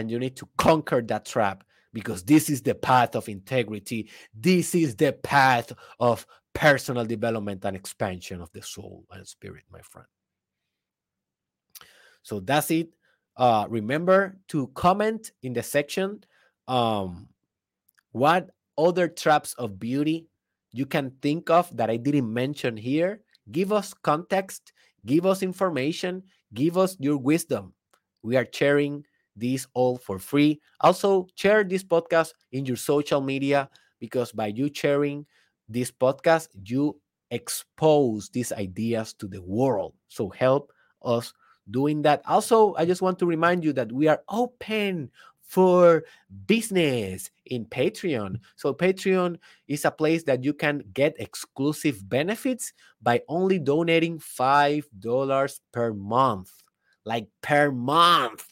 and 0.00 0.10
you 0.10 0.18
need 0.18 0.34
to 0.36 0.48
conquer 0.56 1.02
that 1.02 1.26
trap 1.26 1.62
because 1.92 2.22
this 2.22 2.48
is 2.48 2.62
the 2.62 2.74
path 2.74 3.14
of 3.14 3.28
integrity. 3.28 4.08
This 4.34 4.74
is 4.74 4.96
the 4.96 5.12
path 5.12 5.72
of 6.00 6.26
personal 6.54 7.04
development 7.04 7.64
and 7.64 7.76
expansion 7.76 8.40
of 8.40 8.50
the 8.52 8.62
soul 8.62 9.04
and 9.12 9.28
spirit, 9.28 9.64
my 9.70 9.82
friend. 9.82 10.08
So 12.22 12.40
that's 12.40 12.70
it. 12.70 12.88
Uh, 13.36 13.66
remember 13.68 14.38
to 14.48 14.68
comment 14.68 15.32
in 15.42 15.52
the 15.52 15.62
section 15.62 16.24
um, 16.66 17.28
what 18.12 18.50
other 18.78 19.06
traps 19.06 19.52
of 19.54 19.78
beauty 19.78 20.26
you 20.72 20.86
can 20.86 21.12
think 21.20 21.50
of 21.50 21.74
that 21.76 21.90
I 21.90 21.96
didn't 21.96 22.32
mention 22.32 22.76
here. 22.76 23.20
Give 23.50 23.72
us 23.72 23.92
context, 23.92 24.72
give 25.04 25.26
us 25.26 25.42
information, 25.42 26.22
give 26.54 26.78
us 26.78 26.96
your 27.00 27.18
wisdom. 27.18 27.74
We 28.22 28.36
are 28.36 28.46
sharing 28.52 29.04
this 29.40 29.66
all 29.74 29.96
for 29.96 30.18
free. 30.18 30.60
Also, 30.80 31.26
share 31.34 31.64
this 31.64 31.82
podcast 31.82 32.34
in 32.52 32.66
your 32.66 32.76
social 32.76 33.20
media 33.20 33.68
because 33.98 34.30
by 34.30 34.48
you 34.48 34.70
sharing 34.72 35.26
this 35.68 35.90
podcast, 35.90 36.48
you 36.64 37.00
expose 37.30 38.28
these 38.28 38.52
ideas 38.52 39.12
to 39.14 39.26
the 39.26 39.42
world. 39.42 39.94
So 40.08 40.28
help 40.28 40.72
us 41.02 41.32
doing 41.70 42.02
that. 42.02 42.22
Also, 42.26 42.74
I 42.74 42.84
just 42.84 43.02
want 43.02 43.18
to 43.20 43.26
remind 43.26 43.64
you 43.64 43.72
that 43.74 43.90
we 43.90 44.08
are 44.08 44.22
open 44.28 45.10
for 45.42 46.04
business 46.46 47.30
in 47.46 47.64
Patreon. 47.64 48.38
So, 48.54 48.72
Patreon 48.72 49.36
is 49.66 49.84
a 49.84 49.90
place 49.90 50.22
that 50.24 50.44
you 50.44 50.54
can 50.54 50.84
get 50.94 51.18
exclusive 51.18 52.08
benefits 52.08 52.72
by 53.02 53.22
only 53.28 53.58
donating 53.58 54.18
$5 54.20 55.60
per 55.72 55.92
month. 55.92 56.52
Like 57.04 57.26
per 57.42 57.72
month 57.72 58.46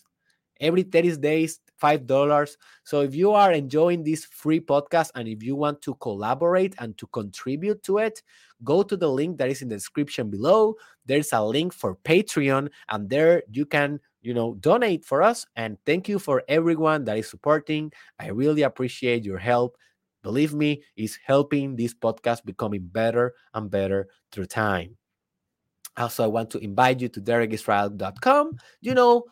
every 0.60 0.82
30 0.82 1.16
days 1.16 1.60
five 1.78 2.06
dollars. 2.06 2.56
So 2.84 3.02
if 3.02 3.14
you 3.14 3.30
are 3.30 3.52
enjoying 3.52 4.02
this 4.02 4.24
free 4.24 4.60
podcast 4.60 5.12
and 5.14 5.28
if 5.28 5.42
you 5.42 5.54
want 5.54 5.80
to 5.82 5.94
collaborate 5.96 6.74
and 6.78 6.98
to 6.98 7.06
contribute 7.06 7.82
to 7.84 7.98
it 7.98 8.22
go 8.64 8.82
to 8.82 8.96
the 8.96 9.08
link 9.08 9.38
that 9.38 9.50
is 9.50 9.62
in 9.62 9.68
the 9.68 9.76
description 9.76 10.30
below. 10.30 10.74
There's 11.06 11.32
a 11.32 11.44
link 11.44 11.72
for 11.72 11.96
patreon 11.96 12.70
and 12.88 13.08
there 13.08 13.42
you 13.50 13.66
can 13.66 14.00
you 14.20 14.34
know 14.34 14.54
donate 14.54 15.04
for 15.04 15.22
us. 15.22 15.46
And 15.56 15.78
thank 15.86 16.08
you 16.08 16.18
for 16.18 16.42
everyone 16.48 17.04
that 17.04 17.18
is 17.18 17.28
supporting. 17.28 17.92
I 18.18 18.28
really 18.28 18.62
appreciate 18.62 19.24
your 19.24 19.38
help. 19.38 19.76
Believe 20.22 20.54
me 20.54 20.82
is 20.96 21.18
helping 21.24 21.76
this 21.76 21.94
podcast 21.94 22.44
becoming 22.44 22.82
better 22.82 23.34
and 23.54 23.70
better 23.70 24.08
through 24.32 24.46
time. 24.46 24.96
Also 25.96 26.22
i 26.22 26.28
want 26.28 26.48
to 26.48 26.58
invite 26.58 27.00
you 27.00 27.08
to 27.08 27.20
derekisrael.com 27.20 28.52
you 28.80 28.94
know 28.94 29.24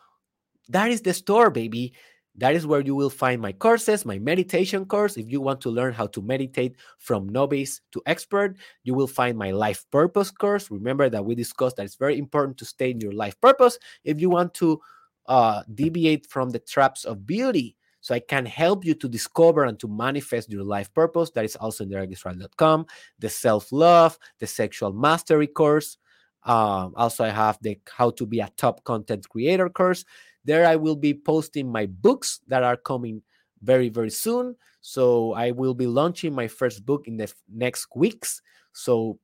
that 0.69 0.91
is 0.91 1.01
the 1.01 1.13
store, 1.13 1.49
baby. 1.49 1.93
That 2.35 2.53
is 2.53 2.67
where 2.67 2.81
you 2.81 2.95
will 2.95 3.09
find 3.09 3.41
my 3.41 3.51
courses, 3.51 4.05
my 4.05 4.19
meditation 4.19 4.85
course. 4.85 5.17
If 5.17 5.31
you 5.31 5.41
want 5.41 5.59
to 5.61 5.71
learn 5.71 5.93
how 5.93 6.05
to 6.07 6.21
meditate 6.21 6.75
from 6.99 7.27
novice 7.27 7.81
to 7.93 8.01
expert, 8.05 8.57
you 8.83 8.93
will 8.93 9.07
find 9.07 9.37
my 9.37 9.49
life 9.49 9.85
purpose 9.91 10.29
course. 10.29 10.69
Remember 10.69 11.09
that 11.09 11.25
we 11.25 11.33
discussed 11.33 11.77
that 11.77 11.85
it's 11.85 11.95
very 11.95 12.19
important 12.19 12.57
to 12.59 12.65
stay 12.65 12.91
in 12.91 13.01
your 13.01 13.13
life 13.13 13.39
purpose. 13.41 13.79
If 14.03 14.21
you 14.21 14.29
want 14.29 14.53
to 14.55 14.79
uh, 15.25 15.63
deviate 15.73 16.27
from 16.27 16.51
the 16.51 16.59
traps 16.59 17.05
of 17.05 17.25
beauty, 17.25 17.75
so 18.01 18.15
I 18.15 18.19
can 18.19 18.45
help 18.45 18.85
you 18.85 18.93
to 18.93 19.09
discover 19.09 19.65
and 19.65 19.77
to 19.79 19.87
manifest 19.87 20.49
your 20.49 20.63
life 20.63 20.93
purpose. 20.93 21.31
That 21.31 21.43
is 21.43 21.57
also 21.57 21.83
in 21.83 21.89
derekisrael.com. 21.89 22.85
The 23.19 23.29
self 23.29 23.71
love, 23.71 24.17
the 24.39 24.47
sexual 24.47 24.93
mastery 24.93 25.47
course. 25.47 25.97
Um, 26.43 26.93
also, 26.95 27.25
I 27.25 27.29
have 27.29 27.57
the 27.61 27.77
how 27.89 28.11
to 28.11 28.25
be 28.25 28.39
a 28.39 28.49
top 28.55 28.83
content 28.85 29.27
creator 29.27 29.67
course. 29.67 30.05
There, 30.47 30.65
I 30.65 30.77
will 30.77 30.95
be 30.95 31.13
posting 31.13 31.71
my 31.71 31.85
books 31.85 32.39
that 32.47 32.63
are 32.63 32.77
coming 32.77 33.21
very, 33.61 33.89
very 33.89 34.09
soon. 34.09 34.55
So, 34.81 35.33
I 35.33 35.51
will 35.51 35.75
be 35.75 35.85
launching 35.85 36.33
my 36.33 36.47
first 36.47 36.85
book 36.85 37.07
in 37.07 37.17
the 37.17 37.31
next 37.53 37.87
weeks. 37.95 38.41
So, 38.71 39.19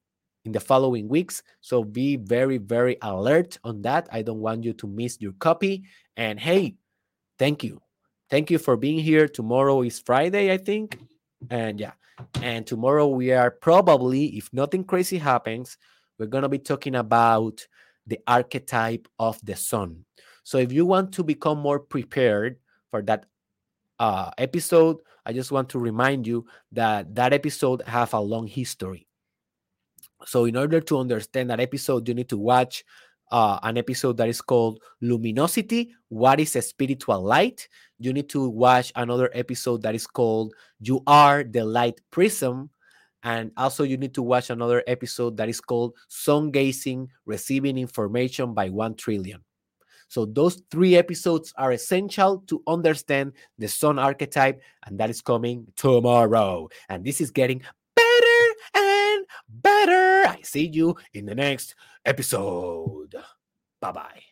in 0.46 0.52
the 0.52 0.60
following 0.60 1.08
weeks. 1.08 1.42
So, 1.62 1.84
be 1.84 2.18
very, 2.18 2.60
very 2.60 2.98
alert 3.02 3.58
on 3.64 3.82
that. 3.84 4.10
I 4.12 4.22
don't 4.22 4.42
want 4.42 4.64
you 4.64 4.74
to 4.74 4.88
miss 4.88 5.18
your 5.22 5.34
copy. 5.40 5.86
And 6.18 6.40
hey, 6.40 6.76
thank 7.40 7.64
you. 7.64 7.82
Thank 8.30 8.52
you 8.52 8.60
for 8.60 8.76
being 8.76 9.00
here. 9.00 9.28
Tomorrow 9.28 9.84
is 9.84 10.00
Friday, 10.00 10.52
I 10.52 10.58
think. 10.58 11.00
And 11.50 11.80
yeah, 11.80 11.94
and 12.42 12.66
tomorrow 12.66 13.08
we 13.08 13.32
are 13.32 13.52
probably, 13.52 14.38
if 14.38 14.52
nothing 14.54 14.84
crazy 14.84 15.18
happens, 15.18 15.78
we're 16.18 16.28
going 16.28 16.44
to 16.44 16.50
be 16.50 16.60
talking 16.60 16.96
about 16.96 17.66
the 18.08 18.20
archetype 18.28 19.08
of 19.20 19.40
the 19.46 19.56
sun. 19.56 20.06
So 20.44 20.58
if 20.58 20.72
you 20.72 20.86
want 20.86 21.14
to 21.14 21.24
become 21.24 21.60
more 21.60 21.80
prepared 21.80 22.58
for 22.92 23.02
that 23.04 23.26
uh, 24.00 24.32
episode, 24.38 24.98
I 25.26 25.34
just 25.34 25.52
want 25.52 25.70
to 25.70 25.80
remind 25.80 26.28
you 26.28 26.46
that 26.74 27.16
that 27.16 27.34
episode 27.34 27.82
have 27.88 28.14
a 28.14 28.20
long 28.20 28.48
history. 28.48 29.08
So 30.26 30.46
in 30.46 30.56
order 30.56 30.80
to 30.82 31.00
understand 31.00 31.50
that 31.50 31.60
episode, 31.60 32.08
you 32.08 32.14
need 32.14 32.30
to 32.30 32.38
watch 32.38 32.84
uh, 33.32 33.60
an 33.64 33.78
episode 33.78 34.18
that 34.18 34.30
is 34.30 34.42
called 34.42 34.82
Luminosity. 35.02 35.96
What 36.10 36.40
is 36.40 36.56
a 36.56 36.62
spiritual 36.62 37.22
light? 37.22 37.68
You 37.98 38.14
need 38.14 38.30
to 38.30 38.48
watch 38.50 38.92
another 38.96 39.30
episode 39.34 39.82
that 39.84 39.96
is 39.96 40.06
called 40.06 40.54
You 40.80 41.02
Are 41.08 41.44
the 41.44 41.66
Light 41.66 42.00
Prism. 42.12 42.70
And 43.24 43.52
also, 43.56 43.84
you 43.86 43.96
need 43.96 44.14
to 44.16 44.22
watch 44.22 44.50
another 44.50 44.84
episode 44.86 45.38
that 45.38 45.48
is 45.48 45.62
called 45.62 45.96
Sun 46.10 46.52
Gazing 46.52 47.10
Receiving 47.26 47.78
Information 47.78 48.54
by 48.54 48.70
One 48.70 48.96
Trillion. 48.96 49.42
So 50.14 50.26
those 50.26 50.62
three 50.70 50.96
episodes 50.96 51.52
are 51.58 51.72
essential 51.72 52.44
to 52.46 52.62
understand 52.68 53.34
the 53.58 53.68
sun 53.68 53.98
archetype, 53.98 54.62
and 54.86 55.00
that 55.00 55.10
is 55.10 55.24
coming 55.24 55.66
tomorrow. 55.76 56.70
And 56.88 57.04
this 57.04 57.20
is 57.20 57.32
getting 57.32 57.64
better 57.96 58.46
and 58.76 59.26
better. 59.50 60.30
I 60.30 60.38
see 60.44 60.68
you 60.68 60.98
in 61.16 61.26
the 61.26 61.34
next 61.34 61.74
episode. 62.06 63.16
Bye 63.82 63.92
bye. 63.92 64.24